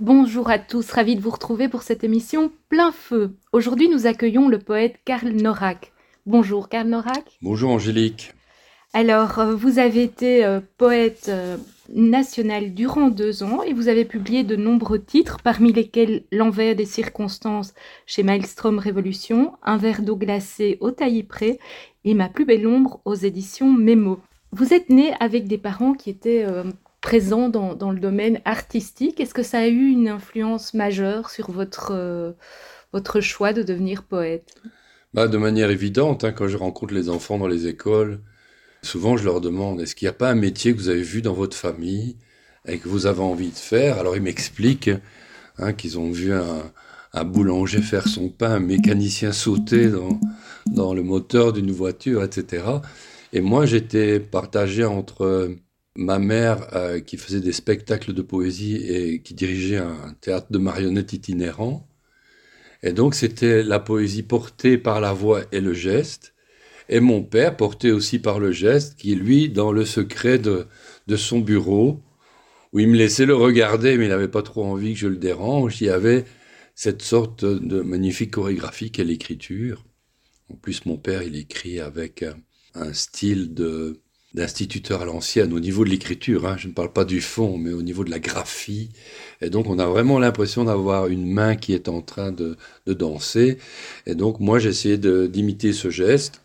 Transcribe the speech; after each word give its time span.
Bonjour 0.00 0.50
à 0.50 0.58
tous, 0.58 0.90
ravi 0.90 1.16
de 1.16 1.22
vous 1.22 1.30
retrouver 1.30 1.68
pour 1.68 1.82
cette 1.82 2.04
émission 2.04 2.52
Plein 2.68 2.92
Feu. 2.92 3.34
Aujourd'hui, 3.52 3.88
nous 3.88 4.06
accueillons 4.06 4.48
le 4.48 4.58
poète 4.58 4.96
Karl 5.06 5.28
Norak. 5.30 5.92
Bonjour 6.26 6.68
Karl 6.68 6.86
Norak. 6.86 7.38
Bonjour 7.40 7.70
Angélique. 7.70 8.34
Alors, 8.92 9.38
euh, 9.38 9.54
vous 9.54 9.78
avez 9.78 10.02
été 10.02 10.44
euh, 10.44 10.60
poète 10.76 11.26
euh, 11.28 11.56
national 11.94 12.74
durant 12.74 13.08
deux 13.08 13.42
ans 13.42 13.62
et 13.62 13.72
vous 13.72 13.88
avez 13.88 14.04
publié 14.04 14.44
de 14.44 14.54
nombreux 14.56 15.00
titres, 15.00 15.38
parmi 15.42 15.72
lesquels 15.72 16.24
L'envers 16.30 16.76
des 16.76 16.84
circonstances 16.84 17.72
chez 18.04 18.22
Maelstrom 18.22 18.78
Révolution, 18.78 19.54
Un 19.62 19.78
verre 19.78 20.02
d'eau 20.02 20.16
glacée 20.16 20.76
au 20.80 20.90
taillis-pré 20.90 21.58
et 22.04 22.12
Ma 22.12 22.28
plus 22.28 22.44
belle 22.44 22.66
ombre 22.66 23.00
aux 23.06 23.14
éditions 23.14 23.72
Mémo. 23.72 24.20
Vous 24.52 24.74
êtes 24.74 24.90
né 24.90 25.14
avec 25.20 25.48
des 25.48 25.58
parents 25.58 25.94
qui 25.94 26.10
étaient 26.10 26.44
présent 27.06 27.48
dans, 27.48 27.92
le 27.92 28.00
domaine 28.00 28.40
artistique. 28.44 29.20
Est-ce 29.20 29.32
que 29.32 29.44
ça 29.44 29.60
a 29.60 29.68
eu 29.68 29.90
une 29.90 30.08
influence 30.08 30.74
majeure 30.74 31.30
sur 31.30 31.52
votre, 31.52 31.92
euh, 31.92 32.32
votre 32.92 33.20
choix 33.20 33.52
de 33.52 33.62
devenir 33.62 34.02
poète? 34.02 34.56
Bah, 35.14 35.28
De 35.28 35.38
manière 35.38 35.70
évidente, 35.70 36.24
hein, 36.24 36.32
quand 36.32 36.48
je 36.48 36.56
rencontre 36.56 36.92
les 36.94 37.08
enfants 37.08 37.38
dans 37.38 37.46
les 37.46 37.68
écoles, 37.68 38.22
souvent 38.82 39.16
je 39.16 39.24
leur 39.24 39.40
demande, 39.40 39.80
est-ce 39.80 39.94
qu'il 39.94 40.06
n'y 40.06 40.10
a 40.10 40.14
pas 40.14 40.30
un 40.30 40.34
métier 40.34 40.72
que 40.74 40.78
vous 40.78 40.88
avez 40.88 41.04
vu 41.04 41.22
dans 41.22 41.32
votre 41.32 41.56
famille 41.56 42.16
et 42.66 42.78
que 42.78 42.88
vous 42.88 43.06
avez 43.06 43.22
envie 43.22 43.50
de 43.50 43.54
faire? 43.54 44.00
Alors 44.00 44.16
ils 44.16 44.22
m'expliquent 44.22 44.90
hein, 45.58 45.74
qu'ils 45.74 46.00
ont 46.00 46.10
vu 46.10 46.32
un, 46.32 46.72
un, 47.12 47.24
boulanger 47.24 47.82
faire 47.82 48.08
son 48.08 48.30
pain, 48.30 48.50
un 48.50 48.58
mécanicien 48.58 49.30
sauter 49.30 49.90
dans, 49.90 50.18
dans 50.66 50.92
le 50.92 51.04
moteur 51.04 51.52
d'une 51.52 51.70
voiture, 51.70 52.24
etc. 52.24 52.64
Et 53.32 53.40
moi 53.40 53.64
j'étais 53.64 54.18
partagé 54.18 54.84
entre 54.84 55.56
ma 55.96 56.18
mère 56.18 56.74
euh, 56.74 57.00
qui 57.00 57.16
faisait 57.16 57.40
des 57.40 57.52
spectacles 57.52 58.12
de 58.12 58.22
poésie 58.22 58.76
et 58.76 59.22
qui 59.22 59.34
dirigeait 59.34 59.78
un 59.78 60.14
théâtre 60.20 60.48
de 60.50 60.58
marionnettes 60.58 61.12
itinérant. 61.12 61.88
Et 62.82 62.92
donc 62.92 63.14
c'était 63.14 63.62
la 63.62 63.80
poésie 63.80 64.22
portée 64.22 64.78
par 64.78 65.00
la 65.00 65.12
voix 65.12 65.42
et 65.52 65.60
le 65.60 65.72
geste. 65.72 66.34
Et 66.88 67.00
mon 67.00 67.22
père 67.22 67.56
porté 67.56 67.90
aussi 67.90 68.18
par 68.18 68.38
le 68.38 68.52
geste, 68.52 68.96
qui 68.96 69.14
lui, 69.16 69.48
dans 69.48 69.72
le 69.72 69.84
secret 69.84 70.38
de, 70.38 70.66
son 71.16 71.40
bureau, 71.40 72.00
où 72.72 72.78
il 72.78 72.88
me 72.88 72.96
laissait 72.96 73.26
le 73.26 73.34
regarder, 73.34 73.96
mais 73.96 74.04
il 74.04 74.10
n'avait 74.10 74.28
pas 74.28 74.42
trop 74.42 74.64
envie 74.64 74.92
que 74.92 75.00
je 75.00 75.08
le 75.08 75.16
dérange, 75.16 75.80
il 75.80 75.86
y 75.86 75.90
avait 75.90 76.24
cette 76.76 77.02
sorte 77.02 77.44
de 77.44 77.80
magnifique 77.80 78.32
chorégraphie 78.32 78.92
qu'est 78.92 79.02
l'écriture. 79.02 79.84
En 80.48 80.54
plus, 80.54 80.84
mon 80.86 80.96
père, 80.96 81.22
il 81.22 81.36
écrit 81.36 81.80
avec 81.80 82.24
un 82.74 82.92
style 82.92 83.54
de 83.54 84.00
d'instituteur 84.36 85.00
à 85.00 85.04
l'ancienne 85.06 85.54
au 85.54 85.60
niveau 85.60 85.84
de 85.84 85.88
l'écriture. 85.88 86.46
Hein. 86.46 86.56
Je 86.58 86.68
ne 86.68 86.72
parle 86.72 86.92
pas 86.92 87.06
du 87.06 87.22
fond, 87.22 87.56
mais 87.56 87.72
au 87.72 87.82
niveau 87.82 88.04
de 88.04 88.10
la 88.10 88.18
graphie. 88.18 88.90
Et 89.40 89.48
donc, 89.48 89.66
on 89.68 89.78
a 89.78 89.86
vraiment 89.86 90.18
l'impression 90.18 90.64
d'avoir 90.64 91.06
une 91.06 91.26
main 91.26 91.56
qui 91.56 91.72
est 91.72 91.88
en 91.88 92.02
train 92.02 92.32
de, 92.32 92.56
danser. 92.86 93.56
Et 94.06 94.14
donc, 94.14 94.38
moi, 94.38 94.58
j'ai 94.58 94.68
essayé 94.68 94.98
d'imiter 94.98 95.72
ce 95.72 95.88
geste. 95.88 96.42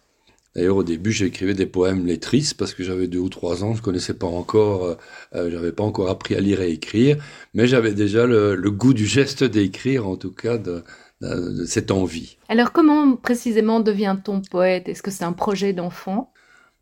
D'ailleurs, 0.55 0.77
au 0.77 0.83
début, 0.83 1.11
j'écrivais 1.11 1.53
des 1.53 1.65
poèmes 1.65 2.05
lettristes 2.05 2.55
parce 2.55 2.73
que 2.73 2.83
j'avais 2.83 3.07
deux 3.07 3.19
ou 3.19 3.29
trois 3.29 3.63
ans, 3.63 3.73
je 3.73 3.81
connaissais 3.81 4.13
pas 4.13 4.27
encore, 4.27 4.83
euh, 4.83 4.95
euh, 5.35 5.49
j'avais 5.49 5.71
pas 5.71 5.83
encore 5.83 6.09
appris 6.09 6.35
à 6.35 6.41
lire 6.41 6.61
et 6.61 6.71
écrire, 6.71 7.23
mais 7.53 7.67
j'avais 7.67 7.93
déjà 7.93 8.25
le, 8.25 8.55
goût 8.69 8.93
du 8.93 9.05
geste 9.05 9.45
d'écrire, 9.45 10.09
en 10.09 10.17
tout 10.17 10.33
cas 10.33 10.57
de, 10.57 10.83
de 11.21 11.63
cette 11.65 11.89
envie. 11.89 12.37
Alors, 12.49 12.73
comment 12.73 13.15
précisément 13.15 13.79
devient-on 13.79 14.41
poète? 14.41 14.89
Est-ce 14.89 15.01
que 15.01 15.11
c'est 15.11 15.23
un 15.23 15.31
projet 15.31 15.71
d'enfant? 15.71 16.33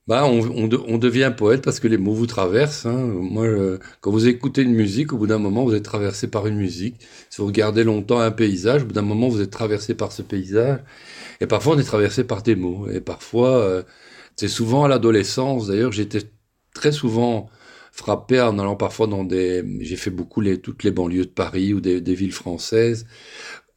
Bah, 0.09 0.25
on, 0.25 0.97
devient 0.97 1.31
poète 1.37 1.61
parce 1.61 1.79
que 1.79 1.87
les 1.87 1.99
mots 1.99 2.15
vous 2.15 2.25
traversent. 2.25 2.87
Hein. 2.87 2.97
Moi, 2.97 3.45
quand 4.01 4.09
vous 4.09 4.27
écoutez 4.27 4.63
une 4.63 4.73
musique, 4.73 5.13
au 5.13 5.19
bout 5.19 5.27
d'un 5.27 5.37
moment, 5.37 5.63
vous 5.65 5.75
êtes 5.75 5.83
traversé 5.83 6.27
par 6.27 6.47
une 6.47 6.55
musique. 6.55 6.95
Si 7.29 7.39
vous 7.39 7.45
regardez 7.45 7.83
longtemps 7.83 8.19
un 8.19 8.31
paysage, 8.31 8.81
au 8.81 8.85
bout 8.87 8.93
d'un 8.93 9.03
moment, 9.03 9.29
vous 9.29 9.39
êtes 9.39 9.51
traversé 9.51 9.93
par 9.93 10.11
ce 10.11 10.23
paysage. 10.23 10.79
Et 11.41 11.45
parfois, 11.45 11.75
on 11.75 11.79
est 11.79 11.83
traversé 11.83 12.23
par 12.23 12.41
des 12.41 12.55
mots. 12.55 12.89
Et 12.89 13.01
parfois, 13.01 13.59
euh, 13.59 13.83
c'est 14.35 14.47
souvent 14.47 14.83
à 14.83 14.87
l'adolescence. 14.87 15.67
D'ailleurs, 15.67 15.91
j'étais 15.91 16.23
très 16.73 16.91
souvent 16.91 17.47
frappé 17.91 18.41
en 18.41 18.57
allant 18.57 18.75
parfois 18.75 19.05
dans 19.05 19.23
des... 19.23 19.63
J'ai 19.81 19.95
fait 19.95 20.09
beaucoup 20.09 20.41
les, 20.41 20.59
toutes 20.59 20.83
les 20.83 20.91
banlieues 20.91 21.25
de 21.25 21.29
Paris 21.29 21.71
ou 21.75 21.81
des 21.81 22.15
villes 22.15 22.31
françaises 22.31 23.05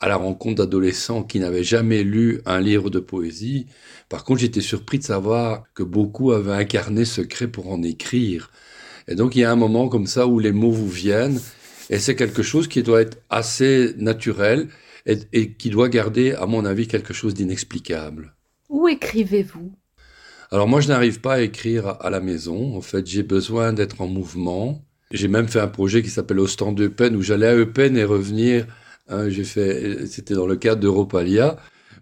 à 0.03 0.09
la 0.09 0.17
rencontre 0.17 0.57
d'adolescents 0.57 1.23
qui 1.23 1.39
n'avaient 1.39 1.63
jamais 1.63 2.03
lu 2.03 2.41
un 2.45 2.61
livre 2.61 2.91
de 2.91 2.99
poésie. 2.99 3.67
Par 4.09 4.25
contre, 4.25 4.41
j'étais 4.41 4.61
surpris 4.61 4.99
de 4.99 5.05
savoir 5.05 5.63
que 5.75 5.85
beaucoup 5.85 6.33
avaient 6.33 6.53
incarné 6.53 7.05
secret 7.05 7.47
pour 7.47 7.71
en 7.71 7.85
écrire. 7.85 8.51
Et 9.07 9.15
donc, 9.15 9.37
il 9.37 9.43
y 9.43 9.45
a 9.45 9.53
un 9.53 9.57
moment 9.57 9.89
comme 9.89 10.09
ça 10.09 10.27
où 10.27 10.41
les 10.41 10.51
mots 10.51 10.73
vous 10.73 10.89
viennent, 10.89 11.41
et 11.89 12.01
c'est 12.01 12.17
quelque 12.17 12.43
chose 12.43 12.67
qui 12.67 12.83
doit 12.83 13.01
être 13.01 13.19
assez 13.31 13.95
naturel 13.97 14.69
et, 15.07 15.53
qui 15.53 15.71
doit 15.71 15.89
garder, 15.89 16.33
à 16.33 16.47
mon 16.47 16.65
avis, 16.65 16.89
quelque 16.89 17.15
chose 17.15 17.35
d'inexplicable. 17.35 18.35
Où 18.69 18.89
écrivez-vous? 18.89 19.71
Alors 20.51 20.67
moi, 20.67 20.81
je 20.81 20.89
n'arrive 20.89 21.21
pas 21.21 21.35
à 21.35 21.41
écrire 21.43 21.97
à 22.01 22.11
la 22.11 22.21
maison. 22.21 22.77
En 22.77 22.81
fait, 22.81 23.07
j'ai 23.07 23.23
besoin 23.23 23.73
d'être 23.73 24.01
en 24.01 24.09
mouvement. 24.09 24.85
J'ai 25.13 25.29
même 25.29 25.47
fait 25.47 25.61
un 25.61 25.69
projet 25.69 26.03
qui 26.03 26.11
s'appelle 26.11 26.41
Ostend 26.41 26.75
Eupen, 26.77 27.15
où 27.15 27.23
j'allais 27.23 27.47
à 27.47 27.57
Eupen 27.57 27.97
et 27.97 28.05
revenir 28.05 28.67
Hein, 29.09 29.29
j'ai 29.29 29.45
fait, 29.45 30.07
c'était 30.07 30.35
dans 30.35 30.47
le 30.47 30.57
cadre 30.57 30.81
d'Europalia, 30.81 31.57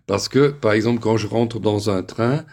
parce 0.07 0.29
que, 0.29 0.49
par 0.49 0.73
exemple, 0.73 1.01
quand 1.01 1.17
je 1.17 1.27
rentre 1.27 1.61
dans 1.61 1.91
un 1.91 2.03
train, 2.03 2.45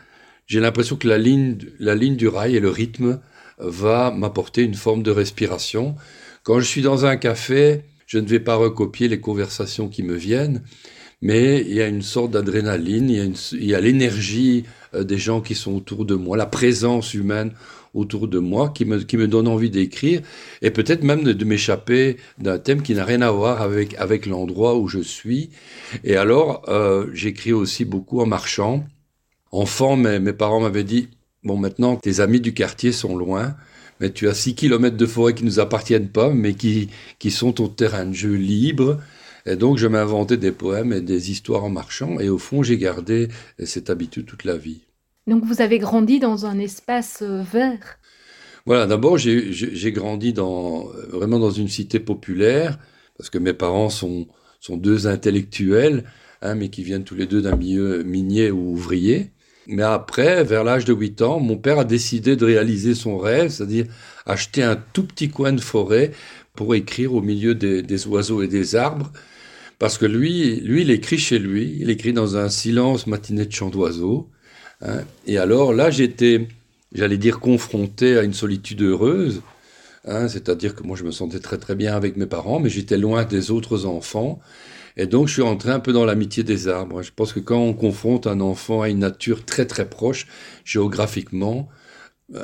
j'ai 0.45 0.59
l'impression 0.59 0.95
que 0.95 1.07
la 1.07 1.17
ligne, 1.17 1.57
la 1.79 1.95
ligne 1.95 2.15
du 2.15 2.27
rail 2.27 2.55
et 2.55 2.59
le 2.59 2.69
rythme 2.69 3.19
va 3.57 4.11
m'apporter 4.11 4.63
une 4.63 4.75
forme 4.75 5.03
de 5.03 5.11
respiration. 5.11 5.95
Quand 6.43 6.59
je 6.59 6.65
suis 6.65 6.81
dans 6.81 7.05
un 7.05 7.17
café, 7.17 7.81
je 8.05 8.19
ne 8.19 8.27
vais 8.27 8.39
pas 8.39 8.55
recopier 8.55 9.07
les 9.07 9.19
conversations 9.19 9.89
qui 9.89 10.03
me 10.03 10.15
viennent, 10.15 10.61
mais 11.21 11.61
il 11.61 11.73
y 11.73 11.81
a 11.81 11.87
une 11.87 12.01
sorte 12.01 12.31
d'adrénaline, 12.31 13.09
il 13.09 13.65
y 13.65 13.75
a 13.75 13.81
l'énergie 13.81 14.63
euh, 14.93 15.03
des 15.03 15.17
gens 15.17 15.41
qui 15.41 15.55
sont 15.55 15.75
autour 15.75 16.05
de 16.05 16.15
moi, 16.15 16.37
la 16.37 16.45
présence 16.45 17.13
humaine 17.13 17.51
autour 17.97 18.27
de 18.27 18.39
moi 18.39 18.69
qui 18.69 18.85
me, 18.85 18.99
qui 18.99 19.17
me 19.17 19.27
donne 19.27 19.47
envie 19.47 19.69
d'écrire 19.69 20.21
et 20.61 20.71
peut-être 20.71 21.03
même 21.03 21.23
de, 21.23 21.45
m'échapper 21.45 22.17
d'un 22.37 22.59
thème 22.59 22.81
qui 22.81 22.93
n'a 22.93 23.05
rien 23.05 23.21
à 23.21 23.31
voir 23.31 23.61
avec, 23.61 23.95
avec 23.95 24.25
l'endroit 24.25 24.77
où 24.77 24.87
je 24.87 24.99
suis. 24.99 25.49
Et 26.03 26.15
alors, 26.15 26.63
euh, 26.67 27.07
j'écris 27.13 27.53
aussi 27.53 27.85
beaucoup 27.85 28.21
en 28.21 28.25
marchant. 28.25 28.85
Enfant, 29.51 29.95
mes, 29.95 30.19
mes 30.19 30.33
parents 30.33 30.61
m'avaient 30.61 30.83
dit, 30.83 31.09
bon 31.43 31.57
maintenant, 31.57 31.95
tes 31.95 32.19
amis 32.19 32.41
du 32.41 32.53
quartier 32.53 32.91
sont 32.91 33.17
loin, 33.17 33.55
mais 33.99 34.11
tu 34.11 34.27
as 34.27 34.33
six 34.33 34.55
kilomètres 34.55 34.97
de 34.97 35.05
forêt 35.05 35.33
qui 35.33 35.43
ne 35.43 35.49
nous 35.49 35.59
appartiennent 35.59 36.09
pas, 36.09 36.29
mais 36.29 36.53
qui, 36.53 36.89
qui 37.19 37.31
sont 37.31 37.61
au 37.61 37.67
terrain 37.67 38.05
de 38.05 38.13
jeu 38.13 38.33
libre. 38.33 38.99
Et 39.45 39.55
donc, 39.55 39.77
je 39.77 39.87
m'inventais 39.87 40.37
des 40.37 40.51
poèmes 40.51 40.91
et 40.91 41.01
des 41.01 41.31
histoires 41.31 41.63
en 41.63 41.69
marchant. 41.69 42.19
Et 42.19 42.29
au 42.29 42.37
fond, 42.37 42.63
j'ai 42.63 42.77
gardé 42.77 43.29
cette 43.63 43.89
habitude 43.89 44.25
toute 44.25 44.43
la 44.43 44.57
vie. 44.57 44.86
Donc 45.27 45.43
vous 45.43 45.61
avez 45.61 45.77
grandi 45.77 46.19
dans 46.19 46.45
un 46.45 46.57
espace 46.57 47.19
euh, 47.21 47.43
vert 47.43 47.99
Voilà, 48.65 48.87
d'abord 48.87 49.17
j'ai 49.17 49.91
grandi 49.91 50.33
vraiment 50.33 51.37
dans 51.37 51.51
une 51.51 51.67
cité 51.67 51.99
populaire, 51.99 52.79
parce 53.17 53.29
que 53.29 53.37
mes 53.37 53.53
parents 53.53 53.89
sont, 53.89 54.27
deux 54.69 55.07
intellectuels, 55.07 56.05
hein, 56.41 56.55
mais 56.55 56.69
qui 56.69 56.83
viennent 56.83 57.03
tous 57.03 57.15
les 57.15 57.25
deux 57.25 57.41
d'un 57.41 57.57
milieu 57.57 58.03
minier 58.03 58.51
ou 58.51 58.71
ouvrier. 58.71 59.31
Mais 59.67 59.83
après, 59.83 60.45
vers 60.45 60.63
l'âge 60.63 60.85
de 60.85 60.93
8 60.93 61.21
ans, 61.21 61.39
mon 61.41 61.57
père 61.57 61.79
a 61.79 61.85
décidé 61.85 62.37
de 62.37 62.45
réaliser 62.45 62.95
son 62.95 63.17
rêve, 63.17 63.49
c'est-à-dire 63.49 63.85
acheter 64.25 64.63
un 64.63 64.77
tout 64.77 65.03
petit 65.03 65.29
coin 65.29 65.51
de 65.51 65.59
forêt 65.59 66.11
pour 66.55 66.73
écrire 66.73 67.13
au 67.13 67.21
milieu 67.21 67.53
des, 67.53 67.81
des 67.81 68.07
oiseaux 68.07 68.41
et 68.41 68.47
des 68.47 68.77
arbres. 68.77 69.11
Parce 69.77 69.97
que 69.97 70.05
lui, 70.05 70.61
lui, 70.61 70.83
il 70.83 70.91
écrit 70.91 71.17
chez 71.17 71.37
lui, 71.37 71.77
il 71.81 71.89
écrit 71.89 72.13
dans 72.13 72.37
un 72.37 72.47
silence 72.47 73.07
matiné 73.07 73.45
de 73.45 73.51
chants 73.51 73.69
d'oiseaux. 73.69 74.29
Hein. 74.81 75.01
Et 75.25 75.37
alors 75.37 75.73
là, 75.73 75.89
j'étais, 75.89 76.47
j'allais 76.93 77.17
dire, 77.17 77.39
confronté 77.39 78.17
à 78.17 78.23
une 78.23 78.33
solitude 78.33 78.81
heureuse. 78.81 79.41
Hein, 80.05 80.27
c'est-à-dire 80.29 80.75
que 80.75 80.83
moi, 80.83 80.95
je 80.97 81.03
me 81.03 81.11
sentais 81.11 81.39
très 81.39 81.57
très 81.57 81.75
bien 81.75 81.95
avec 81.95 82.17
mes 82.17 82.27
parents, 82.27 82.59
mais 82.59 82.69
j'étais 82.69 82.97
loin 82.97 83.25
des 83.25 83.51
autres 83.51 83.85
enfants. 83.85 84.39
Et 84.95 85.05
donc, 85.05 85.27
je 85.27 85.33
suis 85.33 85.41
rentré 85.41 85.71
un 85.71 85.79
peu 85.79 85.93
dans 85.93 86.05
l'amitié 86.05 86.43
des 86.43 86.67
arbres. 86.67 87.03
Je 87.03 87.11
pense 87.15 87.33
que 87.33 87.39
quand 87.39 87.59
on 87.59 87.73
confronte 87.73 88.25
un 88.27 88.39
enfant 88.41 88.81
à 88.81 88.89
une 88.89 88.99
nature 88.99 89.45
très 89.45 89.65
très 89.65 89.89
proche, 89.89 90.27
géographiquement, 90.65 91.69
euh, 92.35 92.43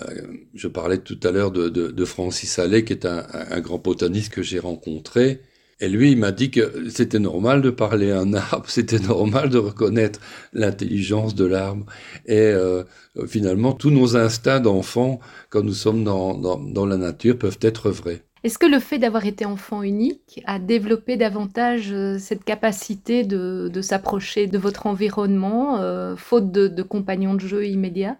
je 0.54 0.68
parlais 0.68 1.00
tout 1.00 1.20
à 1.24 1.32
l'heure 1.32 1.52
de, 1.52 2.06
Francis 2.06 2.60
Allais, 2.60 2.86
qui 2.86 2.94
est 2.94 3.06
un, 3.06 3.26
un 3.34 3.60
grand 3.60 3.80
botaniste 3.80 4.32
que 4.34 4.44
j'ai 4.44 4.60
rencontré. 4.60 5.42
Et 5.84 5.90
lui, 5.90 6.14
il 6.14 6.18
m'a 6.18 6.32
dit 6.32 6.50
que 6.50 6.88
c'était 6.90 7.20
normal 7.20 7.62
de 7.62 7.70
parler 7.70 8.10
à 8.10 8.22
un 8.22 8.34
arbre, 8.34 8.64
c'était 8.70 9.00
normal 9.00 9.50
de 9.50 9.58
reconnaître 9.58 10.22
l'intelligence 10.54 11.36
de 11.36 11.44
l'arbre. 11.44 11.86
Et 12.26 12.40
euh, 12.40 12.86
finalement, 13.28 13.74
tous 13.74 13.90
nos 13.90 14.16
instincts 14.16 14.62
d'enfant, 14.62 15.20
quand 15.50 15.62
nous 15.62 15.74
sommes 15.74 16.06
dans, 16.06 16.36
dans, 16.36 16.86
la 16.86 16.96
nature, 16.96 17.38
peuvent 17.38 17.60
être 17.60 17.90
vrais. 17.90 18.22
Est-ce 18.46 18.58
que 18.58 18.66
le 18.66 18.80
fait 18.80 18.98
d'avoir 18.98 19.26
été 19.26 19.44
enfant 19.44 19.84
unique 19.84 20.42
a 20.46 20.58
développé 20.58 21.18
davantage 21.18 21.92
euh, 21.92 22.18
cette 22.18 22.46
capacité 22.46 23.26
de, 23.26 23.68
de 23.68 23.82
s'approcher 23.82 24.48
de 24.48 24.58
votre 24.58 24.88
environnement, 24.88 25.82
euh, 25.82 26.16
faute 26.16 26.50
de, 26.54 26.70
de 26.70 26.84
compagnons 26.84 27.34
de 27.34 27.42
jeu 27.42 27.68
immédiats? 27.68 28.16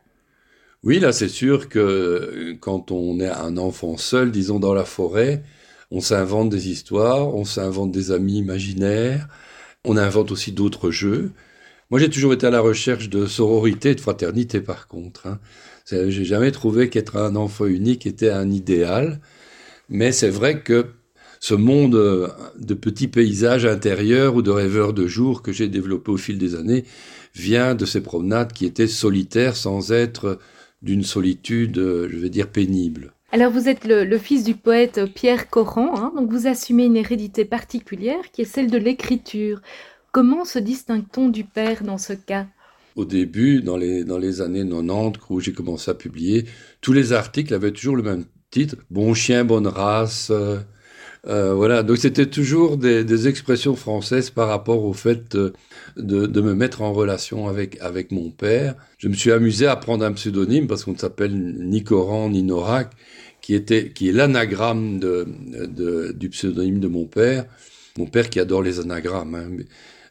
Oui, 0.84 1.00
là, 1.00 1.14
c'est 1.14 1.30
sûr 1.30 1.70
que 1.70 2.58
quand 2.60 2.92
on 2.92 3.22
est 3.22 3.30
un 3.30 3.56
enfant 3.56 3.96
seul, 3.96 4.32
disons 4.32 4.60
dans 4.60 4.74
la 4.74 4.84
forêt, 4.84 5.44
On 5.96 6.02
s'invente 6.02 6.50
des 6.50 6.70
histoires, 6.70 7.36
on 7.36 7.46
s'invente 7.46 7.92
des 7.92 8.10
amis 8.10 8.40
imaginaires, 8.40 9.28
on 9.86 9.96
invente 9.96 10.32
aussi 10.32 10.52
d'autres 10.52 10.90
jeux. 10.90 11.34
Moi, 11.92 12.00
j'ai 12.00 12.10
toujours 12.10 12.34
été 12.34 12.48
à 12.48 12.50
la 12.50 12.62
recherche 12.62 13.10
de 13.10 13.28
sororité 13.28 13.92
et 13.92 13.96
de 13.96 14.02
fraternité, 14.02 14.60
par 14.60 14.88
contre. 14.88 15.28
Hein. 15.28 15.40
J'ai 15.86 16.26
jamais 16.26 16.50
trouvé 16.50 16.90
qu'être 16.90 17.16
un 17.16 17.36
enfant 17.36 17.68
unique 17.68 18.08
était 18.08 18.32
un 18.32 18.50
idéal. 18.50 19.22
Mais 19.88 20.12
c'est 20.12 20.32
vrai 20.32 20.62
que 20.62 20.88
ce 21.40 21.54
monde 21.54 21.94
euh, 21.94 22.28
de 22.58 22.74
petits 22.74 23.08
paysages 23.08 23.68
intérieurs 23.68 24.34
ou 24.34 24.42
de 24.42 24.50
rêveurs 24.50 24.94
de 24.94 25.06
jour 25.06 25.44
que 25.44 25.52
j'ai 25.52 25.68
développé 25.68 26.10
au 26.10 26.18
fil 26.18 26.40
des 26.40 26.56
années 26.56 26.86
vient 27.36 27.76
de 27.76 27.86
ces 27.86 28.02
promenades 28.02 28.52
qui 28.52 28.66
étaient 28.66 28.88
solitaires 28.88 29.56
sans 29.56 29.92
être 29.92 30.40
d'une 30.82 31.04
solitude, 31.04 31.78
euh, 31.78 32.10
je 32.12 32.18
vais 32.18 32.30
dire, 32.32 32.50
pénible. 32.50 33.13
Alors 33.34 33.52
vous 33.52 33.68
êtes 33.68 33.86
le, 33.86 34.18
fils 34.20 34.44
du 34.44 34.54
poète 34.54 35.12
Pierre 35.12 35.50
Coran, 35.50 35.96
hein, 35.98 36.14
donc 36.16 36.32
vous 36.32 36.46
assumez 36.46 36.86
une 36.86 36.96
hérédité 36.96 37.46
particulière 37.46 38.30
qui 38.32 38.44
est 38.44 38.46
celle 38.46 38.70
de 38.70 38.78
l'écriture. 38.78 39.60
Comment 40.12 40.46
se 40.46 40.60
distingue-t-on 40.60 41.30
du 41.30 41.44
père 41.44 41.82
dans 41.84 41.98
ce 41.98 42.14
cas? 42.14 42.46
Au 42.96 43.06
début, 43.06 43.64
dans 43.64 43.76
les, 43.76 44.42
années 44.42 44.64
90, 44.64 45.20
où 45.32 45.40
j'ai 45.40 45.52
commencé 45.52 45.90
à 45.90 45.96
publier, 45.96 46.46
tous 46.80 46.94
les 46.94 47.12
articles 47.12 47.56
avaient 47.56 47.72
toujours 47.72 47.96
le 47.96 48.04
même 48.04 48.26
titre, 48.52 48.76
Bon 48.92 49.16
chien, 49.16 49.44
bonne 49.44 49.66
race, 49.66 50.30
euh, 50.30 50.60
euh, 51.26 51.54
voilà, 51.54 51.84
donc 51.84 51.98
c'était 51.98 52.26
toujours 52.26 52.76
des, 52.76 53.28
expressions 53.30 53.76
françaises 53.78 54.30
par 54.30 54.50
rapport 54.50 54.84
au 54.84 54.92
fait 54.92 55.32
de, 55.32 55.54
de, 55.96 56.42
me 56.42 56.54
mettre 56.54 56.82
en 56.82 56.92
relation 56.92 57.48
avec, 57.48 57.80
avec 57.80 58.12
mon 58.12 58.30
père. 58.30 58.76
Je 58.98 59.08
me 59.08 59.14
suis 59.14 59.32
amusé 59.32 59.66
à 59.66 59.78
prendre 59.78 60.04
un 60.04 60.12
pseudonyme 60.12 60.68
parce 60.68 60.84
qu'on 60.84 60.98
s'appelle 60.98 61.34
ni 61.34 61.84
Coran 61.84 62.30
ni 62.30 62.44
Norak, 62.44 62.92
qui, 63.44 63.54
était, 63.54 63.92
qui 63.92 64.08
est 64.08 64.14
l'anagramme 64.14 65.00
de, 65.00 66.14
du 66.18 66.30
pseudonyme 66.30 66.80
de 66.80 66.88
mon 66.88 67.06
père. 67.06 67.46
Mon 67.98 68.08
père 68.08 68.30
qui 68.30 68.40
adore 68.40 68.64
les 68.64 68.80
anagrammes. 68.80 69.36
Hein, 69.36 69.64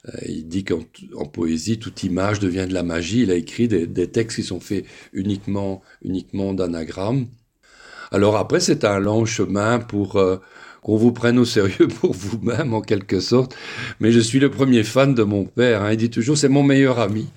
euh, 0.08 0.18
il 0.28 0.46
dit 0.46 0.64
qu'en 0.64 1.24
poésie, 1.24 1.78
toute 1.78 2.04
image 2.04 2.40
devient 2.40 2.66
de 2.68 2.74
la 2.74 2.82
magie. 2.82 3.22
Il 3.22 3.30
a 3.30 3.34
écrit 3.34 3.68
des, 3.68 3.86
des 3.86 4.08
textes 4.08 4.36
qui 4.36 4.42
sont 4.44 4.60
faits 4.60 4.84
uniquement, 5.14 5.82
uniquement 6.04 6.52
d'anagrammes. 6.52 7.26
Alors 8.10 8.36
après, 8.36 8.60
c'est 8.60 8.84
un 8.84 9.00
long 9.00 9.24
chemin 9.24 9.80
pour... 9.80 10.16
Euh, 10.16 10.36
qu'on 10.82 10.96
vous 10.96 11.12
prenne 11.12 11.38
au 11.38 11.44
sérieux 11.44 11.86
pour 12.00 12.12
vous-même 12.12 12.74
en 12.74 12.80
quelque 12.80 13.20
sorte. 13.20 13.56
Mais 14.00 14.10
je 14.10 14.18
suis 14.18 14.40
le 14.40 14.50
premier 14.50 14.82
fan 14.82 15.14
de 15.14 15.22
mon 15.22 15.44
père. 15.44 15.82
Hein. 15.82 15.92
Il 15.92 15.96
dit 15.96 16.10
toujours 16.10 16.36
c'est 16.36 16.48
mon 16.48 16.64
meilleur 16.64 16.98
ami. 16.98 17.28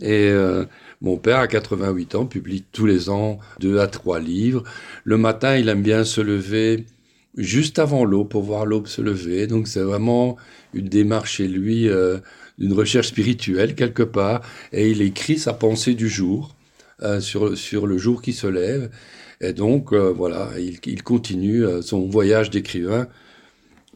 Et 0.00 0.30
euh, 0.30 0.64
mon 1.00 1.16
père, 1.16 1.38
à 1.38 1.46
88 1.46 2.14
ans, 2.14 2.26
publie 2.26 2.64
tous 2.72 2.86
les 2.86 3.10
ans 3.10 3.38
deux 3.60 3.78
à 3.80 3.86
trois 3.86 4.18
livres. 4.18 4.64
Le 5.04 5.18
matin, 5.18 5.56
il 5.56 5.68
aime 5.68 5.82
bien 5.82 6.04
se 6.04 6.20
lever 6.20 6.86
juste 7.36 7.78
avant 7.78 8.04
l'aube 8.04 8.28
pour 8.28 8.42
voir 8.42 8.64
l'aube 8.64 8.86
se 8.86 9.02
lever. 9.02 9.46
Donc 9.46 9.68
c'est 9.68 9.82
vraiment 9.82 10.36
une 10.72 10.88
démarche 10.88 11.34
chez 11.36 11.48
lui 11.48 11.88
euh, 11.88 12.18
d'une 12.58 12.72
recherche 12.72 13.08
spirituelle 13.08 13.74
quelque 13.74 14.02
part. 14.02 14.40
Et 14.72 14.90
il 14.90 15.02
écrit 15.02 15.38
sa 15.38 15.52
pensée 15.52 15.94
du 15.94 16.08
jour 16.08 16.54
euh, 17.02 17.20
sur, 17.20 17.58
sur 17.58 17.86
le 17.86 17.98
jour 17.98 18.22
qui 18.22 18.32
se 18.32 18.46
lève. 18.46 18.90
Et 19.40 19.52
donc, 19.52 19.92
euh, 19.92 20.12
voilà, 20.12 20.48
il, 20.58 21.02
continue 21.02 21.64
euh, 21.64 21.82
son 21.82 22.08
voyage 22.08 22.50
d'écrivain. 22.50 23.06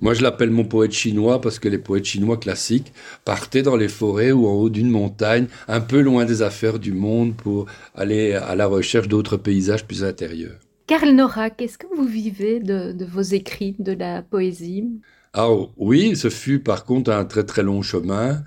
Moi, 0.00 0.14
je 0.14 0.22
l'appelle 0.22 0.50
mon 0.50 0.64
poète 0.64 0.92
chinois 0.92 1.42
parce 1.42 1.58
que 1.58 1.68
les 1.68 1.76
poètes 1.76 2.06
chinois 2.06 2.38
classiques 2.38 2.92
partaient 3.26 3.62
dans 3.62 3.76
les 3.76 3.88
forêts 3.88 4.32
ou 4.32 4.46
en 4.46 4.54
haut 4.54 4.70
d'une 4.70 4.88
montagne, 4.88 5.46
un 5.68 5.80
peu 5.80 6.00
loin 6.00 6.24
des 6.24 6.40
affaires 6.40 6.78
du 6.78 6.92
monde 6.92 7.36
pour 7.36 7.66
aller 7.94 8.32
à 8.32 8.54
la 8.54 8.66
recherche 8.66 9.08
d'autres 9.08 9.36
paysages 9.36 9.84
plus 9.84 10.02
intérieurs. 10.02 10.58
Karl 10.86 11.10
Nora, 11.10 11.50
qu'est-ce 11.50 11.76
que 11.76 11.86
vous 11.94 12.06
vivez 12.06 12.60
de, 12.60 13.04
vos 13.04 13.20
écrits, 13.20 13.76
de 13.78 13.92
la 13.92 14.22
poésie? 14.22 14.88
Ah 15.34 15.50
oui, 15.76 16.16
ce 16.16 16.30
fut 16.30 16.60
par 16.60 16.84
contre 16.84 17.12
un 17.12 17.26
très 17.26 17.44
très 17.44 17.62
long 17.62 17.82
chemin. 17.82 18.42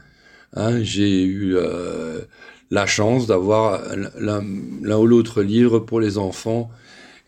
Hein. 0.56 0.82
J'ai 0.82 1.24
eu 1.24 1.56
euh, 1.56 2.22
la 2.72 2.86
chance 2.88 3.28
d'avoir 3.28 3.82
l'un 4.20 4.98
ou 4.98 5.06
l'autre 5.06 5.44
livre 5.44 5.80
pour 5.80 6.02
les 6.02 6.18
enfants 6.18 6.72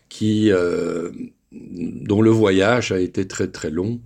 qui, 0.08 0.50
euh, 0.50 1.10
dont 1.52 2.20
le 2.20 2.30
voyage 2.30 2.90
a 2.92 2.98
été 2.98 3.26
très 3.26 3.46
très 3.46 3.70
long. 3.70 4.00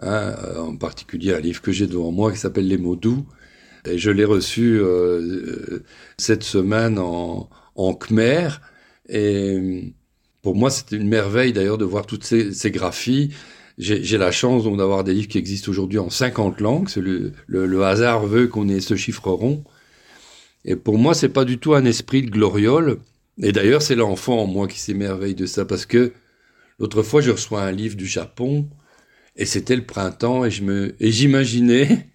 Hein, 0.00 0.34
en 0.58 0.76
particulier 0.76 1.32
un 1.34 1.40
livre 1.40 1.62
que 1.62 1.70
j'ai 1.72 1.86
devant 1.86 2.10
moi 2.10 2.32
qui 2.32 2.38
s'appelle 2.38 2.68
Les 2.68 2.78
mots 2.78 2.96
doux. 2.96 3.26
Et 3.86 3.98
je 3.98 4.10
l'ai 4.10 4.24
reçu 4.24 4.78
euh, 4.80 5.80
cette 6.18 6.42
semaine 6.42 6.98
en, 6.98 7.48
en 7.76 7.94
Khmer. 7.94 8.48
Et 9.08 9.94
pour 10.42 10.54
moi, 10.54 10.70
c'était 10.70 10.96
une 10.96 11.08
merveille 11.08 11.52
d'ailleurs 11.52 11.78
de 11.78 11.84
voir 11.84 12.06
toutes 12.06 12.24
ces, 12.24 12.70
graphies. 12.70 13.34
J'ai 13.78 14.18
la 14.18 14.30
chance 14.30 14.64
d'avoir 14.64 15.04
des 15.04 15.14
livres 15.14 15.28
qui 15.28 15.38
existent 15.38 15.70
aujourd'hui 15.70 15.98
en 15.98 16.10
50 16.10 16.60
langues. 16.60 16.88
Le, 17.46 17.82
hasard 17.82 18.26
veut 18.26 18.46
qu'on 18.46 18.68
ait 18.68 18.80
ce 18.80 18.96
chiffre 18.96 19.30
rond. 19.30 19.64
Et 20.64 20.76
pour 20.76 20.98
moi, 20.98 21.14
c'est 21.14 21.28
pas 21.28 21.44
du 21.44 21.58
tout 21.58 21.74
un 21.74 21.84
esprit 21.84 22.22
de 22.22 22.30
gloriole. 22.30 22.98
Et 23.42 23.52
d'ailleurs, 23.52 23.82
c'est 23.82 23.96
l'enfant 23.96 24.38
en 24.38 24.46
moi 24.46 24.68
qui 24.68 24.78
s'émerveille 24.78 25.34
de 25.34 25.46
ça, 25.46 25.64
parce 25.64 25.86
que 25.86 26.12
l'autre 26.78 27.02
fois, 27.02 27.20
je 27.20 27.32
reçois 27.32 27.62
un 27.62 27.72
livre 27.72 27.96
du 27.96 28.06
Japon, 28.06 28.68
et 29.36 29.46
c'était 29.46 29.76
le 29.76 29.84
printemps, 29.84 30.44
et 30.44 30.50
je 30.50 30.62
me, 30.62 30.94
et 31.00 31.10
j'imaginais 31.10 32.06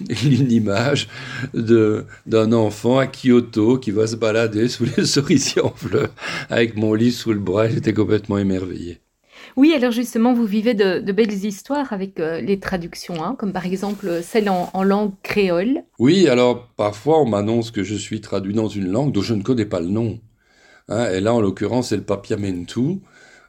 une 0.24 0.50
image 0.50 1.08
de 1.54 2.04
d'un 2.26 2.52
enfant 2.52 2.98
à 2.98 3.06
Kyoto 3.06 3.78
qui 3.78 3.90
va 3.90 4.06
se 4.06 4.16
balader 4.16 4.68
sous 4.68 4.86
les 4.96 5.06
cerisiers 5.06 5.62
en 5.62 5.72
fleurs 5.72 6.12
avec 6.50 6.76
mon 6.76 6.94
livre 6.94 7.16
sous 7.16 7.32
le 7.32 7.40
bras. 7.40 7.68
J'étais 7.68 7.92
complètement 7.92 8.38
émerveillé. 8.38 9.00
Oui, 9.56 9.72
alors 9.72 9.90
justement, 9.92 10.34
vous 10.34 10.44
vivez 10.44 10.74
de, 10.74 11.00
belles 11.12 11.32
histoires 11.32 11.92
avec 11.92 12.20
euh, 12.20 12.40
les 12.40 12.60
traductions, 12.60 13.24
hein, 13.24 13.36
comme 13.38 13.52
par 13.52 13.64
exemple 13.64 14.20
celle 14.22 14.50
en, 14.50 14.82
langue 14.82 15.12
créole. 15.22 15.82
Oui, 15.98 16.28
alors 16.28 16.68
parfois 16.76 17.20
on 17.20 17.26
m'annonce 17.26 17.70
que 17.70 17.82
je 17.82 17.94
suis 17.94 18.20
traduit 18.20 18.52
dans 18.52 18.68
une 18.68 18.90
langue 18.90 19.12
dont 19.12 19.22
je 19.22 19.34
ne 19.34 19.42
connais 19.42 19.64
pas 19.64 19.80
le 19.80 19.86
nom. 19.86 20.20
Hein, 20.88 21.10
et 21.10 21.20
là, 21.20 21.34
en 21.34 21.40
l'occurrence, 21.40 21.88
c'est 21.88 21.96
le 21.96 22.02
papiamentu. 22.02 23.00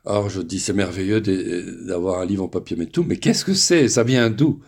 Alors 0.07 0.30
je 0.30 0.42
dis, 0.42 0.59
c'est 0.59 0.74
merveilleux 0.74 1.19
d'avoir 1.86 2.21
un 2.21 2.25
livre 2.25 2.45
en 2.45 2.48
papiamentu, 2.48 3.01
mais 3.06 3.18
qu'est-ce 3.18 3.44
que 3.44 3.54
c'est? 3.54 3.89
Ça 3.89 4.04
vient 4.04 4.30
d'où? 4.30 4.62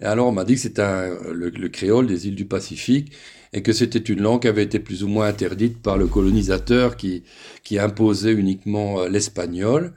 Et 0.00 0.04
alors 0.04 0.28
on 0.28 0.32
m'a 0.32 0.44
dit 0.44 0.54
que 0.54 0.60
c'était 0.60 0.82
le, 1.30 1.50
le 1.50 1.68
créole 1.68 2.06
des 2.06 2.28
îles 2.28 2.34
du 2.36 2.46
Pacifique 2.46 3.12
et 3.52 3.62
que 3.62 3.72
c'était 3.72 3.98
une 3.98 4.22
langue 4.22 4.42
qui 4.42 4.48
avait 4.48 4.62
été 4.62 4.78
plus 4.78 5.04
ou 5.04 5.08
moins 5.08 5.26
interdite 5.26 5.82
par 5.82 5.98
le 5.98 6.06
colonisateur 6.06 6.96
qui, 6.96 7.24
qui 7.64 7.78
imposait 7.78 8.32
uniquement 8.32 9.00
euh, 9.02 9.08
l'espagnol. 9.08 9.94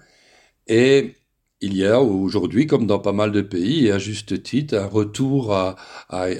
Et 0.68 1.16
il 1.62 1.76
y 1.78 1.86
a 1.86 2.02
aujourd'hui, 2.02 2.68
comme 2.68 2.88
dans 2.88 3.00
pas 3.00 3.14
mal 3.14 3.32
de 3.32 3.42
pays, 3.42 3.88
et 3.88 3.92
à 3.92 4.00
juste 4.00 4.44
titre, 4.44 4.76
un 4.78 4.88
retour 4.88 5.54
à, 5.54 5.76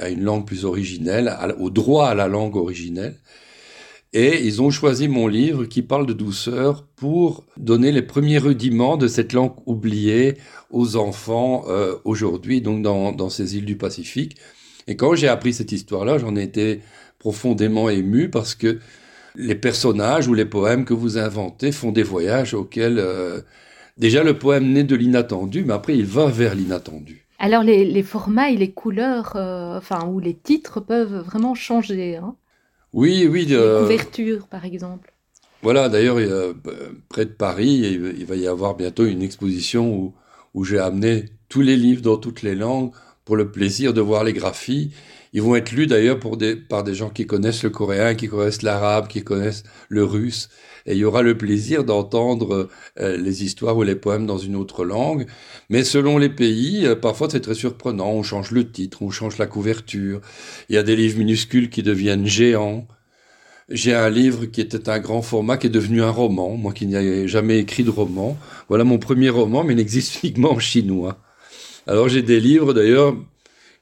une 0.10 0.24
langue 0.24 0.46
plus 0.48 0.66
originelle, 0.66 1.36
au 1.60 1.70
droit 1.70 2.08
à 2.10 2.16
la 2.16 2.28
langue 2.28 2.56
originelle. 2.56 3.18
Et 4.14 4.46
ils 4.46 4.62
ont 4.62 4.72
choisi 4.72 5.08
mon 5.08 5.28
livre 5.28 5.66
qui 5.66 5.82
parle 5.82 6.06
de 6.06 6.14
douceur 6.14 6.84
pour 6.96 7.46
donner 7.56 7.94
les 7.94 8.02
premiers 8.02 8.40
rudiments 8.40 8.98
de 8.98 9.08
cette 9.08 9.32
langue 9.32 9.54
oubliée 9.66 10.36
aux 10.70 10.98
enfants 10.98 11.64
euh, 11.70 11.96
aujourd'hui, 12.04 12.62
donc 12.62 12.82
dans, 12.82 13.14
dans 13.14 13.30
ces 13.30 13.56
îles 13.56 13.66
du 13.66 13.78
Pacifique. 13.78 14.36
Et 14.88 14.98
quand 14.98 15.16
j'ai 15.16 15.30
appris 15.30 15.54
cette 15.54 15.72
histoire-là, 15.72 16.18
j'en 16.18 16.36
ai 16.36 16.44
été 16.44 16.82
profondément 17.20 17.90
ému 17.90 18.30
parce 18.30 18.54
que 18.54 18.80
les 19.36 19.56
personnages 19.56 20.28
ou 20.28 20.34
les 20.34 20.46
poèmes 20.46 20.84
que 20.84 20.94
vous 20.94 21.18
inventez 21.18 21.72
font 21.72 21.94
des 21.94 22.04
voyages 22.04 22.54
auxquels 22.54 23.00
euh, 23.00 23.40
Déjà, 23.98 24.24
le 24.24 24.38
poème 24.38 24.72
naît 24.72 24.84
de 24.84 24.96
l'inattendu, 24.96 25.64
mais 25.64 25.74
après, 25.74 25.96
il 25.96 26.06
va 26.06 26.26
vers 26.26 26.56
l'inattendu. 26.56 27.28
Alors, 27.40 27.64
les, 27.64 28.04
formats 28.04 28.50
et 28.50 28.58
les 28.58 28.72
couleurs, 28.72 29.34
euh, 29.36 29.78
enfin, 29.78 30.08
ou 30.08 30.20
les 30.20 30.34
titres 30.34 30.80
peuvent 30.80 31.18
vraiment 31.18 31.54
changer. 31.54 32.16
Hein 32.16 32.36
oui, 32.94 33.28
oui. 33.30 33.46
Les 33.46 33.56
euh, 33.56 33.82
couvertures, 33.82 34.48
par 34.48 34.66
exemple. 34.66 35.14
Voilà, 35.64 35.90
d'ailleurs, 35.90 36.18
près 37.10 37.26
de 37.26 37.32
Paris, 37.32 38.00
il 38.18 38.26
va 38.26 38.36
y 38.36 38.48
avoir 38.48 38.76
bientôt 38.76 39.06
une 39.06 39.22
exposition 39.22 39.94
où, 39.94 40.14
où 40.56 40.64
j'ai 40.64 40.80
amené 40.80 41.26
tous 41.50 41.62
les 41.62 41.76
livres 41.76 42.02
dans 42.02 42.18
toutes 42.18 42.42
les 42.42 42.56
langues 42.56 42.92
pour 43.26 43.36
le 43.36 43.52
plaisir 43.52 43.94
de 43.94 44.02
voir 44.02 44.24
les 44.24 44.34
graphies. 44.34 44.92
Ils 45.34 45.42
vont 45.42 45.56
être 45.56 45.72
lus 45.72 45.88
d'ailleurs 45.88 46.20
par 46.68 46.84
des 46.84 46.94
gens 46.94 47.10
qui 47.10 47.26
connaissent 47.26 47.64
le 47.64 47.70
coréen, 47.70 48.16
qui 48.16 48.28
connaissent 48.28 48.64
l'arabe, 48.64 49.08
qui 49.08 49.24
connaissent 49.24 49.64
le 49.90 50.04
russe 50.04 50.50
et 50.86 50.94
il 50.94 50.98
y 50.98 51.06
aura 51.06 51.22
le 51.22 51.38
plaisir 51.38 51.84
d'entendre 51.84 52.70
euh, 53.00 53.18
les 53.18 53.44
histoires 53.44 53.78
ou 53.78 53.84
les 53.84 53.96
poèmes 53.96 54.26
dans 54.26 54.38
une 54.38 54.56
autre 54.56 54.84
langue. 54.84 55.26
Mais 55.70 55.84
selon 55.84 56.18
les 56.18 56.30
pays, 56.30 56.86
euh, 56.86 56.96
parfois 56.96 57.28
c'est 57.30 57.42
très 57.42 57.54
surprenant. 57.54 58.10
On 58.12 58.24
change 58.24 58.52
le 58.52 58.70
titre, 58.70 59.02
on 59.02 59.10
change 59.10 59.38
la 59.38 59.48
couverture. 59.48 60.22
Il 60.70 60.76
y 60.76 60.78
a 60.78 60.84
des 60.84 60.96
livres 60.96 61.20
minuscules 61.20 61.70
qui 61.70 61.84
deviennent 61.84 62.26
géants. 62.26 62.88
J'ai 63.70 63.94
un 63.94 64.10
livre 64.10 64.46
qui 64.46 64.60
était 64.60 64.90
un 64.90 65.00
grand 65.00 65.22
format 65.22 65.58
qui 65.58 65.68
est 65.68 65.70
devenu 65.70 66.02
un 66.04 66.10
roman, 66.10 66.58
moi 66.58 66.74
qui 66.74 66.88
n'ai 66.88 67.28
jamais 67.28 67.60
écrit 67.60 67.84
de 67.84 67.90
roman. 67.90 68.38
Voilà 68.68 68.84
mon 68.84 68.98
premier 68.98 69.30
roman, 69.30 69.64
mais 69.64 69.74
il 69.74 69.80
existe 69.80 70.24
uniquement 70.24 70.54
en 70.54 70.60
chinois. 70.60 71.18
Alors 71.88 72.10
j'ai 72.10 72.22
des 72.22 72.40
livres 72.40 72.74
d'ailleurs 72.74 73.16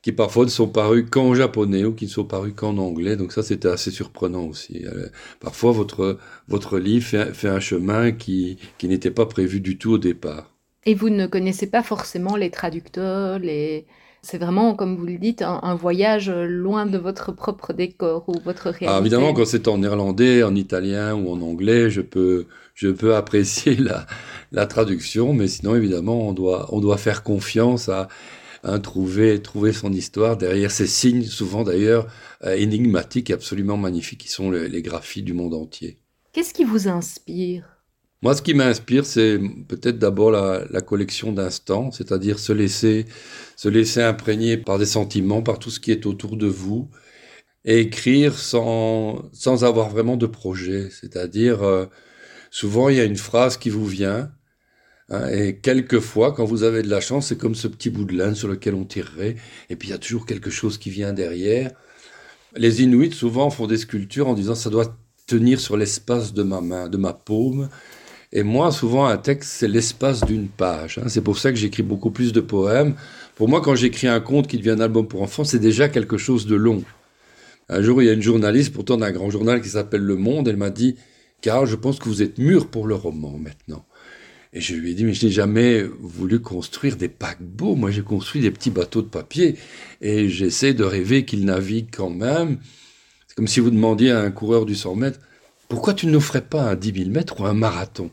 qui 0.01 0.11
parfois 0.11 0.45
ne 0.45 0.49
sont 0.49 0.67
parus 0.67 1.05
qu'en 1.09 1.33
japonais 1.35 1.83
ou 1.83 1.93
qui 1.93 2.05
ne 2.05 2.09
sont 2.09 2.23
parus 2.23 2.53
qu'en 2.55 2.77
anglais. 2.77 3.17
Donc 3.17 3.33
ça, 3.33 3.43
c'était 3.43 3.67
assez 3.67 3.91
surprenant 3.91 4.45
aussi. 4.45 4.85
Euh, 4.85 5.07
parfois, 5.39 5.71
votre, 5.71 6.17
votre 6.47 6.79
livre 6.79 7.05
fait, 7.05 7.49
un 7.49 7.59
chemin 7.59 8.11
qui, 8.11 8.57
qui 8.77 8.87
n'était 8.87 9.11
pas 9.11 9.25
prévu 9.25 9.59
du 9.59 9.77
tout 9.77 9.91
au 9.93 9.97
départ. 9.97 10.51
Et 10.85 10.93
vous 10.93 11.09
ne 11.09 11.27
connaissez 11.27 11.67
pas 11.67 11.83
forcément 11.83 12.35
les 12.35 12.49
traducteurs, 12.49 13.39
les... 13.39 13.85
C'est 14.21 14.37
vraiment, 14.37 14.75
comme 14.75 14.97
vous 14.97 15.05
le 15.05 15.17
dites, 15.17 15.41
un, 15.41 15.75
voyage 15.75 16.29
loin 16.29 16.85
de 16.85 16.97
votre 16.97 17.31
propre 17.31 17.71
décor 17.71 18.27
ou 18.27 18.33
votre 18.43 18.63
réalité. 18.63 18.87
Ah, 18.89 18.99
évidemment, 18.99 19.33
quand 19.33 19.45
c'est 19.45 19.69
en 19.69 19.77
néerlandais, 19.77 20.43
en 20.43 20.55
italien 20.55 21.15
ou 21.15 21.31
en 21.31 21.39
anglais, 21.39 21.89
je 21.89 22.01
peux, 22.01 22.45
je 22.73 22.89
peux 22.89 23.15
apprécier 23.15 23.77
la, 23.77 24.05
la 24.51 24.67
traduction, 24.67 25.31
mais 25.31 25.47
sinon, 25.47 25.73
évidemment, 25.73 26.27
on 26.27 26.33
doit, 26.33 26.67
on 26.73 26.81
doit 26.81 26.97
faire 26.97 27.23
confiance 27.23 27.87
à, 27.87 28.09
hein, 28.63 28.79
trouver, 28.79 29.41
trouver 29.41 29.73
son 29.73 29.91
histoire 29.91 30.37
derrière 30.37 30.71
ces 30.71 30.87
signes, 30.87 31.23
souvent 31.23 31.63
d'ailleurs 31.63 32.07
euh, 32.43 32.55
énigmatiques 32.55 33.29
et 33.29 33.33
absolument 33.33 33.77
magnifiques, 33.77 34.21
qui 34.21 34.29
sont 34.29 34.51
les, 34.51 34.81
graphies 34.81 35.23
du 35.23 35.33
monde 35.33 35.53
entier. 35.53 35.97
Qu'est-ce 36.33 36.53
qui 36.53 36.63
vous 36.63 36.87
inspire? 36.87 37.63
Moi, 38.21 38.35
ce 38.35 38.41
qui 38.41 38.53
m'inspire, 38.53 39.05
c'est 39.05 39.39
peut-être 39.67 39.97
d'abord 39.97 40.31
la, 40.31 40.65
la, 40.69 40.81
collection 40.81 41.31
d'instants, 41.31 41.91
c'est-à-dire 41.91 42.37
se 42.37 42.51
laisser, 42.51 43.05
se 43.55 43.69
laisser 43.69 44.01
imprégner 44.01 44.57
par 44.57 44.77
des 44.77 44.85
sentiments, 44.85 45.41
par 45.41 45.57
tout 45.57 45.69
ce 45.69 45.79
qui 45.79 45.91
est 45.91 46.05
autour 46.05 46.35
de 46.35 46.47
vous, 46.47 46.89
et 47.65 47.79
écrire 47.79 48.37
sans, 48.37 49.29
sans 49.33 49.63
avoir 49.63 49.89
vraiment 49.89 50.17
de 50.17 50.25
projet. 50.25 50.89
C'est-à-dire, 50.89 51.63
euh, 51.63 51.85
souvent, 52.51 52.89
il 52.89 52.97
y 52.97 52.99
a 52.99 53.05
une 53.05 53.17
phrase 53.17 53.57
qui 53.57 53.69
vous 53.69 53.85
vient, 53.85 54.31
et 55.31 55.55
quelquefois, 55.55 56.33
quand 56.33 56.45
vous 56.45 56.63
avez 56.63 56.83
de 56.83 56.89
la 56.89 57.01
chance, 57.01 57.27
c'est 57.27 57.37
comme 57.37 57.55
ce 57.55 57.67
petit 57.67 57.89
bout 57.89 58.05
de 58.05 58.15
laine 58.15 58.35
sur 58.35 58.47
lequel 58.47 58.75
on 58.75 58.85
tirerait, 58.85 59.35
et 59.69 59.75
puis 59.75 59.89
il 59.89 59.91
y 59.91 59.95
a 59.95 59.97
toujours 59.97 60.25
quelque 60.25 60.49
chose 60.49 60.77
qui 60.77 60.89
vient 60.89 61.13
derrière. 61.13 61.71
Les 62.55 62.83
Inuits, 62.83 63.11
souvent, 63.11 63.49
font 63.49 63.67
des 63.67 63.77
sculptures 63.77 64.27
en 64.27 64.33
disant 64.33 64.55
ça 64.55 64.69
doit 64.69 64.95
tenir 65.27 65.59
sur 65.59 65.77
l'espace 65.77 66.33
de 66.33 66.43
ma 66.43 66.61
main, 66.61 66.89
de 66.89 66.97
ma 66.97 67.13
paume. 67.13 67.69
Et 68.31 68.43
moi, 68.43 68.71
souvent, 68.71 69.05
un 69.05 69.17
texte, 69.17 69.49
c'est 69.51 69.67
l'espace 69.67 70.23
d'une 70.23 70.47
page. 70.47 70.99
Hein. 70.99 71.07
C'est 71.07 71.21
pour 71.21 71.37
ça 71.37 71.51
que 71.51 71.57
j'écris 71.57 71.83
beaucoup 71.83 72.11
plus 72.11 72.33
de 72.33 72.41
poèmes. 72.41 72.95
Pour 73.35 73.49
moi, 73.49 73.61
quand 73.61 73.75
j'écris 73.75 74.07
un 74.07 74.19
conte 74.19 74.47
qui 74.47 74.57
devient 74.57 74.71
un 74.71 74.79
album 74.79 75.07
pour 75.07 75.21
enfants, 75.21 75.43
c'est 75.43 75.59
déjà 75.59 75.89
quelque 75.89 76.17
chose 76.17 76.45
de 76.45 76.55
long. 76.55 76.83
Un 77.69 77.81
jour, 77.81 78.01
il 78.01 78.05
y 78.05 78.09
a 78.09 78.13
une 78.13 78.21
journaliste, 78.21 78.73
pourtant 78.73 78.97
d'un 78.97 79.11
grand 79.11 79.29
journal 79.29 79.61
qui 79.61 79.69
s'appelle 79.69 80.01
Le 80.01 80.15
Monde, 80.15 80.47
elle 80.47 80.57
m'a 80.57 80.71
dit, 80.71 80.95
Carl, 81.41 81.65
je 81.67 81.75
pense 81.75 81.99
que 81.99 82.09
vous 82.09 82.21
êtes 82.21 82.37
mûr 82.37 82.67
pour 82.67 82.87
le 82.87 82.95
roman 82.95 83.37
maintenant. 83.37 83.85
Et 84.51 84.61
je 84.61 84.75
lui 84.75 84.91
ai 84.91 84.93
dit, 84.95 85.03
mais 85.03 85.13
je 85.13 85.25
n'ai 85.25 85.31
jamais 85.31 85.83
voulu 85.83 86.39
construire 86.39 86.97
des 86.97 87.07
paquebots. 87.07 87.75
Moi, 87.75 87.91
j'ai 87.91 88.01
construit 88.01 88.41
des 88.41 88.49
petits 88.49 88.71
bateaux 88.71 89.03
de 89.03 89.07
papier. 89.07 89.55
Et 90.01 90.27
j'essaie 90.27 90.73
de 90.73 90.83
rêver 90.83 91.23
qu'ils 91.23 91.45
naviguent 91.45 91.91
quand 91.91 92.09
même. 92.09 92.57
C'est 93.27 93.35
comme 93.35 93.47
si 93.47 93.59
vous 93.59 93.69
demandiez 93.69 94.11
à 94.11 94.21
un 94.21 94.31
coureur 94.31 94.65
du 94.65 94.75
100 94.75 94.95
mètres, 94.95 95.19
pourquoi 95.67 95.93
tu 95.93 96.07
ne 96.07 96.17
ferais 96.17 96.41
pas 96.41 96.63
un 96.63 96.75
10 96.75 96.93
000 96.95 97.09
mètres 97.11 97.39
ou 97.39 97.45
un 97.45 97.53
marathon? 97.53 98.09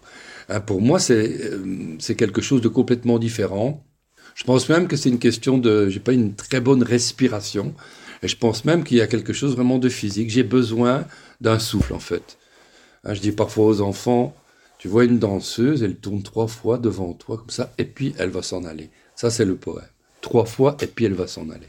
Hein, 0.50 0.60
Pour 0.60 0.82
moi, 0.82 0.98
euh, 1.10 1.96
c'est 1.98 2.14
quelque 2.14 2.42
chose 2.42 2.60
de 2.60 2.68
complètement 2.68 3.18
différent. 3.18 3.82
Je 4.34 4.44
pense 4.44 4.68
même 4.68 4.88
que 4.88 4.96
c'est 4.96 5.08
une 5.08 5.18
question 5.18 5.56
de, 5.56 5.88
j'ai 5.88 6.00
pas 6.00 6.12
une 6.12 6.34
très 6.34 6.60
bonne 6.60 6.82
respiration. 6.82 7.74
Et 8.22 8.28
je 8.28 8.36
pense 8.36 8.66
même 8.66 8.84
qu'il 8.84 8.98
y 8.98 9.00
a 9.00 9.06
quelque 9.06 9.32
chose 9.32 9.54
vraiment 9.54 9.78
de 9.78 9.88
physique. 9.88 10.28
J'ai 10.28 10.42
besoin 10.42 11.06
d'un 11.40 11.58
souffle, 11.58 11.94
en 11.94 11.98
fait. 11.98 12.36
Hein, 13.04 13.14
je 13.14 13.20
dis 13.20 13.32
parfois 13.32 13.66
aux 13.66 13.80
enfants, 13.80 14.36
tu 14.78 14.88
vois 14.88 15.04
une 15.04 15.18
danseuse, 15.18 15.82
elle 15.82 15.96
tourne 15.96 16.22
trois 16.22 16.48
fois 16.48 16.78
devant 16.78 17.12
toi 17.14 17.38
comme 17.38 17.50
ça, 17.50 17.72
et 17.78 17.84
puis 17.84 18.14
elle 18.18 18.30
va 18.30 18.42
s'en 18.42 18.64
aller. 18.64 18.90
Ça, 19.14 19.30
c'est 19.30 19.44
le 19.44 19.56
poème. 19.56 19.86
Trois 20.20 20.44
fois, 20.46 20.76
et 20.80 20.86
puis 20.86 21.04
elle 21.06 21.14
va 21.14 21.26
s'en 21.26 21.50
aller. 21.50 21.68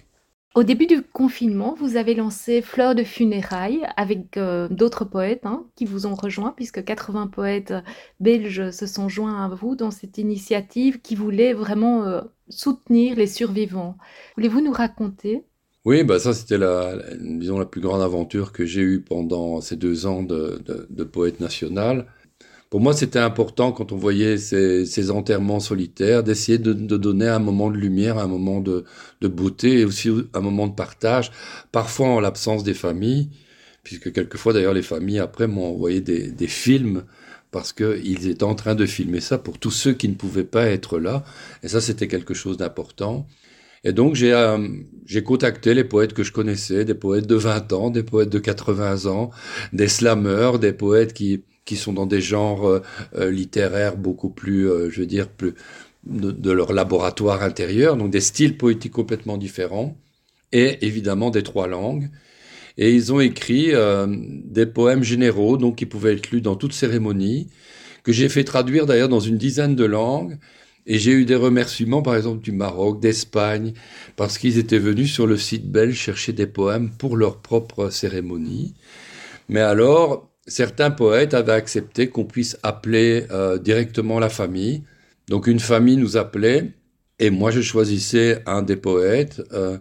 Au 0.55 0.63
début 0.63 0.87
du 0.87 1.03
confinement, 1.03 1.75
vous 1.75 1.97
avez 1.97 2.15
lancé 2.15 2.61
Fleurs 2.63 2.95
de 2.95 3.03
funérailles 3.03 3.85
avec 3.95 4.37
euh, 4.37 4.67
d'autres 4.69 5.05
poètes 5.05 5.45
hein, 5.45 5.67
qui 5.75 5.85
vous 5.85 6.07
ont 6.07 6.15
rejoint, 6.15 6.51
puisque 6.55 6.83
80 6.83 7.27
poètes 7.27 7.73
belges 8.19 8.71
se 8.71 8.87
sont 8.87 9.07
joints 9.07 9.43
à 9.45 9.49
vous 9.49 9.75
dans 9.75 9.91
cette 9.91 10.17
initiative 10.17 10.99
qui 11.01 11.13
voulait 11.15 11.53
vraiment 11.53 12.05
euh, 12.05 12.21
soutenir 12.49 13.15
les 13.15 13.27
survivants. 13.27 13.97
Voulez-vous 14.35 14.61
nous 14.61 14.71
raconter? 14.71 15.45
Oui, 15.85 16.03
bah 16.03 16.19
ça 16.19 16.33
c'était 16.33 16.57
la, 16.57 16.97
disons, 17.19 17.57
la 17.57 17.65
plus 17.65 17.79
grande 17.81 18.01
aventure 18.01 18.51
que 18.51 18.65
j'ai 18.65 18.81
eue 18.81 19.01
pendant 19.01 19.61
ces 19.61 19.77
deux 19.77 20.05
ans 20.05 20.21
de, 20.21 20.61
de, 20.65 20.85
de 20.89 21.03
poète 21.05 21.39
national. 21.39 22.07
Pour 22.69 22.81
moi, 22.81 22.93
c'était 22.93 23.19
important 23.19 23.71
quand 23.71 23.93
on 23.93 23.97
voyait 23.97 24.37
ces, 24.37 25.11
enterrements 25.11 25.61
solitaires 25.61 26.23
d'essayer 26.23 26.57
de, 26.57 26.73
donner 26.73 27.27
un 27.27 27.39
moment 27.39 27.69
de 27.69 27.77
lumière, 27.77 28.17
un 28.17 28.27
moment 28.27 28.59
de, 28.59 28.83
beauté 29.21 29.79
et 29.79 29.85
aussi 29.85 30.09
un 30.33 30.41
moment 30.41 30.67
de 30.67 30.73
partage, 30.73 31.31
parfois 31.71 32.07
en 32.07 32.19
l'absence 32.19 32.63
des 32.63 32.73
familles, 32.73 33.29
puisque 33.83 34.11
quelquefois 34.11 34.51
d'ailleurs 34.51 34.73
les 34.73 34.81
familles 34.81 35.19
après 35.19 35.47
m'ont 35.47 35.65
envoyé 35.65 36.01
des, 36.01 36.47
films 36.47 37.05
parce 37.51 37.71
qu'ils 37.71 38.27
étaient 38.27 38.43
en 38.43 38.55
train 38.55 38.75
de 38.75 38.85
filmer 38.85 39.21
ça 39.21 39.37
pour 39.37 39.57
tous 39.59 39.71
ceux 39.71 39.93
qui 39.93 40.09
ne 40.09 40.15
pouvaient 40.15 40.43
pas 40.43 40.65
être 40.65 40.99
là. 40.99 41.23
Et 41.63 41.69
ça, 41.69 41.79
c'était 41.79 42.09
quelque 42.09 42.33
chose 42.33 42.57
d'important. 42.57 43.27
Et 43.85 43.93
donc, 43.93 44.15
j'ai 44.15 44.33
euh, 44.33 44.57
contacté 45.25 45.73
les 45.73 45.85
poètes 45.85 46.13
que 46.13 46.23
je 46.23 46.33
connaissais, 46.33 46.83
des 46.83 46.95
poètes 46.95 47.27
de 47.27 47.35
20 47.35 47.71
ans, 47.71 47.89
des 47.89 48.03
poètes 48.03 48.29
de 48.29 48.39
80 48.39 49.05
ans, 49.05 49.31
des 49.71 49.87
slameurs, 49.87 50.59
des 50.59 50.73
poètes 50.73 51.13
qui, 51.13 51.43
qui 51.67 51.75
sont 51.75 51.93
dans 51.93 52.07
des 52.07 52.21
genres 52.21 52.67
euh, 52.67 52.81
euh, 53.15 53.29
littéraires 53.29 53.97
beaucoup 53.97 54.29
plus, 54.29 54.67
euh, 54.67 54.89
je 54.89 55.01
veux 55.01 55.05
dire, 55.05 55.27
plus 55.27 55.53
de, 56.05 56.51
leur 56.51 56.73
laboratoire 56.73 57.43
intérieur, 57.43 57.97
donc 57.97 58.09
des 58.09 58.21
styles 58.21 58.57
poétiques 58.57 58.93
complètement 58.93 59.37
différents, 59.37 59.97
et 60.53 60.85
évidemment 60.87 61.29
des 61.29 61.43
trois 61.43 61.67
langues. 61.67 62.09
Et 62.77 62.93
ils 62.93 63.11
ont 63.11 63.19
écrit 63.19 63.73
des 64.45 64.65
poèmes 64.67 65.03
généraux, 65.03 65.57
donc 65.57 65.77
qui 65.77 65.85
pouvaient 65.85 66.13
être 66.13 66.31
lus 66.31 66.41
dans 66.41 66.55
toute 66.55 66.73
cérémonie, 66.73 67.49
que 68.03 68.13
j'ai 68.13 68.29
fait 68.29 68.45
traduire 68.45 68.85
d'ailleurs 68.85 69.09
dans 69.09 69.19
une 69.19 69.37
dizaine 69.37 69.75
de 69.75 69.83
langues. 69.83 70.37
Et 70.85 70.97
j'ai 70.99 71.11
eu 71.11 71.25
des 71.25 71.35
remerciements, 71.35 72.01
par 72.01 72.15
exemple, 72.15 72.41
du 72.41 72.53
Maroc, 72.53 73.01
d'Espagne, 73.01 73.73
parce 74.15 74.37
qu'ils 74.37 74.59
étaient 74.59 74.79
venus 74.79 75.11
sur 75.11 75.27
le 75.27 75.35
site 75.35 75.69
belge 75.69 75.95
chercher 75.95 76.31
des 76.31 76.47
poèmes 76.47 76.91
pour 76.91 77.17
leur 77.17 77.41
propre 77.41 77.89
cérémonie. 77.89 78.75
Mais 79.49 79.59
alors, 79.59 80.29
certains 80.47 80.91
poètes 80.91 81.33
avaient 81.33 81.51
accepté 81.51 82.09
qu'on 82.09 82.25
puisse 82.25 82.57
appeler 82.63 83.25
euh, 83.31 83.57
directement 83.57 84.19
la 84.19 84.29
famille. 84.29 84.83
Donc 85.27 85.47
une 85.47 85.59
famille 85.59 85.97
nous 85.97 86.17
appelait 86.17 86.71
et 87.19 87.29
moi 87.29 87.51
je 87.51 87.61
choisissais 87.61 88.41
un 88.45 88.61
des 88.61 88.77
poètes 88.77 89.41
euh, 89.51 89.77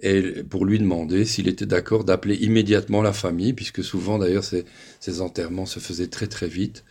et 0.00 0.42
pour 0.44 0.64
lui 0.64 0.78
demander 0.78 1.24
s'il 1.24 1.48
était 1.48 1.66
d'accord 1.66 2.04
d'appeler 2.04 2.36
immédiatement 2.36 3.02
la 3.02 3.12
famille, 3.12 3.52
puisque 3.52 3.82
souvent 3.82 4.18
d'ailleurs 4.18 4.44
ces, 4.44 5.20
enterrements 5.20 5.66
se 5.66 5.80
faisaient 5.80 6.06
très 6.06 6.28
très 6.28 6.46
vite, 6.46 6.84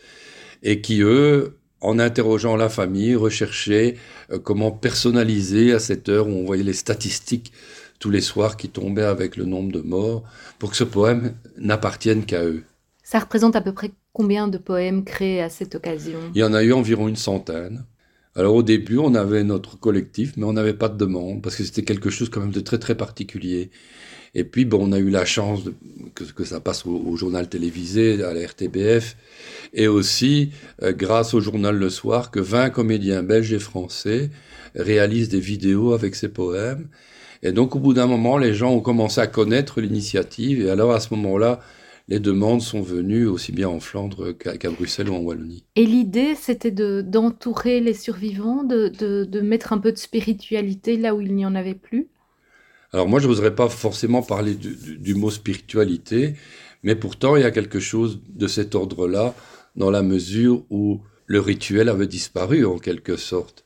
et 0.62 0.82
qui 0.82 1.02
eux, 1.02 1.58
en 1.80 2.00
interrogeant 2.00 2.58
la 2.58 2.70
famille, 2.70 3.16
recherchaient 3.16 3.96
euh, 4.32 4.40
comment 4.40 4.72
personnaliser 4.72 5.72
à 5.72 5.80
cette 5.80 6.10
heure 6.10 6.28
où 6.28 6.32
on 6.32 6.46
voyait 6.46 6.64
les 6.64 6.74
statistiques 6.74 7.54
tous 8.00 8.10
les 8.10 8.22
soirs 8.22 8.58
qui 8.58 8.70
tombaient 8.70 9.04
avec 9.04 9.38
le 9.38 9.46
nombre 9.46 9.72
de 9.72 9.82
morts, 9.82 10.24
pour 10.60 10.72
que 10.72 10.78
ce 10.78 10.84
poème 10.84 11.34
n'appartienne 11.58 12.26
qu'à 12.26 12.44
eux. 12.44 12.64
Ça 13.10 13.20
représente 13.20 13.56
à 13.56 13.62
peu 13.62 13.72
près 13.72 13.92
combien 14.12 14.50
de 14.50 14.58
poèmes 14.58 15.06
créés 15.06 15.42
à 15.42 15.48
cette 15.48 15.76
occasion? 15.76 16.20
Il 16.36 16.42
y 16.42 16.44
en 16.44 16.54
a 16.54 16.62
eu 16.62 16.74
environ 16.74 17.08
une 17.08 17.16
centaine. 17.16 17.86
Alors 18.36 18.54
au 18.54 18.64
début, 18.64 18.98
on 18.98 19.16
avait 19.16 19.46
notre 19.46 19.80
collectif, 19.80 20.34
mais 20.36 20.44
on 20.44 20.52
n'avait 20.52 20.74
pas 20.74 20.90
de 20.90 20.98
demande, 20.98 21.42
parce 21.42 21.56
que 21.56 21.64
c'était 21.64 21.84
quelque 21.84 22.10
chose 22.10 22.28
quand 22.28 22.42
même 22.42 22.52
de 22.52 22.60
très 22.60 22.80
très 22.80 22.96
particulier. 22.96 23.72
Et 24.36 24.44
puis, 24.44 24.66
bon, 24.66 24.90
on 24.90 24.92
a 24.92 24.98
eu 25.00 25.10
la 25.10 25.24
chance 25.24 25.62
que, 26.16 26.26
que, 26.26 26.44
ça 26.44 26.60
passe 26.60 26.86
au, 26.86 27.16
journal 27.16 27.48
télévisé, 27.48 28.22
à 28.22 28.34
la 28.34 28.46
RTBF, 28.46 29.16
et 29.74 29.88
aussi, 29.88 30.52
euh, 30.84 30.92
grâce 30.92 31.34
au 31.34 31.40
journal 31.40 31.78
Le 31.78 31.90
Soir, 31.90 32.30
que 32.30 32.42
20 32.42 32.72
comédiens 32.72 33.24
belges 33.24 33.54
et 33.54 33.60
français 33.60 34.32
réalisent 34.76 35.30
des 35.30 35.40
vidéos 35.40 35.94
avec 35.94 36.14
ces 36.14 36.28
poèmes. 36.28 36.90
Et 37.42 37.54
donc, 37.54 37.74
au 37.74 37.80
bout 37.80 37.94
d'un 37.94 38.08
moment, 38.08 38.38
les 38.38 38.54
gens 38.54 38.74
ont 38.74 38.82
commencé 38.82 39.22
à 39.22 39.28
connaître 39.28 39.80
l'initiative, 39.80 40.66
et 40.66 40.70
alors 40.70 40.92
à 40.92 41.00
ce 41.00 41.14
moment-là, 41.14 41.62
les 42.08 42.20
demandes 42.20 42.62
sont 42.62 42.82
venues 42.82 43.28
aussi 43.28 43.52
bien 43.52 43.68
en 43.68 43.80
Flandre 43.80 44.32
qu'à 44.32 44.70
Bruxelles 44.70 45.10
ou 45.10 45.16
en 45.16 45.20
Wallonie. 45.20 45.66
Et 45.76 45.86
l'idée, 45.86 46.36
c'était 46.36 46.72
d'entourer 46.72 47.82
les 47.82 47.94
survivants, 47.94 48.64
de, 48.64 48.88
de, 48.88 49.42
mettre 49.42 49.74
un 49.74 49.78
peu 49.78 49.92
de 49.92 49.98
spiritualité 49.98 50.96
là 50.96 51.14
où 51.14 51.22
il 51.22 51.36
n'y 51.36 51.46
en 51.46 51.56
avait 51.56 51.76
plus? 51.76 52.08
Alors 52.94 53.10
moi, 53.10 53.20
je 53.20 53.28
n'oserais 53.28 53.56
pas 53.56 53.68
forcément 53.68 54.22
parler 54.22 54.54
du, 54.54 54.98
du, 54.98 55.16
mot 55.16 55.30
spiritualité, 55.30 56.36
mais 56.84 56.96
pourtant, 56.96 57.36
il 57.36 57.42
y 57.42 57.46
a 57.46 57.52
quelque 57.52 57.82
chose 57.82 58.22
de 58.30 58.48
cet 58.48 58.76
ordre-là, 58.76 59.36
dans 59.76 59.92
la 59.92 60.02
mesure 60.02 60.64
où 60.70 61.02
le 61.26 61.42
rituel 61.42 61.90
avait 61.90 62.08
disparu 62.08 62.66
en 62.66 62.80
quelque 62.80 63.18
sorte. 63.18 63.66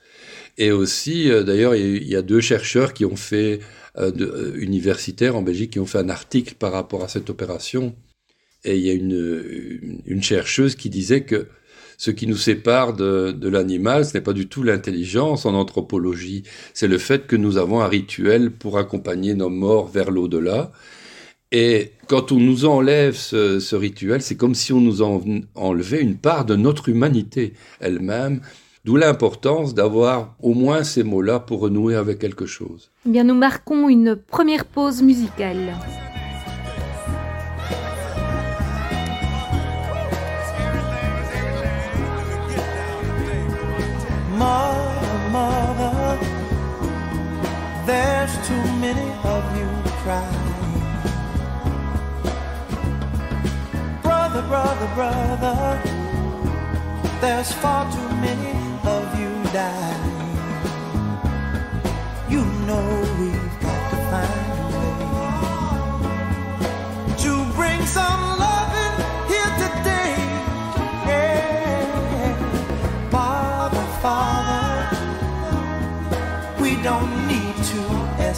Et 0.57 0.71
aussi, 0.71 1.31
euh, 1.31 1.43
d'ailleurs, 1.43 1.75
il 1.75 2.07
y 2.07 2.15
a 2.15 2.23
deux 2.23 2.41
chercheurs 2.41 2.93
qui 2.93 3.05
ont 3.05 3.15
fait, 3.15 3.59
euh, 3.97 4.11
euh, 4.19 4.55
universitaires 4.57 5.35
en 5.35 5.43
Belgique, 5.43 5.73
qui 5.73 5.79
ont 5.79 5.85
fait 5.85 5.99
un 5.99 6.09
article 6.09 6.55
par 6.55 6.71
rapport 6.71 7.03
à 7.03 7.07
cette 7.07 7.29
opération 7.29 7.95
et 8.63 8.77
il 8.77 8.85
y 8.85 8.89
a 8.89 8.93
une, 8.93 10.21
chercheuse 10.21 10.75
qui 10.75 10.89
disait 10.89 11.21
que 11.21 11.47
ce 11.97 12.11
qui 12.11 12.27
nous 12.27 12.37
sépare 12.37 12.93
de, 12.93 13.31
de 13.31 13.49
l'animal, 13.49 14.05
ce 14.05 14.15
n'est 14.15 14.23
pas 14.23 14.33
du 14.33 14.47
tout 14.47 14.63
l'intelligence 14.63 15.45
en 15.45 15.53
anthropologie, 15.53 16.43
c'est 16.73 16.87
le 16.87 16.97
fait 16.97 17.27
que 17.27 17.35
nous 17.35 17.57
avons 17.57 17.81
un 17.81 17.87
rituel 17.87 18.51
pour 18.51 18.77
accompagner 18.77 19.33
nos 19.33 19.49
morts 19.49 19.87
vers 19.87 20.09
l'au-delà. 20.09 20.71
Et 21.51 21.91
quand 22.07 22.31
on 22.31 22.39
nous 22.39 22.65
enlève 22.65 23.15
ce, 23.15 23.59
ce 23.59 23.75
rituel, 23.75 24.21
c'est 24.21 24.37
comme 24.37 24.55
si 24.55 24.73
on 24.73 24.81
nous 24.81 25.01
en, 25.01 25.21
enlevait 25.53 26.01
une 26.01 26.17
part 26.17 26.45
de 26.45 26.55
notre 26.55 26.89
humanité 26.89 27.53
elle-même, 27.79 28.41
D'où 28.83 28.95
l'importance 28.95 29.75
d'avoir 29.75 30.35
au 30.41 30.55
moins 30.55 30.83
ces 30.83 31.03
mots-là 31.03 31.39
pour 31.39 31.59
renouer 31.59 31.93
avec 31.93 32.17
quelque 32.17 32.47
chose. 32.47 32.89
Eh 33.05 33.11
bien, 33.11 33.23
nous 33.23 33.35
marquons 33.35 33.87
une 33.89 34.15
première 34.15 34.65
pause 34.65 35.03
musicale. 35.03 35.75
Many 48.93 49.11
of 49.35 49.43
you 49.57 49.69
crying. 50.03 50.51
Brother, 54.01 54.41
brother, 54.51 54.89
brother, 54.95 55.81
there's 57.21 57.51
far 57.53 57.89
too 57.91 58.09
many 58.27 58.53
of 58.95 59.05
you 59.19 59.31
dying. 59.53 60.37
You 62.29 62.43
know 62.67 63.00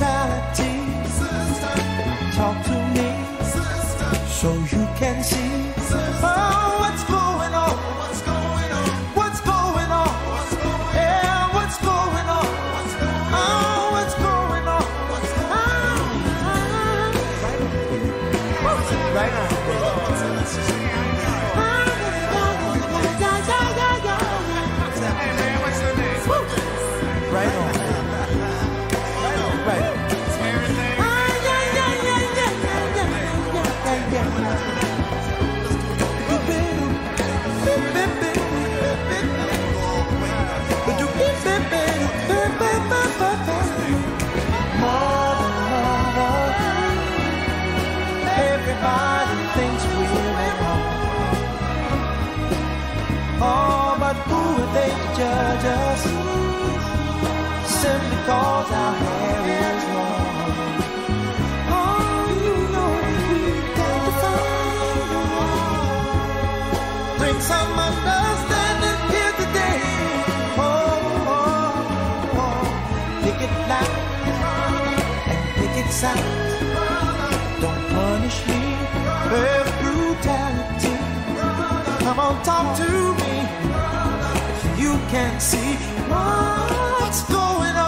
Talk 0.00 0.16
to 2.64 2.72
me 2.94 3.08
so 4.28 4.54
you 4.72 4.88
can 4.96 5.22
see 5.22 5.72
oh, 6.22 6.78
what's 6.80 7.04
going 7.04 7.52
on. 7.52 7.76
What's 7.98 8.22
going 8.22 8.72
on? 8.72 8.88
What's 9.14 9.40
going 9.40 9.90
on? 9.90 10.08
Yeah, 10.94 11.52
what's 11.52 11.76
going 11.76 12.28
on? 12.38 12.46
Oh, 13.36 13.90
what's 13.92 14.14
going 14.14 14.66
on? 14.68 14.84
Right 19.14 19.34
on. 19.52 19.59
Cause 58.30 58.72
our. 58.82 58.94
Oh, 61.78 62.22
you 62.46 62.56
know 62.74 62.90
we've 63.06 63.68
got 63.78 63.98
to 64.06 64.12
find 64.22 65.10
a. 65.18 65.22
Bring 67.18 67.38
some 67.50 67.72
understanding 67.88 69.00
here 69.14 69.34
today. 69.42 69.80
Oh, 70.66 71.34
oh, 71.36 72.40
oh. 72.44 72.62
Pick 73.24 73.38
it 73.46 73.54
loud 73.72 73.94
and 75.32 75.40
pick 75.58 75.74
it. 75.82 75.90
Don't 77.62 77.84
punish 77.96 78.38
me 78.48 78.62
with 79.32 79.68
brutality. 79.82 80.96
Come 82.04 82.18
on, 82.26 82.34
talk 82.50 82.66
to 82.80 82.90
me. 83.20 83.34
If 84.54 84.80
you 84.82 84.92
can 85.14 85.32
see 85.40 85.72
what's 86.12 87.22
going 87.24 87.76
on. 87.76 87.79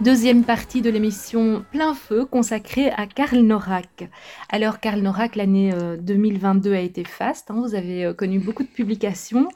Deuxième 0.00 0.44
partie 0.44 0.80
de 0.80 0.90
l'émission 0.90 1.64
Plein 1.72 1.92
Feu 1.92 2.24
consacrée 2.24 2.90
à 2.90 3.06
Karl 3.06 3.38
Norak. 3.40 4.08
Alors 4.48 4.78
Karl 4.78 5.00
Norak, 5.00 5.34
l'année 5.34 5.72
euh, 5.74 5.96
2022 5.96 6.72
a 6.72 6.80
été 6.80 7.02
faste. 7.02 7.50
hein. 7.50 7.60
vous 7.66 7.74
avez 7.74 8.04
euh, 8.04 8.14
connu 8.14 8.38
beaucoup 8.38 8.62
de 8.62 8.68
publications, 8.68 9.48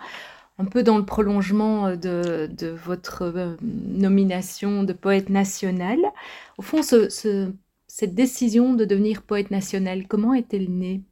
un 0.59 0.65
peu 0.65 0.83
dans 0.83 0.99
le 0.99 1.05
prolongement 1.05 1.87
euh, 1.87 1.97
de, 1.97 2.69
votre 2.85 3.23
euh, 3.23 3.55
nomination 3.63 4.83
de 4.83 4.93
poète 4.93 5.29
national. 5.31 5.99
Au 6.59 6.63
fond, 6.63 6.83
ce- 6.83 7.09
ce- 7.09 7.53
cette 7.87 8.15
décision 8.17 8.75
de 8.75 8.85
devenir 8.85 9.23
poète 9.23 9.53
national, 9.53 10.09
comment 10.09 10.35
est-elle 10.35 10.71
née? 10.71 11.03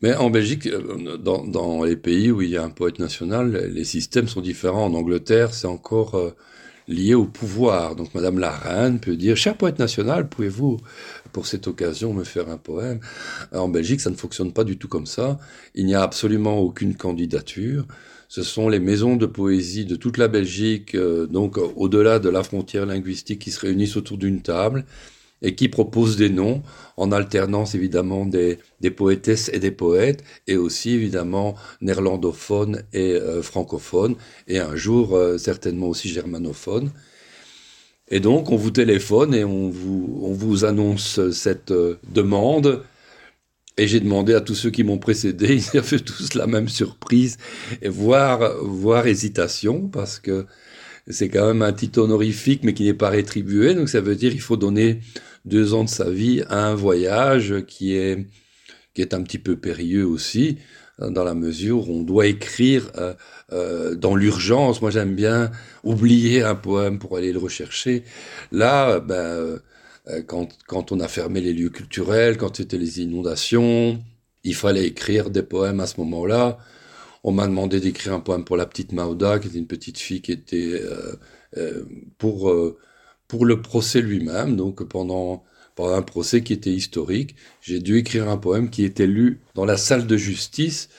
Mais 0.00 0.14
en 0.16 0.30
Belgique, 0.30 0.66
euh, 0.66 1.18
dans 1.18 1.84
les 1.84 1.96
pays 1.96 2.30
où 2.30 2.40
il 2.40 2.48
y 2.48 2.56
a 2.56 2.64
un 2.64 2.70
poète 2.70 2.98
national, 2.98 3.70
les 3.72 3.84
systèmes 3.84 4.28
sont 4.28 4.40
différents. 4.40 4.86
En 4.86 4.94
Angleterre, 4.94 5.52
c'est 5.52 5.66
encore 5.68 6.16
euh, 6.88 6.92
lié 6.92 7.14
au 7.14 7.24
pouvoir. 7.24 7.96
Donc 7.96 8.14
Madame 8.14 8.38
la 8.38 8.50
Reine 8.50 9.00
peut 9.00 9.16
dire, 9.16 9.36
cher 9.36 9.56
poète 9.56 9.78
national, 9.78 10.28
pouvez-vous, 10.28 10.78
pour 11.32 11.46
cette 11.46 11.66
occasion, 11.66 12.12
me 12.12 12.24
faire 12.24 12.48
un 12.48 12.58
poème? 12.58 13.00
En 13.52 13.68
Belgique, 13.68 14.00
ça 14.00 14.10
ne 14.10 14.16
fonctionne 14.16 14.52
pas 14.52 14.64
du 14.64 14.78
tout 14.78 14.88
comme 14.88 15.06
ça. 15.06 15.38
Il 15.74 15.86
n'y 15.86 15.94
a 15.94 16.02
absolument 16.02 16.58
aucune 16.58 16.94
candidature. 16.94 17.86
Ce 18.28 18.42
sont 18.42 18.68
les 18.68 18.80
maisons 18.80 19.16
de 19.16 19.26
poésie 19.26 19.84
de 19.84 19.96
toute 19.96 20.16
la 20.16 20.28
Belgique, 20.28 20.94
euh, 20.94 21.26
donc 21.26 21.58
au-delà 21.76 22.18
de 22.18 22.30
la 22.30 22.42
frontière 22.42 22.86
linguistique, 22.86 23.40
qui 23.40 23.50
se 23.50 23.60
réunissent 23.60 23.96
autour 23.96 24.16
d'une 24.16 24.40
table 24.40 24.86
et 25.42 25.54
qui 25.54 25.68
proposent 25.68 26.16
des 26.16 26.30
noms 26.30 26.62
en 26.96 27.12
alternance 27.12 27.74
évidemment 27.74 28.24
des, 28.24 28.58
des 28.80 28.90
poétesses 28.90 29.50
et 29.52 29.58
des 29.58 29.70
poètes, 29.70 30.22
et 30.46 30.56
aussi 30.56 30.90
évidemment 30.90 31.56
néerlandophones 31.80 32.82
et 32.92 33.12
euh, 33.12 33.42
francophones, 33.42 34.16
et 34.48 34.58
un 34.58 34.76
jour 34.76 35.16
euh, 35.16 35.38
certainement 35.38 35.88
aussi 35.88 36.08
germanophones. 36.08 36.90
Et 38.08 38.20
donc 38.20 38.50
on 38.50 38.56
vous 38.56 38.70
téléphone 38.70 39.34
et 39.34 39.44
on 39.44 39.68
vous, 39.68 40.20
on 40.22 40.32
vous 40.32 40.64
annonce 40.64 41.30
cette 41.30 41.70
euh, 41.72 41.98
demande. 42.12 42.84
Et 43.78 43.88
j'ai 43.88 44.00
demandé 44.00 44.34
à 44.34 44.42
tous 44.42 44.54
ceux 44.54 44.70
qui 44.70 44.84
m'ont 44.84 44.98
précédé, 44.98 45.54
ils 45.72 45.78
avaient 45.78 45.98
tous 45.98 46.34
la 46.34 46.46
même 46.46 46.68
surprise, 46.68 47.38
voire, 47.84 48.62
voire 48.62 49.06
hésitation, 49.06 49.88
parce 49.88 50.18
que 50.18 50.46
c'est 51.08 51.28
quand 51.28 51.46
même 51.46 51.62
un 51.62 51.72
titre 51.72 52.00
honorifique, 52.00 52.62
mais 52.62 52.74
qui 52.74 52.84
n'est 52.84 52.94
pas 52.94 53.08
rétribué. 53.08 53.74
Donc 53.74 53.88
ça 53.88 54.00
veut 54.00 54.14
dire 54.14 54.30
qu'il 54.30 54.40
faut 54.40 54.56
donner 54.56 55.00
deux 55.44 55.74
ans 55.74 55.84
de 55.84 55.88
sa 55.88 56.10
vie 56.10 56.42
à 56.48 56.66
un 56.66 56.74
voyage 56.74 57.64
qui 57.66 57.94
est, 57.96 58.26
qui 58.94 59.02
est 59.02 59.14
un 59.14 59.22
petit 59.22 59.38
peu 59.38 59.56
périlleux 59.56 60.06
aussi, 60.06 60.58
dans 60.98 61.24
la 61.24 61.34
mesure 61.34 61.88
où 61.88 61.92
on 61.92 62.02
doit 62.02 62.26
écrire 62.26 62.90
euh, 62.96 63.14
euh, 63.52 63.94
dans 63.94 64.14
l'urgence. 64.14 64.80
Moi, 64.82 64.90
j'aime 64.90 65.14
bien 65.14 65.50
oublier 65.84 66.42
un 66.42 66.54
poème 66.54 66.98
pour 66.98 67.16
aller 67.16 67.32
le 67.32 67.38
rechercher. 67.38 68.04
Là, 68.50 69.00
ben, 69.00 69.14
euh, 69.14 69.58
quand, 70.26 70.48
quand 70.66 70.92
on 70.92 71.00
a 71.00 71.08
fermé 71.08 71.40
les 71.40 71.52
lieux 71.52 71.70
culturels, 71.70 72.36
quand 72.36 72.56
c'était 72.56 72.78
les 72.78 73.00
inondations, 73.00 74.02
il 74.44 74.54
fallait 74.54 74.86
écrire 74.86 75.30
des 75.30 75.42
poèmes 75.42 75.80
à 75.80 75.86
ce 75.86 75.98
moment-là. 76.00 76.58
On 77.24 77.32
m'a 77.32 77.46
demandé 77.46 77.80
d'écrire 77.80 78.12
un 78.12 78.20
poème 78.20 78.44
pour 78.44 78.56
la 78.56 78.66
petite 78.66 78.92
Mauda, 78.92 79.38
qui 79.38 79.48
était 79.48 79.58
une 79.58 79.68
petite 79.68 79.98
fille 79.98 80.22
qui 80.22 80.32
était 80.32 80.82
pour, 82.18 82.52
pour 83.32 83.46
le 83.46 83.62
procès 83.62 84.02
lui-même. 84.02 84.56
Donc 84.56 84.84
pendant, 84.84 85.42
pendant 85.74 85.94
un 85.94 86.02
procès 86.02 86.42
qui 86.42 86.52
était 86.52 86.70
historique, 86.70 87.34
j'ai 87.62 87.80
dû 87.80 87.96
écrire 87.96 88.28
un 88.28 88.36
poème 88.36 88.68
qui 88.68 88.84
était 88.84 89.06
lu 89.06 89.40
dans 89.54 89.64
la 89.64 89.78
salle 89.78 90.06
de 90.06 90.18
justice. 90.18 90.90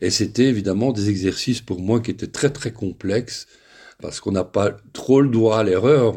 Et 0.00 0.10
c'était 0.10 0.44
évidemment 0.44 0.92
des 0.92 1.10
exercices 1.10 1.60
pour 1.60 1.80
moi 1.80 1.98
qui 1.98 2.12
étaient 2.12 2.28
très 2.28 2.50
très 2.50 2.70
complexes, 2.72 3.48
parce 4.00 4.20
qu'on 4.20 4.30
n'a 4.30 4.44
pas 4.44 4.76
trop 4.92 5.20
le 5.20 5.30
droit 5.30 5.58
à 5.58 5.64
l'erreur, 5.64 6.14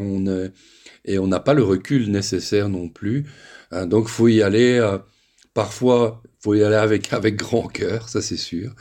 et 1.05 1.17
on 1.17 1.27
n'a 1.27 1.39
pas 1.39 1.55
le 1.55 1.63
recul 1.63 2.12
nécessaire 2.12 2.69
non 2.69 2.88
plus. 2.88 3.25
Hein, 3.71 3.88
donc 3.88 4.09
faut 4.09 4.27
y 4.27 4.43
aller. 4.43 4.79
Parfois, 5.54 6.22
faut 6.39 6.56
y 6.56 6.63
aller 6.63 6.76
avec 6.76 7.13
avec 7.13 7.36
grand 7.38 7.68
cœur, 7.68 8.10
ça 8.10 8.22
c'est 8.22 8.38
sûr. 8.38 8.72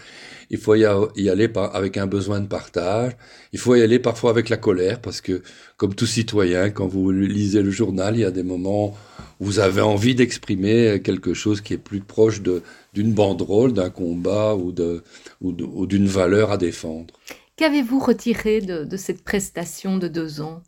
Il 0.51 0.59
faut 0.59 0.75
y, 0.75 0.85
aller 0.85 1.49
avec 1.73 1.97
un 1.97 2.07
besoin 2.07 2.41
de 2.41 2.47
partage. 2.47 3.13
Il 3.55 3.59
faut 3.59 3.75
y 3.75 3.81
aller 3.81 3.99
parfois 3.99 4.31
avec 4.31 4.51
la 4.51 4.59
colère, 4.59 5.01
parce 5.01 5.23
que 5.23 5.43
comme 5.79 5.95
tout 5.95 6.05
citoyen, 6.05 6.69
quand 6.69 6.87
vous 6.87 7.11
lisez 7.11 7.63
le 7.63 7.71
journal, 7.71 8.17
il 8.17 8.21
y 8.21 8.25
a 8.25 8.31
des 8.31 8.43
moments 8.43 8.95
où 9.41 9.47
vous 9.47 9.61
avez 9.61 9.81
envie 9.81 10.15
d'exprimer 10.15 11.01
quelque 11.03 11.33
chose 11.33 11.63
qui 11.63 11.73
est 11.73 11.79
plus 11.79 12.01
proche 12.01 12.43
d'une 12.43 13.15
banderole, 13.15 13.73
d'un 13.73 13.89
combat 13.89 14.55
ou 14.55 14.73
de 14.73 15.03
ou 15.41 15.87
d'une 15.87 16.07
valeur 16.07 16.51
à 16.51 16.59
défendre. 16.59 17.15
Qu'avez-vous 17.57 17.99
retiré 17.99 18.61
de 18.61 18.97
cette 18.97 19.25
prestation 19.25 19.97
de 19.97 20.09
deux 20.09 20.43
ans? 20.43 20.63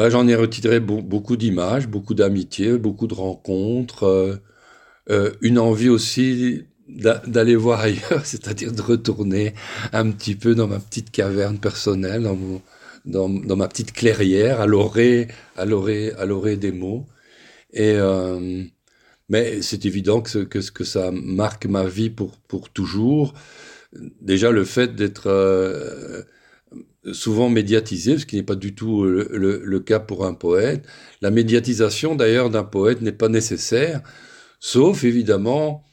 Bah, 0.00 0.08
j'en 0.08 0.26
ai 0.28 0.34
retiré 0.34 0.80
beau- 0.80 1.02
beaucoup 1.02 1.36
d'images, 1.36 1.86
beaucoup 1.86 2.14
d'amitiés, 2.14 2.78
beaucoup 2.78 3.06
de 3.06 3.12
rencontres, 3.12 4.04
euh, 4.04 4.36
euh, 5.10 5.30
une 5.42 5.58
envie 5.58 5.90
aussi 5.90 6.64
d'a- 6.88 7.22
d'aller 7.26 7.54
voir 7.66 7.80
ailleurs, 7.80 8.24
c'est-à-dire 8.24 8.72
de 8.72 8.80
retourner 8.80 9.52
un 9.92 10.10
petit 10.10 10.36
peu 10.36 10.54
dans 10.54 10.68
ma 10.68 10.80
petite 10.80 11.10
caverne 11.10 11.58
personnelle, 11.58 12.22
dans, 12.22 13.28
ma 13.56 13.68
petite 13.68 13.92
clairière, 13.92 14.62
à 14.62 14.66
l'orée, 14.66 15.28
des 16.56 16.72
mots. 16.72 17.06
Euh, 17.78 18.64
mais 19.28 19.62
c'est 19.62 19.84
évident 19.86 20.22
que, 20.22 20.40
que, 20.44 20.60
que 20.70 20.84
ça 20.84 21.10
marque 21.12 21.66
ma 21.66 21.84
vie 21.84 22.10
pour, 22.10 22.38
toujours. 22.70 23.34
Déjà, 24.22 24.50
le 24.50 24.64
fait 24.64 24.96
d'être 24.96 25.28
souvent 27.12 27.48
médiatisé, 27.48 28.18
ce 28.18 28.26
qui 28.26 28.36
n'est 28.36 28.42
pas 28.42 28.54
du 28.56 28.74
tout 28.74 29.04
le, 29.04 29.28
le- 29.64 29.80
cas 29.80 30.00
pour 30.00 30.26
un 30.26 30.34
poète. 30.34 30.86
La 31.22 31.30
médiatisation, 31.30 32.14
d'ailleurs, 32.14 32.50
d'un 32.50 32.64
poète 32.64 33.00
n'est 33.02 33.12
pas 33.12 33.28
nécessaire, 33.28 34.02
sauf 34.60 35.04
évidemment, 35.04 35.84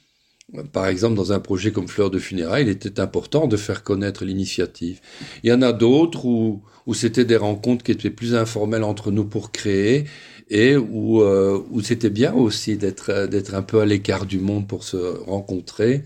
par 0.71 0.87
exemple, 0.87 1.15
dans 1.15 1.33
un 1.33 1.39
projet 1.39 1.71
comme 1.71 1.87
Fleur 1.89 2.09
de 2.09 2.19
funérailles, 2.19 2.63
il 2.63 2.69
était 2.69 2.99
important 3.01 3.47
de 3.47 3.57
faire 3.57 3.83
connaître 3.83 4.23
l'initiative. 4.23 5.01
Il 5.43 5.49
y 5.49 5.53
en 5.53 5.61
a 5.61 5.73
d'autres 5.73 6.25
où, 6.25 6.63
c'était 6.93 7.25
des 7.25 7.35
rencontres 7.35 7.83
qui 7.83 7.91
étaient 7.91 8.09
plus 8.09 8.33
informelles 8.33 8.83
entre 8.83 9.11
nous 9.11 9.25
pour 9.25 9.51
créer 9.51 10.05
et 10.49 10.77
où, 10.77 11.21
euh, 11.21 11.61
c'était 11.83 12.09
bien 12.09 12.33
aussi 12.33 12.77
euh, 12.81 13.27
d'être 13.27 13.55
un 13.55 13.61
peu 13.61 13.81
à 13.81 13.85
l'écart 13.85 14.25
du 14.25 14.39
monde 14.39 14.67
pour 14.67 14.83
se 14.85 14.97
rencontrer. 14.97 16.03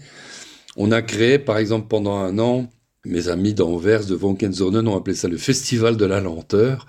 On 0.78 0.92
a 0.92 1.02
créé, 1.02 1.40
par 1.40 1.58
exemple, 1.58 1.88
pendant 1.88 2.18
un 2.18 2.40
an, 2.40 2.70
mes 3.06 3.30
amis 3.30 3.54
d'Anvers, 3.54 4.06
de 4.06 4.16
Vonkenzonen, 4.16 4.88
ont 4.88 4.98
appelé 4.98 5.16
ça 5.16 5.28
le 5.28 5.38
Festival 5.38 5.98
de 5.98 6.06
la 6.06 6.22
lenteur. 6.22 6.86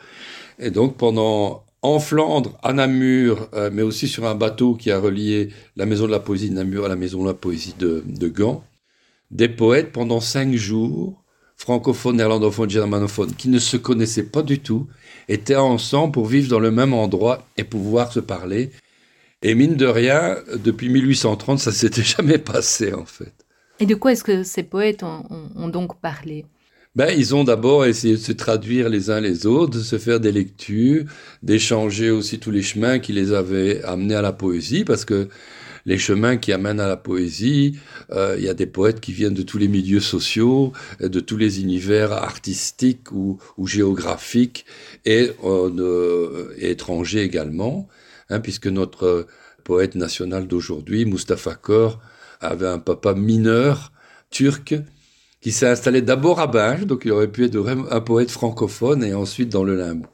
Et 0.58 0.70
donc, 0.70 0.96
pendant, 0.96 1.64
en 1.82 1.98
Flandre, 1.98 2.58
à 2.62 2.72
Namur, 2.72 3.48
euh, 3.54 3.70
mais 3.72 3.82
aussi 3.82 4.08
sur 4.08 4.26
un 4.26 4.34
bateau 4.34 4.74
qui 4.74 4.90
a 4.90 4.98
relié 4.98 5.48
la 5.76 5.86
Maison 5.86 6.06
de 6.06 6.12
la 6.12 6.20
Poésie 6.20 6.50
de 6.50 6.54
Namur 6.54 6.84
à 6.84 6.88
la 6.88 6.96
Maison 6.96 7.22
de 7.22 7.28
la 7.28 7.34
Poésie 7.34 7.74
de, 7.78 8.02
de 8.06 8.28
Gand, 8.28 8.64
des 9.30 9.48
poètes 9.48 9.92
pendant 9.92 10.20
cinq 10.20 10.54
jours, 10.54 11.22
francophones, 11.56 12.16
néerlandophones, 12.16 12.70
germanophones, 12.70 13.34
qui 13.34 13.48
ne 13.48 13.58
se 13.58 13.76
connaissaient 13.76 14.24
pas 14.24 14.42
du 14.42 14.58
tout, 14.58 14.88
étaient 15.28 15.56
ensemble 15.56 16.12
pour 16.12 16.26
vivre 16.26 16.48
dans 16.48 16.60
le 16.60 16.70
même 16.70 16.92
endroit 16.92 17.46
et 17.56 17.64
pouvoir 17.64 18.12
se 18.12 18.20
parler. 18.20 18.70
Et 19.42 19.54
mine 19.54 19.76
de 19.76 19.86
rien, 19.86 20.36
depuis 20.56 20.88
1830, 20.88 21.58
ça 21.58 21.72
s'était 21.72 22.02
jamais 22.16 22.38
passé, 22.38 22.92
en 22.92 23.06
fait. 23.06 23.32
Et 23.82 23.86
de 23.86 23.96
quoi 23.96 24.12
est-ce 24.12 24.22
que 24.22 24.44
ces 24.44 24.62
poètes 24.62 25.02
ont, 25.02 25.68
donc 25.68 26.00
parlé? 26.00 26.46
Ben, 26.94 27.12
ils 27.18 27.34
ont 27.34 27.42
d'abord 27.42 27.84
essayé 27.84 28.14
de 28.14 28.20
se 28.20 28.30
traduire 28.30 28.88
les 28.88 29.10
uns 29.10 29.18
les 29.18 29.44
autres, 29.44 29.78
de 29.78 29.82
se 29.82 29.98
faire 29.98 30.20
des 30.20 30.30
lectures, 30.30 31.06
d'échanger 31.42 32.12
aussi 32.12 32.38
tous 32.38 32.52
les 32.52 32.62
chemins 32.62 33.00
qui 33.00 33.12
les 33.12 33.32
avaient 33.32 33.82
amenés 33.82 34.14
à 34.14 34.22
la 34.22 34.32
poésie, 34.32 34.84
parce 34.84 35.04
que 35.04 35.28
les 35.84 35.98
chemins 35.98 36.36
qui 36.36 36.52
amènent 36.52 36.78
à 36.78 36.86
la 36.86 36.96
poésie, 36.96 37.80
euh, 38.12 38.36
il 38.38 38.44
y 38.44 38.48
a 38.48 38.54
des 38.54 38.66
poètes 38.66 39.00
qui 39.00 39.12
viennent 39.12 39.34
de 39.34 39.42
tous 39.42 39.58
les 39.58 39.66
milieux 39.66 39.98
sociaux, 39.98 40.72
euh, 41.00 41.08
de 41.08 41.18
tous 41.18 41.36
les 41.36 41.60
univers 41.60 42.12
artistiques 42.12 43.10
ou, 43.10 43.40
géographiques 43.66 44.64
et, 45.04 45.32
euh, 45.42 46.54
et 46.56 46.70
étrangers 46.70 47.24
également, 47.24 47.88
hein, 48.30 48.38
puisque 48.38 48.68
notre 48.68 49.26
poète 49.64 49.96
national 49.96 50.46
d'aujourd'hui, 50.46 51.04
Mustafa 51.04 51.56
Kor, 51.56 51.98
avait 52.42 52.68
un 52.68 52.78
papa 52.78 53.14
mineur 53.14 53.92
turc 54.30 54.74
qui 55.40 55.50
s'est 55.52 55.66
installé 55.68 56.02
d'abord 56.02 56.38
à 56.40 56.46
Binge, 56.46 56.86
donc 56.86 57.02
il 57.04 57.12
aurait 57.12 57.30
pu 57.30 57.44
être 57.44 57.56
un 57.90 58.00
poète 58.00 58.30
francophone 58.30 59.02
et 59.02 59.14
ensuite 59.14 59.48
dans 59.48 59.64
le 59.64 59.74
Limbourg. 59.76 60.08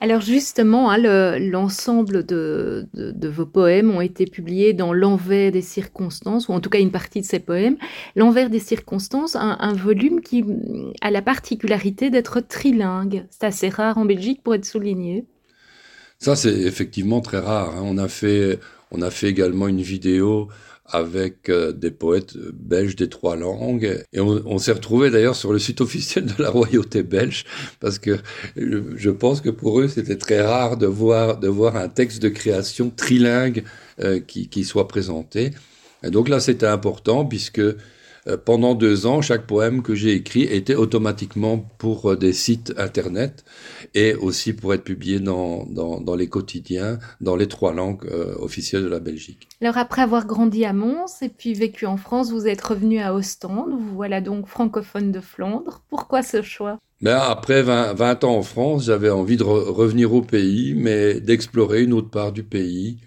Alors 0.00 0.20
justement, 0.20 0.90
hein, 0.90 0.98
le- 0.98 1.50
l'ensemble 1.50 2.26
de, 2.26 2.86
de- 2.92 3.12
de 3.12 3.28
vos 3.28 3.46
poèmes 3.46 3.90
ont 3.90 4.02
été 4.02 4.26
publiés 4.26 4.74
dans 4.74 4.92
L'envers 4.92 5.50
des 5.52 5.62
circonstances, 5.62 6.48
ou 6.48 6.52
en 6.52 6.60
tout 6.60 6.68
cas 6.68 6.80
une 6.80 6.90
partie 6.90 7.22
de 7.22 7.26
ces 7.26 7.38
poèmes. 7.38 7.76
L'envers 8.14 8.50
des 8.50 8.58
circonstances, 8.58 9.34
un, 9.36 9.56
un 9.58 9.72
volume 9.72 10.20
qui 10.20 10.44
a 11.00 11.10
la 11.10 11.22
particularité 11.22 12.10
d'être 12.10 12.40
trilingue. 12.40 13.24
C'est 13.30 13.44
assez 13.46 13.70
rare 13.70 13.96
en 13.96 14.04
Belgique 14.04 14.42
pour 14.42 14.54
être 14.54 14.66
souligné. 14.66 15.24
Ça, 16.18 16.36
c'est 16.36 16.52
effectivement 16.52 17.20
très 17.20 17.38
rare. 17.38 17.70
hein. 17.70 17.82
On, 17.84 17.96
a 17.96 18.08
fait, 18.08 18.58
on 18.90 19.00
a 19.00 19.10
fait 19.10 19.28
également 19.28 19.68
une 19.68 19.80
vidéo 19.80 20.48
avec 20.86 21.48
euh, 21.48 21.72
des 21.72 21.90
poètes 21.90 22.36
belges 22.36 22.96
des 22.96 23.08
trois 23.08 23.36
langues. 23.36 24.02
Et 24.12 24.20
on, 24.20 24.42
on 24.46 24.58
s'est 24.58 24.72
retrouvé 24.72 25.10
d'ailleurs 25.10 25.36
sur 25.36 25.52
le 25.52 25.58
site 25.58 25.80
officiel 25.80 26.26
de 26.26 26.42
la 26.42 26.50
royauté 26.50 27.02
belge, 27.02 27.44
parce 27.80 27.98
que 27.98 28.18
je, 28.56 28.78
je 28.96 29.10
pense 29.10 29.40
que 29.40 29.50
pour 29.50 29.80
eux, 29.80 29.88
c'était 29.88 30.16
très 30.16 30.42
rare 30.42 30.76
de 30.76 30.86
voir, 30.86 31.38
de 31.38 31.48
voir 31.48 31.76
un 31.76 31.88
texte 31.88 32.22
de 32.22 32.28
création 32.28 32.90
trilingue 32.90 33.64
euh, 34.00 34.20
qui, 34.20 34.48
qui 34.48 34.64
soit 34.64 34.88
présenté. 34.88 35.52
Et 36.02 36.10
donc 36.10 36.28
là, 36.28 36.38
c'était 36.40 36.66
important, 36.66 37.24
puisque 37.24 37.60
euh, 37.60 37.78
pendant 38.36 38.74
deux 38.74 39.06
ans, 39.06 39.20
chaque 39.22 39.46
poème 39.46 39.82
que 39.82 39.94
j'ai 39.94 40.12
écrit 40.14 40.42
était 40.42 40.74
automatiquement 40.74 41.58
pour 41.78 42.12
euh, 42.12 42.16
des 42.16 42.32
sites 42.32 42.72
internet 42.78 43.44
et 43.94 44.14
aussi 44.14 44.52
pour 44.52 44.72
être 44.74 44.84
publié 44.84 45.20
dans, 45.20 45.66
dans, 45.66 46.00
dans 46.00 46.16
les 46.16 46.28
quotidiens, 46.28 46.98
dans 47.20 47.36
les 47.36 47.48
trois 47.48 47.72
langues 47.74 48.06
euh, 48.10 48.34
officielles 48.38 48.82
de 48.82 48.88
la 48.88 49.00
Belgique. 49.00 49.48
Alors 49.60 49.76
après 49.78 50.02
avoir 50.02 50.26
grandi 50.26 50.64
à 50.64 50.72
Mons 50.72 51.06
et 51.22 51.28
puis 51.28 51.54
vécu 51.54 51.86
en 51.86 51.96
France, 51.96 52.30
vous 52.30 52.46
êtes 52.46 52.62
revenu 52.62 52.98
à 53.00 53.14
Ostende. 53.14 53.70
Vous 53.70 53.94
voilà 53.94 54.20
donc 54.20 54.46
francophone 54.46 55.12
de 55.12 55.20
Flandre. 55.20 55.82
Pourquoi 55.90 56.22
ce 56.22 56.42
choix? 56.42 56.78
Mais 57.00 57.10
après 57.10 57.62
20, 57.62 57.94
20 57.94 58.24
ans 58.24 58.36
en 58.36 58.42
France, 58.42 58.84
j'avais 58.84 59.10
envie 59.10 59.36
de 59.36 59.44
re- 59.44 59.70
revenir 59.70 60.14
au 60.14 60.22
pays, 60.22 60.74
mais 60.74 61.20
d'explorer 61.20 61.82
une 61.82 61.92
autre 61.92 62.10
part 62.10 62.32
du 62.32 62.42
pays. 62.42 62.98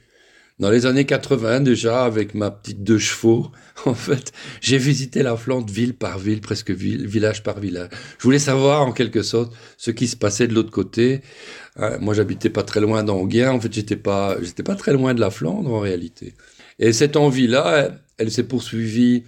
Dans 0.60 0.72
les 0.72 0.88
années 0.88 1.06
80 1.06 1.60
déjà, 1.62 2.04
avec 2.04 2.34
ma 2.34 2.50
petite 2.50 2.84
deux 2.84 2.98
chevaux, 2.98 3.52
en 3.86 3.94
fait, 3.94 4.32
j'ai 4.60 4.80
visité 4.80 5.22
la 5.22 5.38
Flandre 5.38 5.72
ville 5.72 5.94
par 5.96 6.18
ville, 6.18 6.42
presque 6.42 6.72
ville- 6.72 7.06
village 7.06 7.44
par 7.44 7.60
village. 7.60 7.90
Je 8.18 8.24
voulais 8.24 8.40
savoir 8.40 8.82
en 8.88 8.92
quelque 8.92 9.22
sorte 9.22 9.54
ce 9.78 9.92
qui 9.92 10.08
se 10.08 10.16
passait 10.16 10.48
de 10.48 10.54
l'autre 10.56 10.72
côté. 10.72 11.22
Hein, 11.76 11.98
moi, 12.00 12.14
j'habitais 12.16 12.50
pas 12.50 12.64
très 12.64 12.82
loin 12.82 13.04
d'Anguien. 13.04 13.52
En 13.52 13.60
fait, 13.60 13.72
j'étais 13.72 13.96
pas, 13.98 14.38
j'étais 14.42 14.64
pas 14.64 14.76
très 14.76 14.94
loin 14.94 15.14
de 15.14 15.20
la 15.20 15.30
Flandre 15.30 15.72
en 15.72 15.80
réalité. 15.80 16.34
Et 16.80 16.92
cette 16.94 17.18
envie-là, 17.18 17.92
elle, 18.18 18.32
s'est 18.32 18.44
poursuivie 18.48 19.24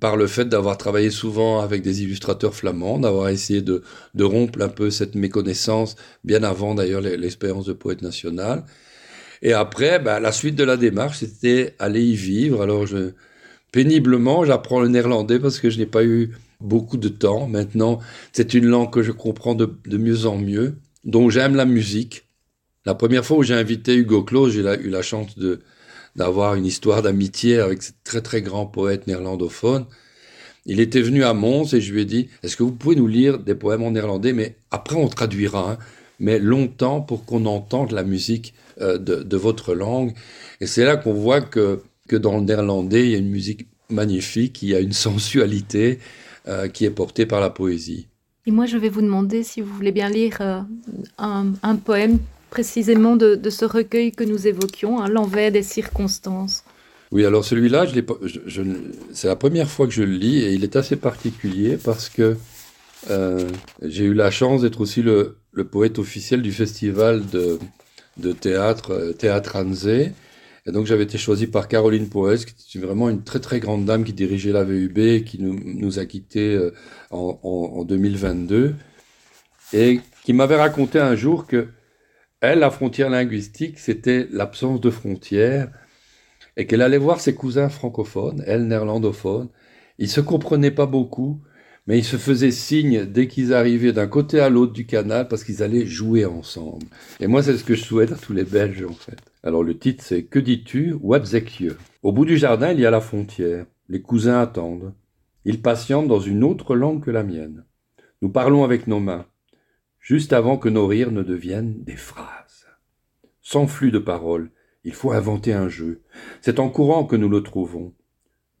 par 0.00 0.16
le 0.16 0.26
fait 0.26 0.46
d'avoir 0.46 0.76
travaillé 0.76 1.10
souvent 1.10 1.60
avec 1.60 1.82
des 1.82 2.02
illustrateurs 2.02 2.54
flamands, 2.54 2.98
d'avoir 2.98 3.28
essayé 3.28 3.62
de, 3.62 3.82
rompre 4.20 4.60
un 4.60 4.68
peu 4.68 4.90
cette 4.90 5.14
méconnaissance, 5.14 5.94
bien 6.24 6.42
avant 6.42 6.74
d'ailleurs 6.74 7.00
l'e- 7.00 7.16
l'expérience 7.16 7.66
de 7.66 7.72
poète 7.72 8.02
national. 8.02 8.64
Et 9.42 9.52
après, 9.52 9.98
ben, 9.98 10.20
la 10.20 10.32
suite 10.32 10.54
de 10.54 10.64
la 10.64 10.76
démarche, 10.76 11.18
c'était 11.18 11.74
aller 11.78 12.02
y 12.02 12.14
vivre. 12.14 12.62
Alors, 12.62 12.86
péniblement, 13.72 14.44
j'apprends 14.44 14.80
le 14.80 14.88
néerlandais 14.88 15.38
parce 15.38 15.58
que 15.58 15.70
je 15.70 15.78
n'ai 15.78 15.86
pas 15.86 16.04
eu 16.04 16.30
beaucoup 16.60 16.96
de 16.96 17.08
temps. 17.08 17.46
Maintenant, 17.46 18.00
c'est 18.32 18.54
une 18.54 18.66
langue 18.66 18.92
que 18.92 19.02
je 19.02 19.12
comprends 19.12 19.54
de, 19.54 19.68
mieux 19.96 20.26
en 20.26 20.36
mieux, 20.36 20.78
dont 21.04 21.30
j'aime 21.30 21.54
la 21.54 21.64
musique. 21.64 22.24
La 22.86 22.94
première 22.94 23.24
fois 23.24 23.38
où 23.38 23.42
j'ai 23.42 23.54
invité 23.54 23.94
Hugo 23.94 24.22
Claus, 24.24 24.52
j'ai 24.52 24.60
eu 24.60 24.90
la 24.90 25.02
chance 25.02 25.38
de 25.38 25.60
d'avoir 26.16 26.54
une 26.54 26.64
histoire 26.64 27.02
d'amitié 27.02 27.58
avec 27.58 27.82
ce 27.82 27.90
très 28.04 28.20
très 28.20 28.40
grand 28.40 28.66
poète 28.66 29.08
néerlandophone. 29.08 29.86
Il 30.64 30.78
était 30.78 31.00
venu 31.02 31.24
à 31.24 31.34
Mons 31.34 31.74
et 31.74 31.80
je 31.80 31.92
lui 31.92 32.02
ai 32.02 32.04
dit 32.04 32.28
Est-ce 32.42 32.56
que 32.56 32.62
vous 32.62 32.72
pouvez 32.72 32.94
nous 32.94 33.08
lire 33.08 33.38
des 33.38 33.56
poèmes 33.56 33.82
en 33.82 33.90
néerlandais? 33.90 34.32
Mais 34.32 34.56
après, 34.70 34.96
on 34.96 35.08
traduira, 35.08 35.72
hein, 35.72 35.78
mais 36.20 36.38
longtemps 36.38 37.00
pour 37.00 37.24
qu'on 37.24 37.46
entende 37.46 37.90
la 37.90 38.04
musique 38.04 38.54
de, 38.80 38.96
de, 38.96 39.36
votre 39.36 39.74
langue. 39.74 40.12
Et 40.60 40.66
c'est 40.66 40.84
là 40.84 40.96
qu'on 40.96 41.12
voit 41.12 41.40
que, 41.40 41.82
que 42.08 42.16
dans 42.16 42.38
le 42.38 42.44
néerlandais, 42.44 43.04
il 43.04 43.10
y 43.10 43.14
a 43.14 43.18
une 43.18 43.30
musique 43.30 43.68
magnifique, 43.90 44.62
il 44.62 44.70
y 44.70 44.74
a 44.74 44.80
une 44.80 44.92
sensualité 45.08 45.98
euh, 46.48 46.68
qui 46.68 46.84
est 46.84 46.90
portée 46.90 47.26
par 47.26 47.40
la 47.40 47.50
poésie. 47.50 48.08
Et 48.46 48.50
moi, 48.50 48.66
je 48.66 48.76
vais 48.76 48.90
vous 48.90 49.00
demander 49.00 49.42
si 49.42 49.62
vous 49.62 49.72
voulez 49.72 49.92
bien 49.92 50.10
lire 50.10 50.36
euh, 50.40 50.60
un, 51.16 51.52
un, 51.62 51.76
poème 51.76 52.18
précisément 52.50 53.16
de, 53.16 53.34
de, 53.34 53.50
ce 53.50 53.64
recueil 53.64 54.12
que 54.12 54.24
nous 54.24 54.46
évoquions, 54.46 55.00
hein, 55.00 55.08
L'envers 55.08 55.50
des 55.50 55.62
circonstances. 55.62 56.64
Oui, 57.10 57.24
alors 57.24 57.44
celui-là, 57.44 57.86
je 57.86 58.00
je, 58.24 58.40
je, 58.46 58.62
c'est 59.12 59.28
la 59.28 59.36
première 59.36 59.70
fois 59.70 59.86
que 59.86 59.92
je 59.92 60.02
le 60.02 60.12
lis 60.12 60.42
et 60.42 60.52
il 60.52 60.64
est 60.64 60.76
assez 60.76 60.96
particulier 60.96 61.78
parce 61.82 62.08
que 62.10 62.36
euh, 63.10 63.48
j'ai 63.82 64.04
eu 64.04 64.14
la 64.14 64.30
chance 64.30 64.62
d'être 64.62 64.80
aussi 64.80 65.00
le, 65.00 65.36
le, 65.52 65.64
poète 65.64 65.98
officiel 65.98 66.42
du 66.42 66.52
festival 66.52 67.24
de, 67.26 67.58
de 68.16 68.32
théâtre, 68.32 68.92
euh, 68.92 69.12
Théâtre 69.12 69.56
Anzé. 69.56 70.12
Et 70.66 70.72
donc 70.72 70.86
j'avais 70.86 71.04
été 71.04 71.18
choisi 71.18 71.46
par 71.46 71.68
Caroline 71.68 72.08
Poes, 72.08 72.36
qui 72.56 72.78
est 72.78 72.80
vraiment 72.80 73.10
une 73.10 73.22
très 73.22 73.40
très 73.40 73.60
grande 73.60 73.84
dame 73.84 74.04
qui 74.04 74.12
dirigeait 74.14 74.52
la 74.52 74.64
VUB, 74.64 75.24
qui 75.24 75.38
nous, 75.40 75.98
a 75.98 76.06
quittés 76.06 76.54
euh, 76.54 76.72
en, 77.10 77.38
en, 77.42 77.80
en 77.80 77.84
2022, 77.84 78.74
et 79.74 80.00
qui 80.24 80.32
m'avait 80.32 80.56
raconté 80.56 80.98
un 80.98 81.14
jour 81.16 81.46
que 81.46 81.68
elle, 82.40 82.58
la 82.58 82.70
frontière 82.70 83.08
linguistique, 83.08 83.78
c'était 83.78 84.28
l'absence 84.30 84.80
de 84.80 84.90
frontières 84.90 85.70
et 86.56 86.66
qu'elle 86.66 86.82
allait 86.82 86.98
voir 86.98 87.20
ses 87.20 87.34
cousins 87.34 87.68
francophones, 87.68 88.44
elle 88.46 88.66
néerlandophone. 88.66 89.48
Ils 89.98 90.10
se 90.10 90.20
comprenaient 90.20 90.70
pas 90.70 90.86
beaucoup, 90.86 91.40
mais 91.86 91.98
ils 91.98 92.04
se 92.04 92.16
faisaient 92.16 92.50
signe 92.50 93.04
dès 93.04 93.28
qu'ils 93.28 93.52
arrivaient 93.52 93.92
d'un 93.92 94.06
côté 94.06 94.40
à 94.40 94.48
l'autre 94.48 94.72
du 94.72 94.86
canal 94.86 95.28
parce 95.28 95.44
qu'ils 95.44 95.62
allaient 95.62 95.86
jouer 95.86 96.24
ensemble. 96.24 96.86
Et 97.20 97.26
moi, 97.26 97.42
c'est 97.42 97.56
ce 97.56 97.64
que 97.64 97.74
je 97.74 97.84
souhaite 97.84 98.12
à 98.12 98.16
tous 98.16 98.32
les 98.32 98.44
Belges, 98.44 98.84
en 98.88 98.94
fait. 98.94 99.18
Alors, 99.42 99.62
le 99.62 99.78
titre, 99.78 100.02
c'est 100.02 100.24
Que 100.24 100.38
dis-tu, 100.38 100.94
Wabzekieu 101.00 101.76
Au 102.02 102.12
bout 102.12 102.24
du 102.24 102.38
jardin, 102.38 102.72
il 102.72 102.80
y 102.80 102.86
a 102.86 102.90
la 102.90 103.00
frontière. 103.00 103.66
Les 103.88 104.00
cousins 104.00 104.40
attendent. 104.40 104.94
Ils 105.44 105.60
patientent 105.60 106.08
dans 106.08 106.20
une 106.20 106.42
autre 106.42 106.74
langue 106.74 107.04
que 107.04 107.10
la 107.10 107.22
mienne. 107.22 107.64
Nous 108.22 108.30
parlons 108.30 108.64
avec 108.64 108.86
nos 108.86 109.00
mains, 109.00 109.26
juste 110.00 110.32
avant 110.32 110.56
que 110.56 110.70
nos 110.70 110.86
rires 110.86 111.12
ne 111.12 111.22
deviennent 111.22 111.84
des 111.84 111.96
phrases. 111.96 112.66
Sans 113.42 113.66
flux 113.66 113.90
de 113.90 113.98
paroles, 113.98 114.50
il 114.84 114.94
faut 114.94 115.12
inventer 115.12 115.52
un 115.52 115.68
jeu. 115.68 116.02
C'est 116.40 116.58
en 116.58 116.70
courant 116.70 117.04
que 117.04 117.16
nous 117.16 117.28
le 117.28 117.42
trouvons. 117.42 117.92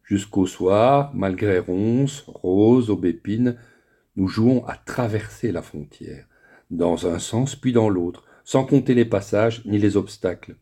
Jusqu'au 0.04 0.46
soir, 0.46 1.10
malgré 1.14 1.58
ronces, 1.58 2.24
roses, 2.26 2.90
aubépines, 2.90 3.56
nous 4.16 4.28
jouons 4.28 4.64
à 4.66 4.76
traverser 4.76 5.50
la 5.50 5.62
frontière, 5.62 6.26
dans 6.70 7.06
un 7.06 7.18
sens 7.18 7.56
puis 7.56 7.72
dans 7.72 7.88
l'autre, 7.88 8.24
sans 8.44 8.64
compter 8.64 8.94
les 8.94 9.06
passages 9.06 9.64
ni 9.64 9.78
les 9.78 9.96
obstacles. 9.96 10.56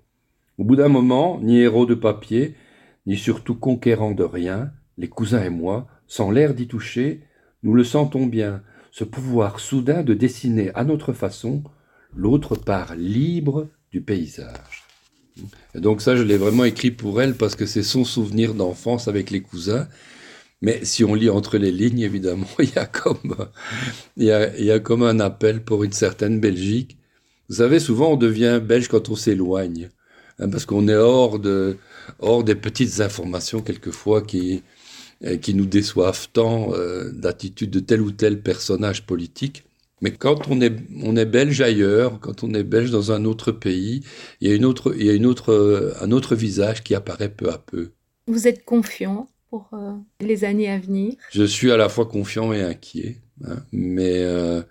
Au 0.59 0.65
bout 0.65 0.77
d'un 0.77 0.89
moment, 0.89 1.41
ni 1.41 1.59
héros 1.59 1.87
de 1.87 1.95
papier, 1.97 2.55
ni 3.07 3.17
surtout 3.17 3.57
conquérants 3.57 4.13
de 4.13 4.23
rien, 4.23 4.71
les 4.97 5.09
cousins 5.09 5.43
et 5.43 5.51
moi, 5.51 5.89
sans 6.07 6.31
l'air 6.31 6.55
d'y 6.55 6.69
toucher, 6.69 7.25
nous 7.65 7.75
le 7.75 7.83
sentons 7.85 8.27
bien, 8.27 8.63
ce 8.93 9.03
pouvoir 9.03 9.59
soudain 9.59 10.05
de 10.05 10.15
dessiner 10.15 10.71
à 10.75 10.85
notre 10.85 11.13
façon 11.13 11.65
l'autre 12.15 12.55
part 12.55 12.95
libre 12.95 13.69
du 13.91 14.03
paysage. 14.03 14.82
Donc 15.75 16.03
ça, 16.03 16.17
je 16.17 16.23
l'ai 16.23 16.37
vraiment 16.37 16.65
écrit 16.65 16.91
pour 16.91 17.23
elle 17.23 17.35
parce 17.35 17.57
que 17.57 17.67
c'est 17.67 17.83
son 17.83 18.05
souvenir 18.05 18.55
d'enfance 18.55 19.09
avec 19.09 19.31
les 19.31 19.41
cousins. 19.41 19.89
Mais 20.61 20.85
si 20.85 21.05
on 21.05 21.15
lit 21.15 21.31
entre 21.31 21.59
les 21.59 21.73
lignes, 21.73 22.01
évidemment, 22.01 22.47
il 22.59 22.71
y 22.71 22.79
a 22.79 22.87
comme, 22.87 23.35
y 24.17 24.31
a, 24.31 24.57
y 24.59 24.71
a 24.71 24.79
comme 24.81 25.03
un 25.03 25.21
appel 25.21 25.65
pour 25.65 25.85
une 25.85 25.93
certaine 25.93 26.41
Belgique. 26.41 26.97
Vous 27.49 27.57
savez, 27.57 27.81
souvent 27.81 28.13
on 28.13 28.17
devient 28.17 28.61
belge 28.63 28.89
quand 28.89 29.09
on 29.11 29.17
s'éloigne, 29.17 29.91
hein, 30.39 30.49
parce 30.49 30.65
qu'on 30.65 30.89
est 30.89 30.95
hors 30.95 31.39
de, 31.39 31.77
hors 32.21 32.45
des 32.45 32.55
petites 32.55 33.01
informations 33.01 33.61
quelquefois 33.61 34.23
qui, 34.23 34.63
qui 35.41 35.55
nous 35.55 35.67
déçoivent 35.67 36.29
tant 36.33 36.73
euh, 36.75 37.11
d'attitude 37.13 37.71
de 37.71 37.81
tel 37.81 38.01
ou 38.01 38.11
tel 38.13 38.41
personnage 38.41 39.05
politique. 39.05 39.65
Mais 40.03 40.11
quand 40.11 40.49
on 40.49 40.61
est, 40.61 40.75
on 41.03 41.17
est 41.17 41.25
belge 41.25 41.61
ailleurs, 41.61 42.21
quand 42.21 42.43
on 42.43 42.53
est 42.53 42.65
belge 42.65 42.91
dans 42.91 43.13
un 43.13 43.25
autre 43.25 43.53
pays, 43.53 44.05
il 44.41 44.49
y 44.49 44.53
a, 44.53 44.55
une 44.55 44.65
autre, 44.65 44.95
il 44.99 45.07
y 45.07 45.11
a 45.11 45.15
une 45.15 45.27
autre, 45.27 45.95
un 46.01 46.11
autre 46.11 46.35
visage 46.35 46.83
qui 46.83 46.95
apparaît 46.95 47.31
peu 47.31 47.51
à 47.51 47.59
peu. 47.59 47.93
Vous 48.27 48.47
êtes 48.47 48.65
confiant 48.65 49.29
pour 49.49 49.71
euh, 49.73 49.93
les 50.21 50.45
années 50.45 50.71
à 50.71 50.79
venir? 50.79 51.15
Je 51.31 51.45
suis 51.45 51.71
à 51.71 51.77
la 51.77 51.89
fois 51.89 52.07
confiant 52.07 52.53
et 52.53 52.63
inquiet. 52.63 53.23
Hein, 53.45 53.57
mais 53.73 54.19
euh, 54.19 54.63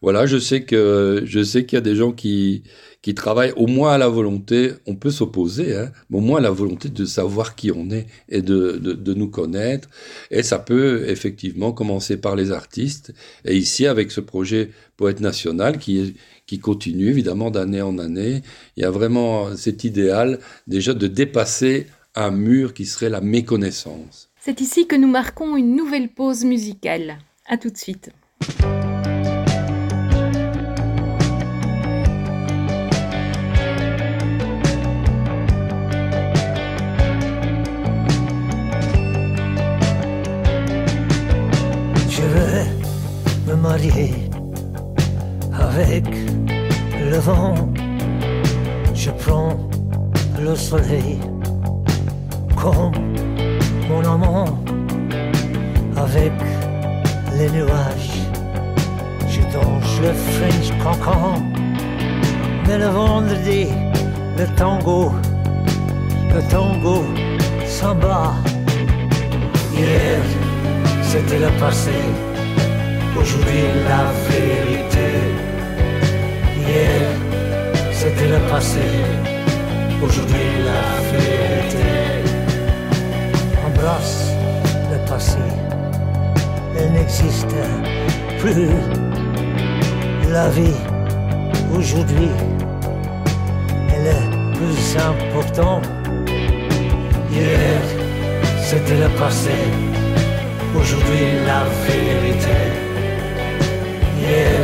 voilà, 0.00 0.26
je 0.26 0.38
sais 0.38 0.62
que 0.62 1.22
je 1.24 1.42
sais 1.42 1.64
qu'il 1.66 1.76
y 1.76 1.78
a 1.78 1.82
des 1.82 1.96
gens 1.96 2.12
qui 2.12 2.62
qui 3.02 3.14
travaillent 3.14 3.52
au 3.56 3.66
moins 3.66 3.92
à 3.92 3.98
la 3.98 4.08
volonté. 4.08 4.72
On 4.86 4.94
peut 4.94 5.10
s'opposer, 5.10 5.76
hein, 5.76 5.90
mais 6.10 6.18
au 6.18 6.20
moins 6.20 6.38
à 6.38 6.42
la 6.42 6.50
volonté 6.50 6.88
de 6.88 7.04
savoir 7.04 7.54
qui 7.56 7.70
on 7.72 7.90
est 7.90 8.06
et 8.28 8.42
de, 8.42 8.72
de, 8.72 8.92
de 8.92 9.14
nous 9.14 9.28
connaître. 9.28 9.88
Et 10.30 10.42
ça 10.42 10.58
peut 10.58 11.04
effectivement 11.08 11.72
commencer 11.72 12.16
par 12.16 12.36
les 12.36 12.50
artistes. 12.50 13.12
Et 13.44 13.56
ici, 13.56 13.86
avec 13.86 14.10
ce 14.10 14.20
projet 14.20 14.70
Poète 14.96 15.20
National 15.20 15.78
qui 15.78 16.14
qui 16.46 16.58
continue 16.58 17.08
évidemment 17.08 17.50
d'année 17.50 17.82
en 17.82 17.98
année, 17.98 18.42
il 18.76 18.82
y 18.82 18.86
a 18.86 18.90
vraiment 18.90 19.54
cet 19.56 19.84
idéal 19.84 20.38
déjà 20.66 20.94
de 20.94 21.06
dépasser 21.06 21.86
un 22.14 22.30
mur 22.30 22.72
qui 22.72 22.86
serait 22.86 23.10
la 23.10 23.20
méconnaissance. 23.20 24.30
C'est 24.40 24.60
ici 24.60 24.86
que 24.86 24.96
nous 24.96 25.08
marquons 25.08 25.56
une 25.56 25.76
nouvelle 25.76 26.08
pause 26.08 26.44
musicale. 26.44 27.18
À 27.46 27.58
tout 27.58 27.70
de 27.70 27.76
suite. 27.76 28.10
Avec 45.52 46.04
le 47.10 47.18
vent. 47.18 47.54
Je 48.94 49.10
prends 49.10 49.56
le 50.40 50.54
soleil 50.56 51.18
comme 52.56 52.92
mon 53.88 54.04
amant 54.04 54.58
avec 55.96 56.32
les 57.36 57.50
nuages. 57.50 58.18
Je 59.28 59.40
danse 59.52 60.00
le 60.02 60.12
French 60.12 60.68
cancan, 60.82 61.40
mais 62.66 62.78
le 62.78 62.86
vendredi, 62.86 63.66
le 64.38 64.46
tango, 64.56 65.12
le 66.34 66.42
tango 66.50 67.04
samba. 67.66 68.34
Hier, 69.72 70.20
c'était 71.02 71.38
le 71.38 71.50
passé 71.60 71.92
aujourd'hui 73.20 73.62
la 73.88 74.04
vérité. 74.28 75.08
Hier, 76.56 77.00
c'était 77.92 78.28
le 78.28 78.40
passé, 78.50 78.86
aujourd'hui 80.02 80.48
la 80.70 80.84
vérité. 81.12 81.90
Embrasse 83.66 84.32
le 84.92 84.98
passé, 85.08 85.38
elle 86.76 86.92
n'existe 86.92 87.56
plus. 88.40 88.70
La 90.30 90.48
vie, 90.50 90.78
aujourd'hui, 91.76 92.30
elle 93.94 94.06
est 94.16 94.56
plus 94.56 94.96
importante. 95.10 95.88
Hier, 97.32 97.80
c'était 98.62 99.00
le 99.04 99.08
passé, 99.18 99.56
aujourd'hui 100.74 101.24
la 101.46 101.64
vérité. 101.86 102.87
Hier, 104.20 104.60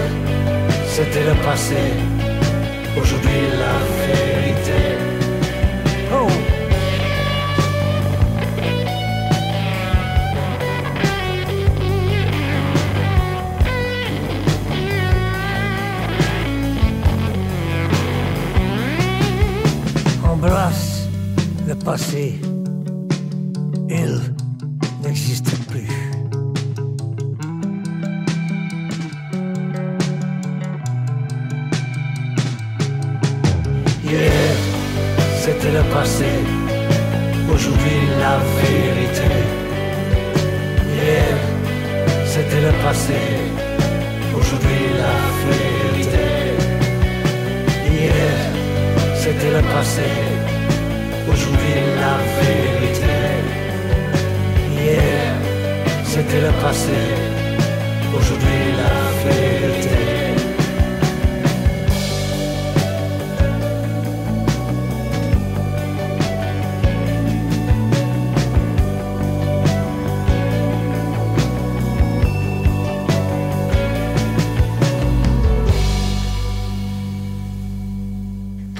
c'était 0.86 1.24
le 1.24 1.34
passé, 1.44 1.84
aujourd'hui 2.96 3.40
la 3.58 3.78
vérité. 4.06 5.03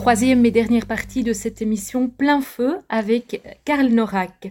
Troisième 0.05 0.45
et 0.45 0.51
dernière 0.51 0.85
partie 0.85 1.23
de 1.23 1.33
cette 1.33 1.62
émission 1.62 2.09
Plein 2.11 2.43
Feu 2.43 2.77
avec 2.90 3.40
Karl 3.64 3.87
Norak. 3.87 4.51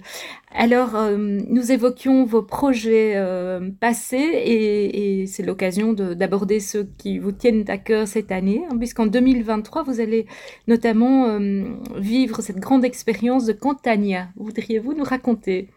Alors, 0.52 0.96
euh, 0.96 1.16
nous 1.16 1.72
évoquions 1.72 2.26
vos 2.26 2.42
projets 2.42 3.14
euh, 3.18 3.70
passés 3.80 4.18
et, 4.18 5.28
c'est 5.28 5.44
l'occasion 5.44 5.94
de- 5.94 6.16
d'aborder 6.16 6.60
ceux 6.60 6.90
qui 6.98 7.20
vous 7.20 7.32
tiennent 7.32 7.66
à 7.68 7.78
cœur 7.78 8.08
cette 8.08 8.32
année, 8.32 8.64
hein, 8.68 8.76
puisqu'en 8.80 9.06
2023, 9.06 9.84
vous 9.84 10.00
allez 10.02 10.26
notamment 10.68 11.28
euh, 11.28 11.62
vivre 11.98 12.42
cette 12.42 12.58
grande 12.60 12.84
expérience 12.84 13.46
de 13.46 13.54
Cantania. 13.54 14.30
Voudriez-vous 14.38 14.96
nous 14.96 15.04
raconter 15.04 15.68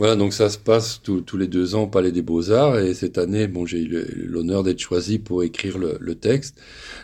Voilà, 0.00 0.16
donc 0.16 0.32
ça 0.32 0.48
se 0.48 0.56
passe 0.56 1.02
tous- 1.02 1.36
les 1.36 1.46
deux 1.46 1.74
ans 1.74 1.82
au 1.82 1.86
Palais 1.86 2.10
des 2.10 2.22
Beaux-Arts 2.22 2.78
et 2.78 2.94
cette 2.94 3.18
année, 3.18 3.46
bon, 3.46 3.66
j'ai 3.66 3.80
eu 3.82 4.26
l'honneur 4.26 4.62
d'être 4.62 4.78
choisi 4.80 5.18
pour 5.18 5.42
écrire 5.42 5.76
le, 5.76 6.14
texte. 6.14 6.56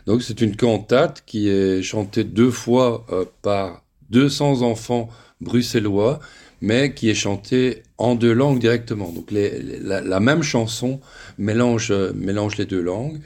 Donc 0.06 0.22
c'est 0.22 0.40
une 0.40 0.56
cantate 0.56 1.22
qui 1.26 1.50
est 1.50 1.82
chantée 1.82 2.24
deux 2.24 2.50
fois 2.50 3.04
euh, 3.12 3.26
par 3.42 3.82
200 4.08 4.62
enfants 4.62 5.10
bruxellois, 5.42 6.20
mais 6.62 6.94
qui 6.94 7.10
est 7.10 7.14
chantée 7.14 7.82
en 7.98 8.14
deux 8.14 8.32
langues 8.32 8.60
directement. 8.60 9.12
Donc 9.12 9.30
la, 9.30 10.20
même 10.20 10.42
chanson 10.42 10.98
mélange, 11.36 11.90
euh, 11.90 12.12
mélange 12.14 12.56
les 12.56 12.64
deux 12.64 12.80
langues. 12.80 13.20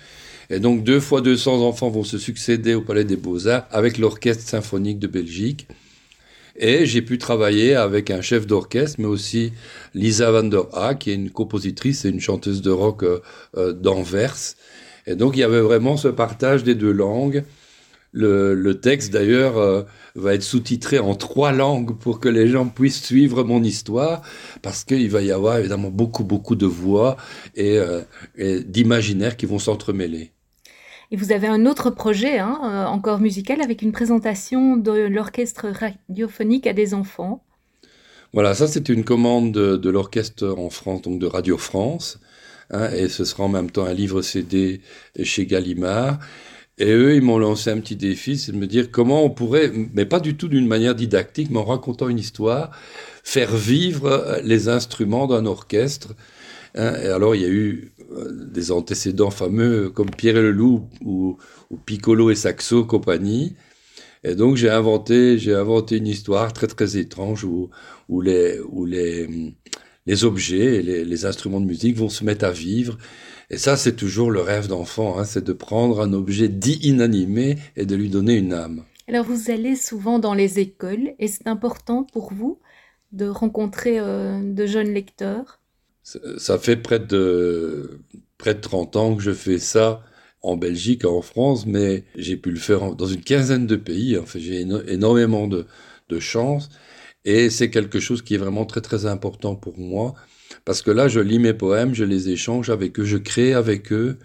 Et 0.50 0.58
donc 0.58 0.82
deux 0.82 0.98
fois 0.98 1.20
200 1.20 1.62
enfants 1.62 1.90
vont 1.90 2.02
se 2.02 2.18
succéder 2.18 2.74
au 2.74 2.80
Palais 2.80 3.04
des 3.04 3.16
Beaux-Arts 3.16 3.68
avec 3.70 3.98
l'Orchestre 3.98 4.42
symphonique 4.42 4.98
de 4.98 5.06
Belgique. 5.06 5.68
Et 6.62 6.84
j'ai 6.84 7.00
pu 7.00 7.16
travailler 7.16 7.74
avec 7.74 8.10
un 8.10 8.20
chef 8.20 8.46
d'orchestre, 8.46 8.96
mais 9.00 9.06
aussi 9.06 9.54
Lisa 9.94 10.30
van 10.30 10.42
der 10.42 10.66
Haa, 10.74 10.94
qui 10.94 11.10
est 11.10 11.14
une 11.14 11.30
compositrice 11.30 12.04
et 12.04 12.10
une 12.10 12.20
chanteuse 12.20 12.60
de 12.60 12.70
rock 12.70 13.02
euh, 13.02 13.20
euh, 13.56 13.72
d'Anvers. 13.72 14.36
Et 15.06 15.14
donc, 15.14 15.36
il 15.36 15.40
y 15.40 15.42
avait 15.42 15.62
vraiment 15.62 15.96
ce 15.96 16.08
partage 16.08 16.62
des 16.62 16.74
deux 16.74 16.92
langues. 16.92 17.44
Le, 18.12 18.72
texte, 18.74 19.10
d'ailleurs, 19.10 19.56
euh, 19.56 19.84
va 20.14 20.34
être 20.34 20.42
sous-titré 20.42 20.98
en 20.98 21.14
trois 21.14 21.52
langues 21.52 21.96
pour 21.96 22.20
que 22.20 22.28
les 22.28 22.46
gens 22.46 22.66
puissent 22.66 23.04
suivre 23.04 23.42
mon 23.42 23.62
histoire, 23.62 24.20
parce 24.60 24.84
qu'il 24.84 25.08
va 25.10 25.22
y 25.22 25.32
avoir 25.32 25.56
évidemment 25.56 25.90
beaucoup, 25.90 26.24
beaucoup 26.24 26.56
de 26.56 26.66
voix 26.66 27.16
et, 27.54 27.78
et 28.36 28.60
d'imaginaires 28.64 29.36
qui 29.36 29.46
vont 29.46 29.60
s'entremêler. 29.60 30.32
Et 31.12 31.16
vous 31.16 31.32
avez 31.32 31.48
un 31.48 31.66
autre 31.66 31.90
projet, 31.90 32.38
hein, 32.38 32.60
euh, 32.62 32.84
encore 32.86 33.18
musical, 33.18 33.60
avec 33.60 33.82
une 33.82 33.90
présentation 33.90 34.76
de 34.76 34.92
l'orchestre 34.92 35.66
radiophonique 35.68 36.68
à 36.68 36.72
des 36.72 36.94
enfants. 36.94 37.42
Voilà, 38.32 38.54
ça 38.54 38.68
c'est 38.68 38.88
une 38.88 39.02
commande 39.02 39.50
de, 39.50 39.90
l'orchestre 39.90 40.54
en 40.56 40.70
France, 40.70 41.02
donc 41.02 41.18
de 41.18 41.26
Radio 41.26 41.58
France, 41.58 42.20
hein, 42.70 42.88
et 42.92 43.08
ce 43.08 43.24
sera 43.24 43.42
en 43.42 43.48
même 43.48 43.72
temps 43.72 43.84
un 43.86 43.92
livre 43.92 44.22
CD 44.22 44.82
chez 45.20 45.46
Gallimard. 45.46 46.20
Et 46.78 46.92
eux, 46.92 47.16
ils 47.16 47.22
m'ont 47.22 47.38
lancé 47.38 47.70
un 47.70 47.80
petit 47.80 47.96
défi, 47.96 48.38
c'est 48.38 48.52
de 48.52 48.56
me 48.56 48.68
dire 48.68 48.92
comment 48.92 49.24
on 49.24 49.30
pourrait, 49.30 49.72
mais 49.92 50.06
pas 50.06 50.20
du 50.20 50.36
tout 50.36 50.46
d'une 50.46 50.68
manière 50.68 50.94
didactique, 50.94 51.50
mais 51.50 51.58
en 51.58 51.64
racontant 51.64 52.08
une 52.08 52.20
histoire, 52.20 52.70
faire 53.24 53.56
vivre 53.56 54.38
les 54.44 54.68
instruments 54.68 55.26
d'un 55.26 55.44
orchestre. 55.44 56.14
hein. 56.76 56.94
et 57.02 57.08
alors, 57.08 57.34
il 57.34 57.42
y 57.42 57.44
a 57.44 57.48
eu 57.48 57.90
des 58.10 58.72
antécédents 58.72 59.30
fameux 59.30 59.90
comme 59.90 60.10
Pierre 60.10 60.36
et 60.36 60.42
le 60.42 60.52
Loup 60.52 60.88
ou, 61.04 61.38
Piccolo 61.86 62.30
et 62.30 62.34
Saxo 62.34 62.84
compagnie. 62.84 63.54
Et 64.24 64.34
donc, 64.34 64.56
j'ai 64.56 64.68
inventé, 64.68 65.38
j'ai 65.38 65.54
inventé 65.54 65.96
une 65.96 66.06
histoire 66.06 66.52
très, 66.52 66.66
très 66.66 66.96
étrange 66.96 67.44
où, 67.44 67.70
où 68.08 68.20
les, 68.20 68.58
où 68.68 68.84
les, 68.84 69.54
les 70.06 70.24
objets 70.24 70.76
et 70.76 70.82
les, 70.82 71.04
les 71.04 71.24
instruments 71.24 71.60
de 71.60 71.66
musique 71.66 71.96
vont 71.96 72.08
se 72.08 72.24
mettre 72.24 72.44
à 72.44 72.50
vivre. 72.50 72.98
Et 73.48 73.56
ça, 73.56 73.76
c'est 73.76 73.96
toujours 73.96 74.30
le 74.30 74.40
rêve 74.40 74.68
d'enfant, 74.68 75.18
hein, 75.18 75.24
c'est 75.24 75.44
de 75.44 75.52
prendre 75.52 76.00
un 76.00 76.12
objet 76.12 76.48
dit 76.48 76.78
inanimé 76.82 77.56
et 77.76 77.86
de 77.86 77.96
lui 77.96 78.08
donner 78.08 78.34
une 78.34 78.52
âme. 78.52 78.84
Alors 79.08 79.24
vous 79.24 79.50
allez 79.50 79.74
souvent 79.74 80.20
dans 80.20 80.34
les 80.34 80.60
écoles 80.60 81.14
et 81.18 81.26
c'est 81.26 81.48
important 81.48 82.04
pour 82.04 82.32
vous 82.32 82.60
de 83.10 83.26
rencontrer 83.26 83.98
euh, 83.98 84.40
de 84.40 84.66
jeunes 84.66 84.94
lecteurs. 84.94 85.59
Ça- 86.38 86.58
fait 86.58 86.76
près 86.76 86.98
de, 86.98 88.00
près 88.38 88.54
de 88.54 88.60
30 88.60 88.96
ans 88.96 89.14
que 89.16 89.22
je 89.22 89.32
fais 89.32 89.58
ça 89.58 90.02
en 90.42 90.56
Belgique, 90.56 91.04
en 91.04 91.22
France, 91.22 91.66
mais 91.66 92.04
j'ai 92.16 92.36
pu 92.36 92.50
le 92.50 92.58
faire 92.58 92.94
dans 92.96 93.06
une 93.06 93.20
quinzaine 93.22 93.66
de 93.66 93.76
pays. 93.76 94.16
En 94.18 94.24
j'ai 94.40 94.64
éno- 94.64 94.82
énormément 94.88 95.46
de, 95.46 95.66
de 96.08 96.18
chance. 96.20 96.68
Et 97.24 97.50
c'est 97.50 97.70
quelque 97.70 98.00
chose 98.00 98.22
qui 98.22 98.34
est 98.34 98.38
vraiment 98.38 98.66
très, 98.66 98.80
très 98.82 99.06
important 99.06 99.56
pour 99.56 99.78
moi. 99.78 100.14
Parce 100.66 100.82
que 100.82 100.90
là, 100.92 101.08
je 101.08 101.20
lis 101.20 101.38
mes 101.40 101.54
poèmes, 101.54 101.94
je 101.94 102.04
les 102.04 102.30
échange 102.30 102.70
avec 102.70 103.00
eux, 103.00 103.04
je 103.04 103.18
crée 103.18 103.54
avec 103.54 103.92
eux. 103.92 104.18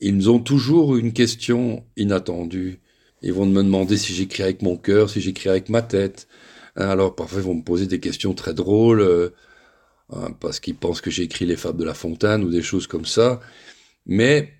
Ils 0.00 0.30
ont 0.30 0.38
toujours 0.40 0.96
une 0.96 1.12
question 1.12 1.84
inattendue. 1.96 2.80
Ils 3.22 3.32
vont 3.32 3.46
me 3.46 3.62
demander 3.62 3.96
si 3.98 4.14
j'écris 4.14 4.42
avec 4.42 4.62
mon 4.62 4.76
cœur, 4.76 5.10
si 5.10 5.20
j'écris 5.20 5.50
avec 5.50 5.68
ma 5.68 5.82
tête. 5.82 6.26
Hein, 6.76 6.88
Alors 6.88 7.14
parfois, 7.14 7.40
ils 7.40 7.44
vont 7.44 7.54
me 7.54 7.62
poser 7.64 7.86
des 7.86 8.00
questions 8.00 8.34
très 8.34 8.54
drôles. 8.54 9.32
Hein, 10.12 10.32
parce 10.40 10.60
qu'ils 10.60 10.74
pensent 10.76 11.00
que 11.00 11.10
j'ai 11.10 11.24
écrit 11.24 11.46
les 11.46 11.56
fables 11.56 11.78
de 11.78 11.84
La 11.84 11.94
Fontaine 11.94 12.44
ou 12.44 12.50
des 12.50 12.62
choses 12.62 12.86
comme 12.86 13.06
ça. 13.06 13.40
Mais 14.06 14.52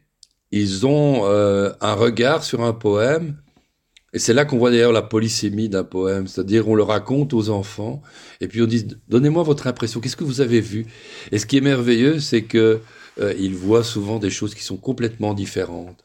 ils 0.51 0.87
ont 0.87 1.23
euh, 1.25 1.73
un 1.81 1.95
regard 1.95 2.45
sur 2.45 2.63
un 2.63 2.73
poème, 2.73 3.37
et 4.13 4.19
c'est 4.19 4.35
là 4.35 4.45
qu'on 4.45 4.59
voit 4.59 4.71
d'ailleurs 4.71 4.93
la 4.93 5.03
polysémie 5.03 5.69
d'un 5.69 5.85
poème, 5.85 6.27
c'est-à-dire 6.27 6.69
on 6.69 6.75
le 6.75 6.83
raconte 6.83 7.33
aux 7.33 7.51
enfants, 7.51 8.03
et 8.41 8.49
puis 8.49 8.61
on 8.63 8.67
dit 8.67 8.87
donnez-moi 9.09 9.43
votre 9.45 9.67
impression, 9.67 10.01
qu'est-ce 10.01 10.17
que 10.17 10.25
vous 10.25 10.41
avez 10.41 10.61
vu? 10.61 10.87
Et 11.31 11.39
ce 11.39 11.47
qui 11.47 11.59
est 11.59 11.61
merveilleux, 11.61 12.19
c'est 12.19 12.43
que 12.43 12.81
euh, 13.21 13.35
ils 13.39 13.55
voient 13.55 13.85
souvent 13.85 14.19
des 14.19 14.31
choses 14.31 14.55
qui 14.55 14.65
sont 14.65 14.77
complètement 14.77 15.35
différentes. 15.35 16.03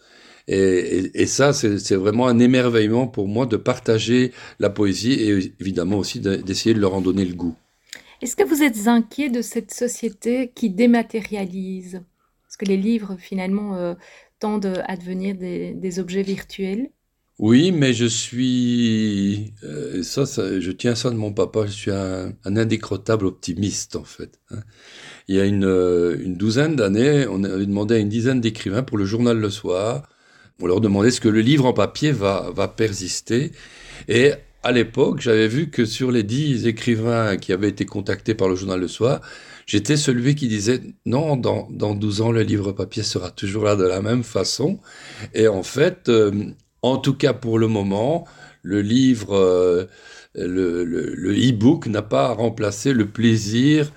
Et, 0.47 1.25
ça, 1.25 1.53
c'est 1.53 1.95
vraiment 1.95 2.27
un 2.27 2.37
émerveillement 2.37 3.07
pour 3.07 3.27
moi 3.27 3.47
de 3.47 3.57
partager 3.57 4.31
la 4.59 4.69
poésie 4.69 5.13
et 5.13 5.55
évidemment 5.59 5.97
aussi 5.97 6.19
de- 6.19 6.35
d'essayer 6.35 6.75
de 6.75 6.79
leur 6.79 6.93
en 6.93 7.01
donner 7.01 7.25
le 7.25 7.33
goût. 7.33 7.55
Est-ce 8.25 8.35
que 8.35 8.43
vous 8.43 8.63
êtes 8.63 8.87
inquiet 8.87 9.29
de 9.29 9.43
cette 9.43 9.71
société 9.71 10.51
qui 10.55 10.71
dématérialise? 10.71 12.01
Parce 12.41 12.57
que 12.57 12.65
les 12.65 12.75
livres 12.75 13.17
finalement 13.19 13.75
euh, 13.75 13.93
tendent 14.39 14.81
à 14.87 14.97
devenir 14.97 15.35
des, 15.35 15.99
objets 15.99 16.23
virtuels. 16.23 16.89
Oui, 17.37 17.71
mais 17.71 17.93
je 17.93 18.07
suis, 18.07 19.53
euh, 19.63 20.01
ça, 20.01 20.23
je 20.59 20.71
tiens 20.71 20.95
ça 20.95 21.11
de 21.11 21.15
mon 21.15 21.33
papa, 21.33 21.67
je 21.67 21.71
suis 21.71 21.91
un, 21.91 22.33
un 22.45 22.57
indécrottable 22.57 23.27
optimiste 23.27 23.95
en 23.95 24.05
fait. 24.05 24.39
hein. 24.49 24.61
Il 25.27 25.35
y 25.35 25.39
a 25.39 25.45
une, 25.45 25.63
euh, 25.63 26.17
une 26.19 26.35
douzaine 26.35 26.75
d'années, 26.75 27.27
on 27.29 27.43
avait 27.43 27.67
demandé 27.67 27.93
à 27.93 27.99
une 27.99 28.09
dizaine 28.09 28.41
d'écrivains 28.41 28.81
pour 28.81 28.97
le 28.97 29.05
journal 29.05 29.37
Le 29.37 29.51
Soir, 29.51 30.09
on 30.59 30.65
leur 30.65 30.81
demandait 30.81 31.09
est-ce 31.09 31.21
que 31.21 31.29
le 31.29 31.41
livre 31.41 31.65
en 31.67 31.73
papier 31.73 32.11
va, 32.11 32.73
persister. 32.75 33.51
À 34.65 34.71
l'époque, 34.71 35.21
j'avais 35.21 35.47
vu 35.47 35.69
que 35.69 35.85
sur 35.85 36.11
les 36.11 36.23
dix 36.23 36.65
écrivains 36.65 37.37
qui 37.37 37.53
avaient 37.53 37.69
été 37.69 37.85
contactés 37.85 38.33
par 38.33 38.49
le 38.49 38.55
journal 38.55 38.79
Le 38.79 38.87
Soir, 38.87 39.21
j'étais 39.67 39.95
celui 39.95 40.33
qui 40.33 40.47
disait 40.47 40.81
non, 41.05 41.37
dans, 41.37 41.67
dans 41.69 41.93
12 41.93 42.21
ans, 42.21 42.31
le 42.31 42.41
livre 42.41 42.71
papier 42.71 43.03
sera 43.03 43.29
toujours 43.29 43.63
là 43.63 43.75
de 43.75 43.83
la 43.83 44.01
même 44.01 44.23
façon. 44.23 44.79
Et 45.35 45.47
en 45.47 45.61
fait, 45.61 46.09
euh, 46.09 46.31
en 46.81 46.97
tout 46.97 47.13
cas 47.13 47.33
pour 47.33 47.59
le 47.59 47.67
moment, 47.67 48.25
le 48.63 48.81
livre, 48.81 49.35
euh, 49.35 49.85
le, 50.33 51.31
e-book 51.31 51.85
n'a 51.85 52.01
pas 52.01 52.29
remplacé 52.29 52.91
le 52.91 53.07
plaisir 53.07 53.91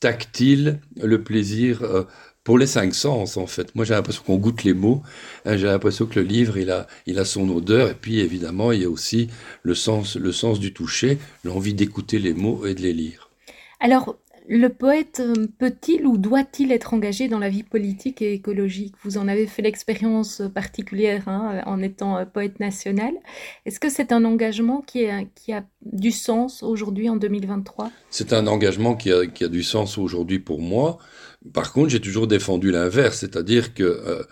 tactile, 0.00 0.80
le 1.02 1.22
plaisir 1.22 1.82
euh, 1.82 2.04
pour 2.46 2.58
les 2.58 2.68
cinq 2.68 2.94
sens 2.94 3.36
en 3.38 3.48
fait. 3.48 3.74
Moi 3.74 3.84
j'ai 3.84 3.94
l'impression 3.94 4.22
qu'on 4.24 4.36
goûte 4.36 4.62
les 4.62 4.72
mots, 4.72 5.02
hein, 5.46 5.56
j'ai 5.56 5.66
l'impression 5.66 6.06
que 6.06 6.20
le 6.20 6.24
livre 6.24 6.56
il 6.56 6.70
a, 6.70 6.86
il 7.06 7.18
a 7.18 7.24
son 7.24 7.48
odeur 7.50 7.90
et 7.90 7.94
puis 7.94 8.20
évidemment 8.20 8.70
il 8.70 8.82
y 8.82 8.84
a 8.84 8.88
aussi 8.88 9.28
le 9.64 9.74
sens, 9.74 10.14
le 10.14 10.30
sens 10.30 10.60
du 10.60 10.72
toucher, 10.72 11.18
l'envie 11.42 11.74
d'écouter 11.74 12.20
les 12.20 12.34
mots 12.34 12.64
et 12.64 12.74
de 12.74 12.82
les 12.82 12.92
lire. 12.92 13.30
Alors, 13.80 14.16
Le 14.48 14.68
poète 14.68 15.20
euh, 15.24 15.46
peut-il 15.58 16.06
ou 16.06 16.18
doit-il 16.18 16.70
être 16.70 16.94
engagé 16.94 17.26
dans 17.26 17.40
la 17.40 17.48
vie 17.48 17.64
politique 17.64 18.22
et 18.22 18.32
écologique? 18.32 18.94
Vous 19.02 19.18
en 19.18 19.26
avez 19.26 19.48
fait 19.48 19.62
l'expérience 19.62 20.40
particulière 20.54 21.28
hein, 21.28 21.62
en 21.66 21.82
étant 21.82 22.16
euh, 22.16 22.24
poète 22.24 22.60
national. 22.60 23.12
Est-ce 23.64 23.80
que 23.80 23.90
c'est 23.90 24.12
un 24.12 24.24
engagement 24.24 24.82
qui, 24.82 25.04
a 25.06 25.24
du 25.82 26.12
sens 26.12 26.62
aujourd'hui 26.62 27.08
en 27.08 27.16
2023 27.16 27.90
C'est 28.10 28.32
un 28.32 28.46
engagement 28.46 28.94
qui 28.94 29.10
a, 29.10 29.48
du 29.48 29.64
sens 29.64 29.98
aujourd'hui 29.98 30.38
pour 30.38 30.60
moi. 30.60 30.98
Par 31.52 31.72
contre, 31.72 31.88
j'ai 31.88 32.00
toujours 32.00 32.28
défendu 32.28 32.70
l'inverse, 32.70 33.18
c'est-à-dire 33.18 33.74
que 33.74 33.82
euh, 33.82 34.22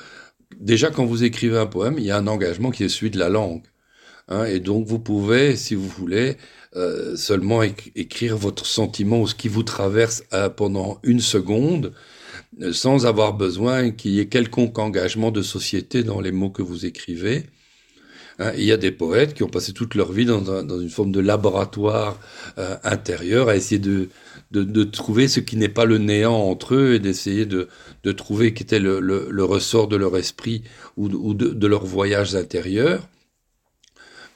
déjà 0.60 0.90
quand 0.90 1.04
vous 1.04 1.24
écrivez 1.24 1.58
un 1.58 1.66
poème, 1.66 1.96
il 1.98 2.04
y 2.04 2.12
a 2.12 2.16
un 2.16 2.28
engagement 2.28 2.70
qui 2.70 2.84
est 2.84 2.88
celui 2.88 3.10
de 3.10 3.18
la 3.18 3.30
langue. 3.30 3.64
hein, 4.28 4.44
et 4.44 4.60
donc 4.60 4.86
vous 4.86 5.00
pouvez, 5.00 5.56
si 5.56 5.74
vous 5.74 5.88
voulez, 5.88 6.36
euh, 6.76 7.16
seulement 7.16 7.62
éc- 7.62 7.92
écrire 7.94 8.36
votre 8.36 8.66
sentiment 8.66 9.20
ou 9.20 9.26
ce 9.28 9.34
qui 9.34 9.48
vous 9.48 9.62
traverse 9.62 10.24
euh, 10.32 10.48
pendant 10.48 10.98
une 11.04 11.20
seconde, 11.20 11.92
euh, 12.60 12.72
sans 12.72 13.06
avoir 13.06 13.34
besoin 13.34 13.90
qu'il 13.90 14.12
y 14.12 14.20
ait 14.20 14.26
quelconque 14.26 14.78
engagement 14.78 15.30
de 15.30 15.42
société 15.42 16.02
dans 16.02 16.20
les 16.20 16.32
mots 16.32 16.50
que 16.50 16.62
vous 16.62 16.84
écrivez. 16.84 17.44
Hein, 18.40 18.52
il 18.56 18.64
y 18.64 18.72
a 18.72 18.76
des 18.76 18.90
poètes 18.90 19.34
qui 19.34 19.44
ont 19.44 19.48
passé 19.48 19.72
toute 19.72 19.94
leur 19.94 20.10
vie 20.10 20.24
dans, 20.24 20.40
dans 20.40 20.80
une 20.80 20.88
forme 20.90 21.12
de 21.12 21.20
laboratoire 21.20 22.18
intérieur 22.82 23.48
à 23.48 23.54
essayer 23.54 23.78
de, 23.78 24.08
de, 24.50 24.82
trouver 24.82 25.28
ce 25.28 25.38
qui 25.38 25.56
n'est 25.56 25.68
pas 25.68 25.84
le 25.84 25.98
néant 25.98 26.34
entre 26.34 26.74
eux 26.74 26.94
et 26.94 26.98
d'essayer 26.98 27.46
de, 27.46 27.68
de 28.02 28.12
trouver 28.12 28.52
qui 28.52 28.64
était 28.64 28.80
le, 28.80 28.98
le, 28.98 29.44
ressort 29.44 29.86
de 29.86 29.94
leur 29.94 30.16
esprit 30.16 30.64
ou 30.96 31.08
de, 31.34 31.48
de 31.50 31.66
leurs 31.68 31.86
voyages 31.86 32.34
intérieurs. 32.34 33.06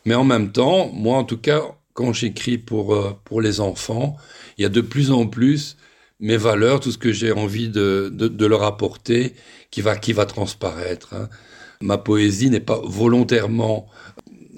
Mais 0.05 0.15
en 0.15 0.25
même 0.25 0.53
temps, 0.53 0.91
moi 0.93 1.19
en 1.19 1.25
tout 1.25 1.39
cas, 1.39 1.63
quand 1.99 2.13
j'écris 2.13 2.59
pour, 2.59 2.95
euh, 2.95 3.19
pour 3.25 3.41
les 3.41 3.59
enfants, 3.59 4.17
il 4.57 4.63
y 4.63 4.65
a 4.65 4.69
de 4.69 4.81
plus 4.81 5.11
en 5.11 5.27
plus 5.27 5.77
mes 6.21 6.37
valeurs, 6.37 6.79
tout 6.79 6.93
ce 6.93 6.99
que 6.99 7.11
j'ai 7.11 7.33
envie 7.33 7.71
de, 7.71 8.09
de, 8.15 8.47
leur 8.47 8.63
apporter 8.63 9.35
qui 9.73 9.81
va, 9.81 9.97
qui 9.97 10.13
va 10.13 10.25
transparaître. 10.25 11.15
hein. 11.15 11.29
Ma 11.81 11.99
poésie 11.99 12.51
n'est 12.51 12.61
pas 12.61 12.81
volontairement 12.85 13.89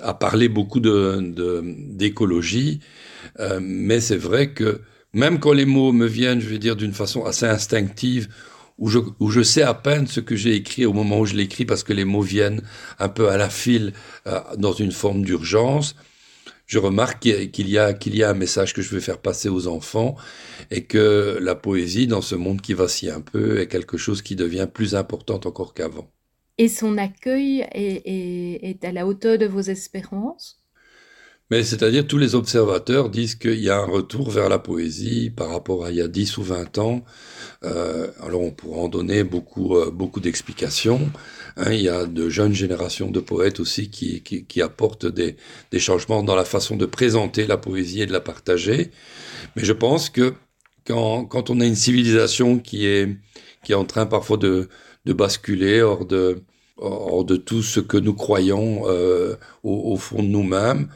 à 0.01 0.13
parler 0.13 0.51
beaucoup 0.51 0.81
d'écologie, 0.81 2.81
euh, 3.39 3.59
mais 3.63 4.03
c'est 4.03 4.19
vrai 4.19 4.53
que 4.53 4.83
même 5.15 5.41
quand 5.41 5.55
les 5.55 5.65
mots 5.65 5.93
me 5.93 6.07
viennent, 6.07 6.43
je 6.43 6.49
vais 6.51 6.59
dire 6.59 6.77
d'une 6.77 6.93
façon 6.93 7.25
assez 7.25 7.47
instinctive, 7.47 8.29
où 8.77 8.89
je, 8.89 8.99
où 9.19 9.31
je 9.31 9.43
sais 9.43 9.63
à 9.63 9.73
peine 9.73 10.07
ce 10.07 10.21
que 10.21 10.37
j'ai 10.37 10.57
écrit 10.57 10.85
au 10.85 10.93
moment 10.93 11.21
où 11.21 11.25
je 11.25 11.37
l'écris, 11.37 11.65
parce 11.65 11.85
que 11.85 11.95
les 11.95 12.05
mots 12.05 12.21
viennent 12.21 12.61
un 12.99 13.09
peu 13.09 13.31
à 13.31 13.39
la 13.39 13.49
file, 13.49 13.95
euh, 14.27 14.41
dans 14.59 14.75
une 14.75 14.93
forme 14.93 15.25
d'urgence, 15.25 15.97
je 16.71 16.79
remarque 16.79 17.19
qu'il 17.23 17.69
y 17.69 17.79
a- 17.79 17.93
qu'il 17.95 18.15
y, 18.15 18.23
a, 18.23 18.31
un 18.31 18.35
message 18.35 18.73
que 18.75 18.81
je 18.81 18.91
veux 18.95 19.01
faire 19.01 19.19
passer 19.19 19.49
aux 19.49 19.67
enfants, 19.67 20.15
et 20.71 20.85
que 20.85 21.37
la 21.43 21.57
poésie, 21.57 22.07
dans 22.07 22.23
ce 22.23 22.37
monde 22.37 22.61
qui 22.61 22.75
vacille 22.75 23.11
un 23.11 23.21
peu, 23.33 23.59
est 23.61 23.67
quelque 23.67 23.97
chose 23.99 24.23
qui 24.23 24.37
devient 24.37 24.69
plus 24.73 24.95
important 24.95 25.41
encore 25.45 25.75
qu'avant. 25.75 26.09
Et 26.59 26.69
son 26.69 26.97
accueil 26.97 27.67
est, 27.73 28.03
est- 28.05 28.71
est 28.71 28.85
à 28.85 28.93
la 28.93 29.05
hauteur 29.09 29.37
de 29.37 29.47
vos 29.47 29.63
espérances? 29.63 30.61
Mais 31.51 31.65
c'est-à-dire 31.65 32.07
tous 32.07 32.19
les 32.19 32.37
observateurs 32.37 33.11
disent 33.11 33.35
qu'il 33.35 33.59
y 33.59 33.71
a 33.71 33.77
un 33.79 33.85
retour 33.87 34.31
vers 34.31 34.49
la 34.49 34.61
poésie 34.61 35.31
par 35.31 35.49
rapport 35.51 35.85
à 35.85 35.91
il 35.91 35.97
y 35.97 36.01
a 36.01 36.07
10 36.07 36.37
ou 36.39 36.45
20 36.45 36.79
ans. 36.79 37.03
Euh, 37.65 38.09
alors 38.23 38.43
on 38.43 38.53
pourra 38.53 38.83
en 38.83 38.89
donner 38.89 39.25
beaucoup, 39.25 39.77
euh, 39.77 39.91
beaucoup 39.91 40.21
d'explications. 40.21 41.01
Hein, 41.61 41.73
il 41.73 41.83
y 41.83 41.89
a 41.91 42.07
de 42.07 42.31
jeunes 42.31 42.55
générations 42.55 43.11
de 43.11 43.21
poètes 43.21 43.61
aussi 43.61 43.91
qui, 43.91 44.23
qui, 44.23 44.63
apportent 44.63 45.07
des, 45.07 45.37
des 45.71 45.79
changements 45.79 46.23
dans 46.23 46.35
la 46.35 46.47
façon 46.47 46.77
de 46.77 46.87
présenter 46.87 47.47
la 47.47 47.59
poésie 47.59 48.01
et 48.03 48.07
de 48.07 48.13
la 48.13 48.21
partager. 48.21 48.91
Mais 49.57 49.65
je 49.65 49.75
pense 49.75 50.09
que 50.09 50.35
quand, 50.87 51.27
quand 51.27 51.51
on 51.51 51.61
a 51.61 51.67
une 51.67 51.75
civilisation 51.77 52.59
qui 52.59 52.87
est, 52.87 53.09
qui 53.63 53.73
est 53.73 53.75
en 53.75 53.85
train 53.85 54.07
parfois 54.07 54.39
de, 54.39 54.69
de 55.05 55.13
basculer 55.13 55.83
hors 55.83 56.07
de, 56.07 56.43
hors 56.79 57.25
de 57.25 57.37
tout 57.37 57.63
ce 57.63 57.81
que 57.81 57.99
nous 57.99 58.15
croyons 58.15 58.85
euh, 58.87 59.37
au, 59.63 59.97
fond 59.97 60.23
de 60.23 60.29
nous-mêmes, 60.29 60.89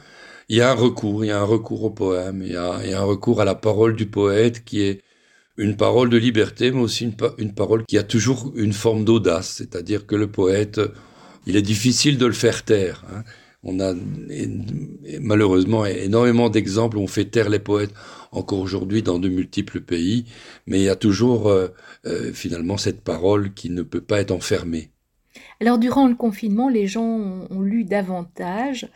il 0.49 0.57
y 0.57 0.61
a 0.61 0.71
un 0.71 0.75
recours, 0.75 1.25
il 1.25 1.27
y 1.29 1.31
a 1.31 1.39
un 1.41 1.43
recours 1.45 1.83
au 1.83 1.89
poème, 1.91 2.41
il 2.43 2.53
y 2.53 2.55
a 2.57 3.01
un 3.01 3.03
recours 3.03 3.41
à 3.41 3.45
la 3.45 3.55
parole 3.55 3.95
du 3.95 4.07
poète 4.07 4.63
qui 4.65 4.81
est 4.81 5.01
une 5.57 5.77
parole 5.77 6.09
de 6.09 6.17
liberté, 6.17 6.71
mais 6.71 6.81
aussi 6.81 7.05
une, 7.05 7.15
pa- 7.15 7.33
une 7.37 7.53
parole 7.53 7.85
qui 7.85 7.97
a 7.97 8.03
toujours 8.03 8.51
une 8.55 8.73
forme 8.73 9.05
d'audace, 9.05 9.53
c'est-à-dire 9.57 10.05
que 10.05 10.15
le 10.15 10.27
poète, 10.27 10.81
il 11.45 11.55
est 11.55 11.61
difficile 11.61 12.17
de 12.17 12.25
le 12.25 12.33
faire 12.33 12.63
taire. 12.63 13.03
hein. 13.13 13.23
On 13.67 13.79
a 13.79 13.95
malheureusement 15.21 15.87
énormément 15.87 16.51
d'exemples 16.51 16.97
où 16.97 17.01
on 17.01 17.07
fait 17.07 17.25
taire 17.25 17.49
les 17.49 17.57
poètes 17.57 17.93
encore 18.31 18.59
aujourd'hui 18.59 19.01
dans 19.01 19.17
de 19.17 19.27
multiples 19.27 19.81
pays, 19.81 20.25
mais 20.67 20.79
il 20.79 20.83
y 20.83 20.89
a 20.89 20.95
toujours 20.95 21.49
euh, 21.49 21.69
euh, 22.05 22.31
finalement 22.31 22.77
cette 22.77 23.01
parole 23.01 23.55
qui 23.55 23.71
ne 23.71 23.81
peut 23.81 24.01
pas 24.01 24.21
être 24.21 24.29
enfermée. 24.29 24.91
Alors, 25.59 25.79
durant 25.79 26.07
le 26.07 26.13
confinement, 26.15 26.69
les 26.69 26.85
gens 26.85 27.47
ont, 27.49 27.61
lu 27.61 27.85
davantage, 27.85 28.87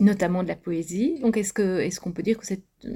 notamment 0.00 0.42
de 0.42 0.48
la 0.48 0.56
poésie. 0.56 1.18
Donc, 1.22 1.38
est-ce 1.38 2.00
qu'on 2.00 2.12
peut 2.12 2.22
dire 2.22 2.36
que 2.36 2.46
cette, 2.46 2.64
euh, 2.84 2.90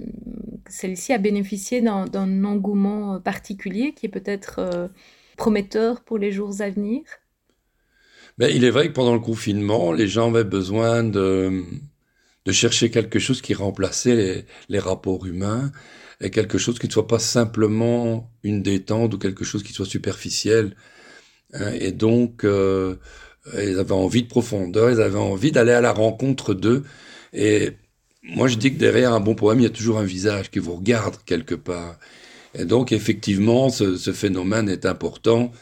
celle-ci 0.69 1.13
a 1.13 1.19
bénéficié 1.19 1.81
d'un, 1.81 2.45
engouement 2.45 3.15
euh, 3.17 3.19
particulier 3.21 3.95
qui 3.95 4.07
est 4.07 4.11
peut-être 4.11 4.59
euh, 4.59 4.89
prometteur 5.37 6.03
pour 6.03 6.19
les 6.19 6.33
jours 6.33 6.61
à 6.61 6.71
venir? 6.71 7.03
Mais 8.39 8.55
il 8.55 8.65
est 8.65 8.71
vrai 8.71 8.89
que 8.89 8.93
pendant 8.93 9.15
le 9.15 9.21
confinement, 9.21 9.93
les 9.93 10.07
gens 10.09 10.31
avaient 10.31 10.45
besoin 10.45 11.03
de, 11.05 11.65
de 12.45 12.53
chercher 12.53 12.91
quelque 12.91 13.19
chose 13.19 13.43
qui 13.43 13.55
remplaçait 13.55 14.15
les, 14.17 14.45
les 14.69 14.79
rapports 14.79 15.27
humains 15.27 15.73
et 16.21 16.31
quelque 16.31 16.59
chose 16.59 16.79
qui 16.79 16.87
ne 16.89 16.93
soit 16.93 17.07
pas 17.09 17.19
simplement 17.19 18.31
une 18.43 18.63
détente 18.63 19.15
ou 19.15 19.19
quelque 19.19 19.45
chose 19.45 19.63
qui 19.63 19.73
soit 19.73 19.87
superficiel. 19.87 20.77
Hein, 21.55 21.73
Et 21.81 21.93
donc, 21.93 22.45
euh, 22.45 22.97
ils 23.55 23.79
avaient 23.79 23.93
envie 23.93 24.23
de 24.25 24.29
profondeur, 24.29 24.91
ils 24.91 25.01
avaient 25.01 25.19
envie 25.19 25.53
d'aller 25.53 25.73
à 25.73 25.81
la 25.81 25.93
rencontre 25.93 26.55
d'eux. 26.55 26.85
Et 27.33 27.73
moi, 28.29 28.47
je 28.49 28.57
dis 28.57 28.73
que 28.73 28.79
derrière 28.79 29.13
un 29.13 29.21
bon 29.21 29.35
poème, 29.35 29.61
il 29.61 29.63
y 29.63 29.67
a 29.67 29.71
toujours 29.71 29.99
un 29.99 30.05
visage 30.05 30.51
qui 30.51 30.59
vous 30.59 30.75
regarde 30.77 31.17
quelque 31.25 31.55
part. 31.55 31.99
Et 32.55 32.65
donc, 32.65 32.93
effectivement, 32.93 33.71
ce, 33.71 34.13
phénomène 34.13 34.69
est 34.69 34.87
important. 34.87 35.53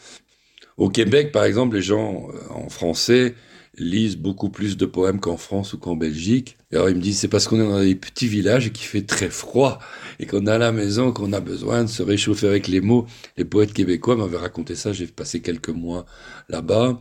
Au 0.77 0.89
Québec, 0.89 1.31
par 1.31 1.45
exemple, 1.45 1.75
les 1.75 1.81
gens 1.81 2.27
euh, 2.29 2.53
en 2.53 2.69
français 2.69 3.35
lisent 3.77 4.17
beaucoup 4.17 4.49
plus 4.49 4.75
de 4.75 4.85
poèmes 4.85 5.19
qu'en 5.19 5.37
France 5.37 5.73
ou 5.73 5.77
qu'en 5.77 5.95
Belgique. 5.95 6.57
Et 6.71 6.75
alors 6.75 6.89
ils 6.89 6.95
me 6.95 7.01
disent 7.01 7.19
c'est 7.19 7.27
parce 7.27 7.47
qu'on 7.47 7.61
est 7.61 7.67
dans 7.67 7.79
des 7.79 7.95
petits 7.95 8.27
villages 8.27 8.67
et 8.67 8.71
qu'il 8.71 8.87
fait 8.87 9.03
très 9.03 9.29
froid 9.29 9.79
et 10.19 10.25
qu'on 10.25 10.47
est 10.47 10.51
à 10.51 10.57
la 10.57 10.71
maison 10.71 11.11
qu'on 11.11 11.31
a 11.31 11.39
besoin 11.39 11.83
de 11.83 11.89
se 11.89 12.01
réchauffer 12.01 12.47
avec 12.47 12.67
les 12.67 12.81
mots. 12.81 13.05
Les 13.37 13.45
poètes 13.45 13.73
québécois 13.73 14.15
m'avaient 14.15 14.37
raconté 14.37 14.75
ça, 14.75 14.93
j'ai 14.93 15.05
passé 15.05 15.41
quelques 15.41 15.69
mois 15.69 16.05
là-bas. 16.49 16.99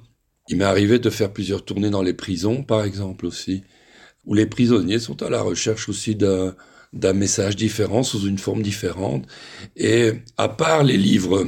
Il 0.48 0.58
m'est 0.58 0.64
arrivé 0.64 0.98
de 0.98 1.10
faire 1.10 1.32
plusieurs 1.32 1.64
tournées 1.64 1.90
dans 1.90 2.02
les 2.02 2.12
prisons, 2.12 2.62
par 2.62 2.84
exemple 2.84 3.26
aussi, 3.26 3.62
où 4.26 4.34
les 4.34 4.46
prisonniers 4.46 4.98
sont 4.98 5.22
à 5.22 5.30
la 5.30 5.40
recherche 5.40 5.88
aussi 5.88 6.14
d'un 6.16 7.12
message 7.14 7.56
différent, 7.56 8.02
sous 8.02 8.26
une 8.26 8.38
forme 8.38 8.62
différente. 8.62 9.26
Et 9.76 10.12
à 10.36 10.48
part 10.48 10.82
les 10.82 10.96
livres 10.96 11.46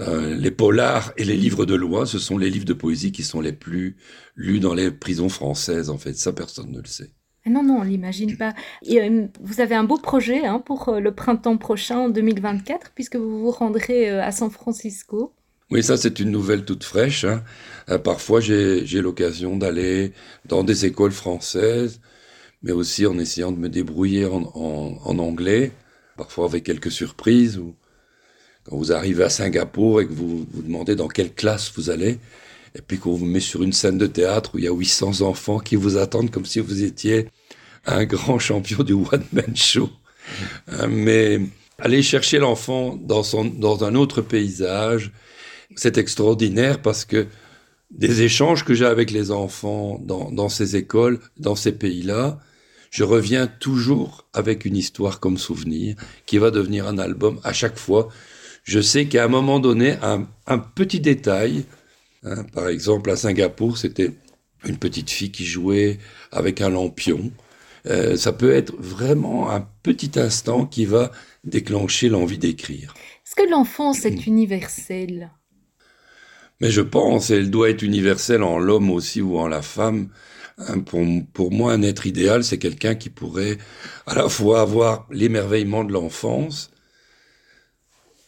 euh, 0.00 0.34
les 0.34 0.50
polars 0.50 1.12
et 1.16 1.24
les 1.24 1.36
livres 1.36 1.66
de 1.66 1.74
loi, 1.74 2.06
ce 2.06 2.18
sont 2.18 2.38
les 2.38 2.50
livres 2.50 2.64
de 2.64 2.72
poésie 2.72 3.12
qui 3.12 3.22
sont 3.22 3.40
les 3.40 3.52
plus 3.52 3.96
lus 4.36 4.60
dans 4.60 4.74
les 4.74 4.90
prisons 4.90 5.28
françaises, 5.28 5.90
en 5.90 5.98
fait. 5.98 6.14
Ça, 6.14 6.32
personne 6.32 6.70
ne 6.70 6.80
le 6.80 6.86
sait. 6.86 7.10
Ah 7.44 7.50
Non, 7.50 7.62
non, 7.62 7.78
on 7.80 7.82
l'imagine 7.82 8.36
pas. 8.36 8.54
Euh, 8.90 9.26
vous 9.40 9.60
avez 9.60 9.74
un 9.74 9.84
beau 9.84 9.98
projet 9.98 10.46
hein, 10.46 10.60
pour 10.60 10.88
euh, 10.88 11.00
le 11.00 11.14
printemps 11.14 11.58
prochain, 11.58 11.98
en 11.98 12.08
2024, 12.08 12.92
puisque 12.94 13.16
vous 13.16 13.40
vous 13.40 13.50
rendrez 13.50 14.08
à 14.08 14.32
San 14.32 14.50
Francisco. 14.50 15.34
Oui, 15.72 15.82
ça, 15.82 15.96
c'est 15.96 16.20
une 16.20 16.30
nouvelle 16.30 16.66
toute 16.66 16.84
fraîche. 16.84 17.24
hein. 17.24 17.42
Euh, 17.88 17.96
parfois, 17.96 18.40
j'ai 18.42 19.00
l'occasion 19.00 19.56
d'aller 19.56 20.12
dans 20.44 20.64
des 20.64 20.84
écoles 20.84 21.12
françaises, 21.12 21.98
mais 22.62 22.72
aussi 22.72 23.06
en 23.06 23.18
essayant 23.18 23.52
de 23.52 23.56
me 23.56 23.70
débrouiller 23.70 24.26
en, 24.26 25.18
anglais, 25.18 25.72
parfois 26.18 26.44
avec 26.44 26.64
quelques 26.64 26.90
surprises. 26.92 27.58
Quand 28.64 28.76
vous 28.76 28.92
arrivez 28.92 29.24
à 29.24 29.30
Singapour 29.30 30.02
et 30.02 30.06
que 30.06 30.12
vous 30.12 30.46
vous 30.52 30.62
demandez 30.62 30.94
dans 30.94 31.08
quelle 31.08 31.32
classe 31.32 31.72
vous 31.74 31.88
allez, 31.88 32.18
et 32.76 32.82
puis 32.86 32.98
qu'on 32.98 33.14
vous 33.14 33.24
met 33.24 33.40
sur 33.40 33.62
une 33.62 33.72
scène 33.72 33.96
de 33.96 34.06
théâtre 34.06 34.54
où 34.54 34.58
il 34.58 34.64
y 34.64 34.68
a 34.68 34.72
800 34.74 35.22
enfants 35.22 35.58
qui 35.58 35.76
vous 35.76 35.96
attendent 35.96 36.30
comme 36.30 36.44
si 36.44 36.60
vous 36.60 36.82
étiez 36.84 37.28
un 37.86 38.04
grand 38.04 38.38
champion 38.38 38.82
du 38.82 38.92
one-man 38.92 39.56
show. 39.56 39.88
Euh, 40.68 40.86
Mais 40.86 41.40
aller 41.78 42.02
chercher 42.02 42.38
l'enfant 42.38 42.94
dans 42.94 43.84
un 43.84 43.94
autre 43.94 44.20
paysage, 44.20 45.12
c'est 45.76 45.98
extraordinaire 45.98 46.80
parce 46.82 47.04
que 47.04 47.26
des 47.90 48.22
échanges 48.22 48.64
que 48.64 48.74
j'ai 48.74 48.86
avec 48.86 49.10
les 49.10 49.30
enfants 49.30 50.00
dans, 50.02 50.48
ces 50.48 50.76
écoles, 50.76 51.20
dans 51.38 51.54
ces 51.54 51.72
pays-là, 51.72 52.40
je 52.90 53.04
reviens 53.04 53.46
toujours 53.46 54.26
avec 54.32 54.64
une 54.64 54.76
histoire 54.76 55.20
comme 55.20 55.38
souvenir 55.38 55.96
qui 56.26 56.38
va 56.38 56.50
devenir 56.50 56.86
un 56.86 56.98
album 56.98 57.40
à 57.44 57.52
chaque 57.52 57.78
fois. 57.78 58.08
Je 58.64 58.80
sais 58.80 59.06
qu'à 59.06 59.24
un 59.24 59.28
moment 59.28 59.60
donné, 59.60 59.96
un, 60.02 60.26
un 60.46 60.58
petit 60.58 61.00
détail, 61.00 61.64
hein, 62.24 62.44
par 62.52 62.68
exemple 62.68 63.10
à 63.10 63.16
Singapour, 63.16 63.78
c'était 63.78 64.12
une 64.64 64.76
petite 64.76 65.10
fille 65.10 65.32
qui 65.32 65.44
jouait 65.44 65.98
avec 66.30 66.60
un 66.60 66.70
lampion. 66.70 67.30
Euh, 67.86 68.16
ça 68.16 68.32
peut 68.32 68.52
être 68.52 68.74
vraiment 68.78 69.50
un 69.50 69.66
petit 69.82 70.18
instant 70.18 70.66
qui 70.66 70.84
va 70.84 71.10
déclencher 71.44 72.08
l'envie 72.08 72.38
d'écrire. 72.38 72.94
Est-ce 73.26 73.34
que 73.34 73.50
l'enfance 73.50 74.04
est 74.04 74.26
universelle? 74.26 75.30
Mais 76.62 76.70
je 76.70 76.80
pense, 76.80 77.30
elle 77.30 77.50
doit 77.50 77.70
être 77.70 77.82
universelle 77.82 78.44
en 78.44 78.60
l'homme 78.60 78.90
aussi 78.90 79.20
ou 79.20 79.36
en 79.36 79.48
la 79.48 79.62
femme. 79.62 80.08
Hein, 80.58 80.78
Pour, 80.78 81.04
pour 81.32 81.50
moi, 81.50 81.72
un 81.72 81.82
être 81.82 82.06
idéal, 82.06 82.44
c'est 82.44 82.58
quelqu'un 82.58 82.94
qui 82.94 83.10
pourrait 83.10 83.58
à 84.06 84.14
la 84.14 84.28
fois 84.28 84.60
avoir 84.60 85.08
l'émerveillement 85.10 85.82
de 85.82 85.92
l'enfance, 85.92 86.70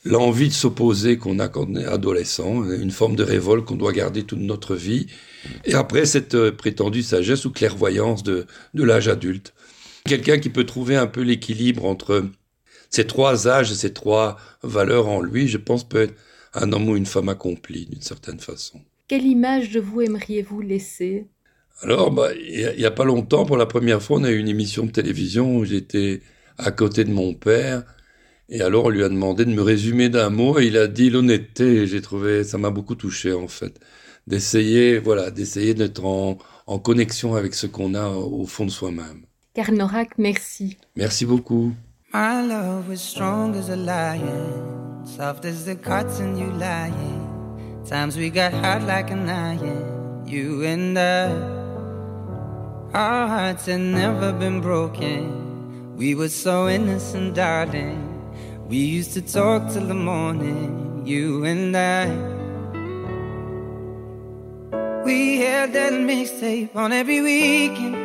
l'envie 0.05 0.49
de 0.49 0.53
s'opposer 0.53 1.17
qu'on 1.17 1.39
a 1.39 1.47
quand 1.47 1.69
on 1.71 1.77
est 1.77 1.85
adolescent, 1.85 2.69
une 2.69 2.91
forme 2.91 3.15
de 3.15 3.23
révolte 3.23 3.67
qu'on 3.67 3.77
doit 3.77 3.93
garder 3.93 4.25
toute 4.25 4.41
notre 4.41 4.75
vie, 4.75 5.07
et 5.65 5.75
après 5.75 6.05
cette 6.05 6.35
euh, 6.35 6.51
prétendue 6.51 7.05
sagesse 7.05 7.45
ou 7.45 7.53
clairvoyance 7.53 8.25
de, 8.25 8.47
de 8.75 8.83
l'âge 8.83 9.07
adulte. 9.07 9.55
Quelqu'un 10.07 10.39
qui 10.39 10.51
peut 10.51 10.67
trouver 10.67 10.97
un 10.97 11.07
peu 11.07 11.21
l'équilibre 11.21 11.85
entre 11.85 12.25
ces 12.91 13.07
trois 13.07 13.47
âges 13.47 13.71
et 13.71 13.77
ces 13.77 13.93
trois 13.93 14.39
valeurs 14.63 15.07
en 15.07 15.21
lui, 15.21 15.47
je 15.47 15.59
pense 15.59 15.89
peut 15.89 16.03
être 16.03 16.15
un 16.55 16.73
homme 16.73 16.89
ou 16.89 16.97
une 16.97 17.07
femme 17.07 17.29
accompli 17.29 17.87
d'une 17.87 18.03
certaine 18.03 18.41
façon. 18.41 18.81
Quelle 19.09 19.25
image 19.25 19.71
de 19.71 19.81
vous 19.81 20.03
aimeriez-vous 20.03 20.61
laisser? 20.61 21.27
Alors, 21.83 22.11
bah, 22.11 22.31
il 22.35 22.75
n'y 22.79 22.85
a, 22.85 22.89
a 22.89 22.91
pas 22.91 23.05
longtemps, 23.05 23.45
pour 23.45 23.57
la 23.57 23.67
première 23.67 24.03
fois, 24.03 24.19
on 24.19 24.25
a 24.25 24.31
eu 24.31 24.39
une 24.39 24.49
émission 24.49 24.87
de 24.87 24.91
télévision 24.91 25.57
où 25.57 25.65
j'étais 25.65 26.23
à 26.59 26.71
côté 26.71 27.05
de 27.05 27.11
mon 27.13 27.35
père. 27.35 27.85
Et 28.49 28.63
alors, 28.63 28.87
on 28.87 28.91
lui 28.91 29.05
a 29.05 29.09
demandé 29.09 29.45
de 29.45 29.51
me 29.53 29.63
résumer 29.63 30.09
d'un 30.09 30.31
mot 30.31 30.59
et 30.61 30.67
il 30.67 30.77
a 30.79 30.89
dit 30.89 31.11
l'honnêteté. 31.11 31.65
Et 31.83 31.87
j'ai 31.87 32.03
trouvé, 32.03 32.45
ça 32.45 32.59
m'a 32.59 32.71
beaucoup 32.71 32.95
touché, 32.95 33.33
en 33.33 33.49
fait. 33.49 33.81
D'essayer, 34.27 34.99
voilà, 34.99 35.31
d'essayer 35.31 35.75
d'être 35.75 36.05
en, 36.05 36.39
en 36.67 36.79
connexion 36.79 37.35
avec 37.35 37.55
ce 37.55 37.67
qu'on 37.67 37.95
a 37.95 38.09
au 38.11 38.47
fond 38.47 38.67
de 38.67 38.71
soi-même. 38.71 39.27
Karl 39.55 39.75
Norak, 39.75 40.19
merci. 40.19 40.77
Merci 40.97 41.25
beaucoup. 41.25 41.73
My 42.15 42.43
love 42.43 42.87
was 42.87 43.01
strong 43.01 43.57
as 43.57 43.69
a 43.71 43.75
lion, 43.75 45.05
soft 45.05 45.45
as 45.45 45.65
the 45.65 45.75
cotton 45.75 46.39
you 46.39 46.47
lying. 46.53 47.83
Times 47.85 48.17
we 48.17 48.31
got 48.31 48.53
hot 48.53 48.83
like 48.83 49.11
an 49.11 49.29
iron, 49.29 50.23
you 50.25 50.63
and 50.63 50.97
I. 50.97 51.33
Our 52.95 53.27
hearts 53.27 53.67
had 53.67 53.81
never 53.81 54.33
been 54.33 54.61
broken. 54.61 55.97
We 55.97 56.15
were 56.15 56.29
so 56.29 56.69
innocent, 56.69 57.35
darling. 57.35 57.99
We 58.69 58.77
used 58.77 59.13
to 59.15 59.21
talk 59.21 59.73
till 59.73 59.89
the 59.89 59.95
morning, 59.95 61.03
you 61.05 61.45
and 61.45 61.77
I. 61.77 62.07
We 65.05 65.41
had 65.41 65.73
that 65.73 65.93
mixtape 65.95 66.77
on 66.77 66.93
every 66.93 67.21
weekend, 67.21 67.97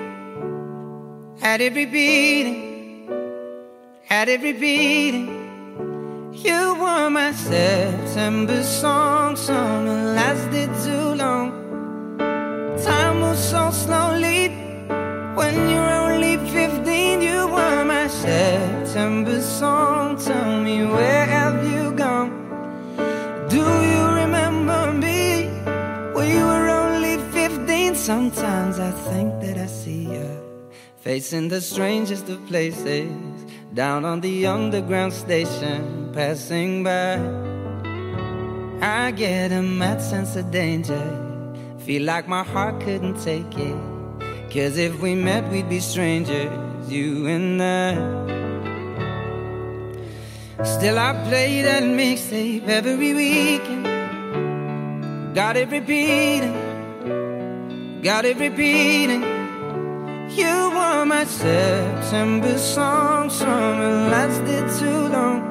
had 1.39 1.61
every 1.61 1.85
repeating, 1.85 2.68
had 4.09 4.27
it 4.27 4.41
repeating. 4.41 5.27
You 6.33 6.73
were 6.81 7.11
my 7.11 7.31
September 7.31 8.63
song, 8.63 9.35
summer 9.35 10.15
lasted 10.15 10.69
too 10.83 11.13
long. 11.13 11.47
Time 12.83 13.19
moves 13.19 13.43
so 13.51 13.69
slowly 13.69 14.49
when 15.35 15.53
you're 15.69 15.93
only 16.05 16.37
15. 16.37 17.21
You 17.21 17.47
were 17.49 17.85
my 17.85 18.07
September 18.07 19.39
song. 19.41 20.17
Tell 20.17 20.59
me, 20.59 20.85
where 20.85 21.25
have 21.27 21.63
you 21.71 21.91
gone? 21.91 22.31
Do 23.47 23.63
you 23.91 24.03
remember 24.23 24.91
me? 24.91 25.51
We 26.17 26.33
were 26.49 26.67
only 26.67 27.17
15. 27.31 27.93
Sometimes 27.93 28.79
I 28.79 28.89
think 29.11 29.39
that 29.43 29.57
I 29.59 29.67
see 29.67 30.05
you 30.15 30.29
facing 30.97 31.47
the 31.47 31.61
strangest 31.61 32.27
of 32.27 32.43
places 32.47 33.39
down 33.73 34.03
on 34.03 34.21
the 34.21 34.47
underground 34.47 35.13
station, 35.13 36.11
passing 36.13 36.83
by. 36.83 37.19
I 38.81 39.11
get 39.11 39.51
a 39.51 39.61
mad 39.61 40.01
sense 40.01 40.35
of 40.35 40.49
danger, 40.51 40.99
feel 41.77 42.03
like 42.03 42.27
my 42.27 42.43
heart 42.43 42.81
couldn't 42.81 43.21
take 43.23 43.57
it. 43.57 43.75
Cause 44.51 44.77
if 44.77 44.99
we 44.99 45.13
met, 45.13 45.47
we'd 45.51 45.69
be 45.69 45.79
strangers, 45.79 46.49
you 46.91 47.27
and 47.27 47.61
I. 47.61 47.93
Still, 50.63 50.97
I 50.97 51.13
play 51.29 51.61
that 51.61 51.83
mixtape 51.83 52.67
every 52.67 53.13
weekend. 53.13 53.85
Got 55.35 55.57
it 55.57 55.69
repeating, 55.69 56.53
got 58.01 58.25
it 58.25 58.37
repeating. 58.37 59.38
You 60.29 60.69
were 60.69 61.05
my 61.05 61.23
September 61.25 62.55
song, 62.59 63.31
summer 63.31 64.09
lasted 64.11 64.69
too 64.79 65.07
long. 65.07 65.41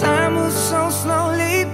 Time 0.00 0.34
moves 0.36 0.56
so 0.56 0.88
slowly 0.88 1.64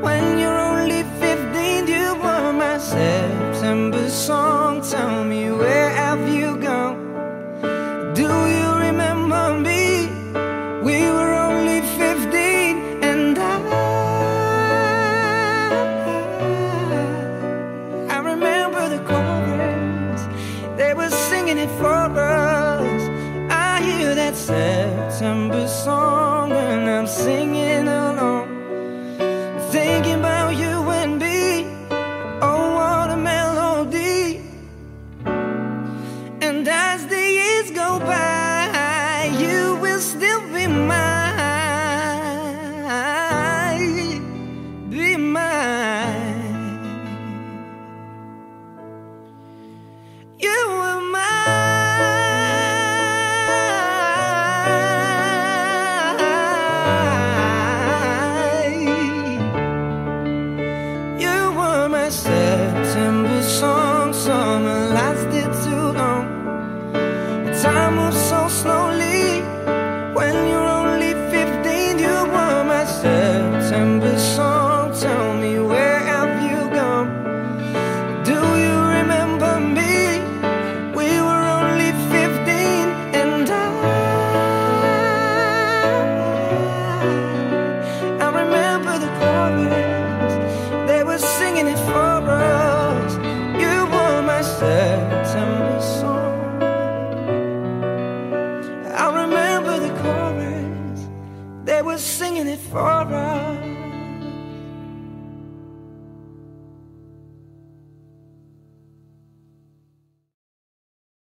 when 0.00 0.38
you're 0.38 0.56
only 0.56 1.02
15. 1.18 1.88
You 1.88 2.14
were 2.14 2.52
my 2.52 2.78
September 2.78 4.08
song. 4.08 4.80
Tell 4.82 5.24
me, 5.24 5.41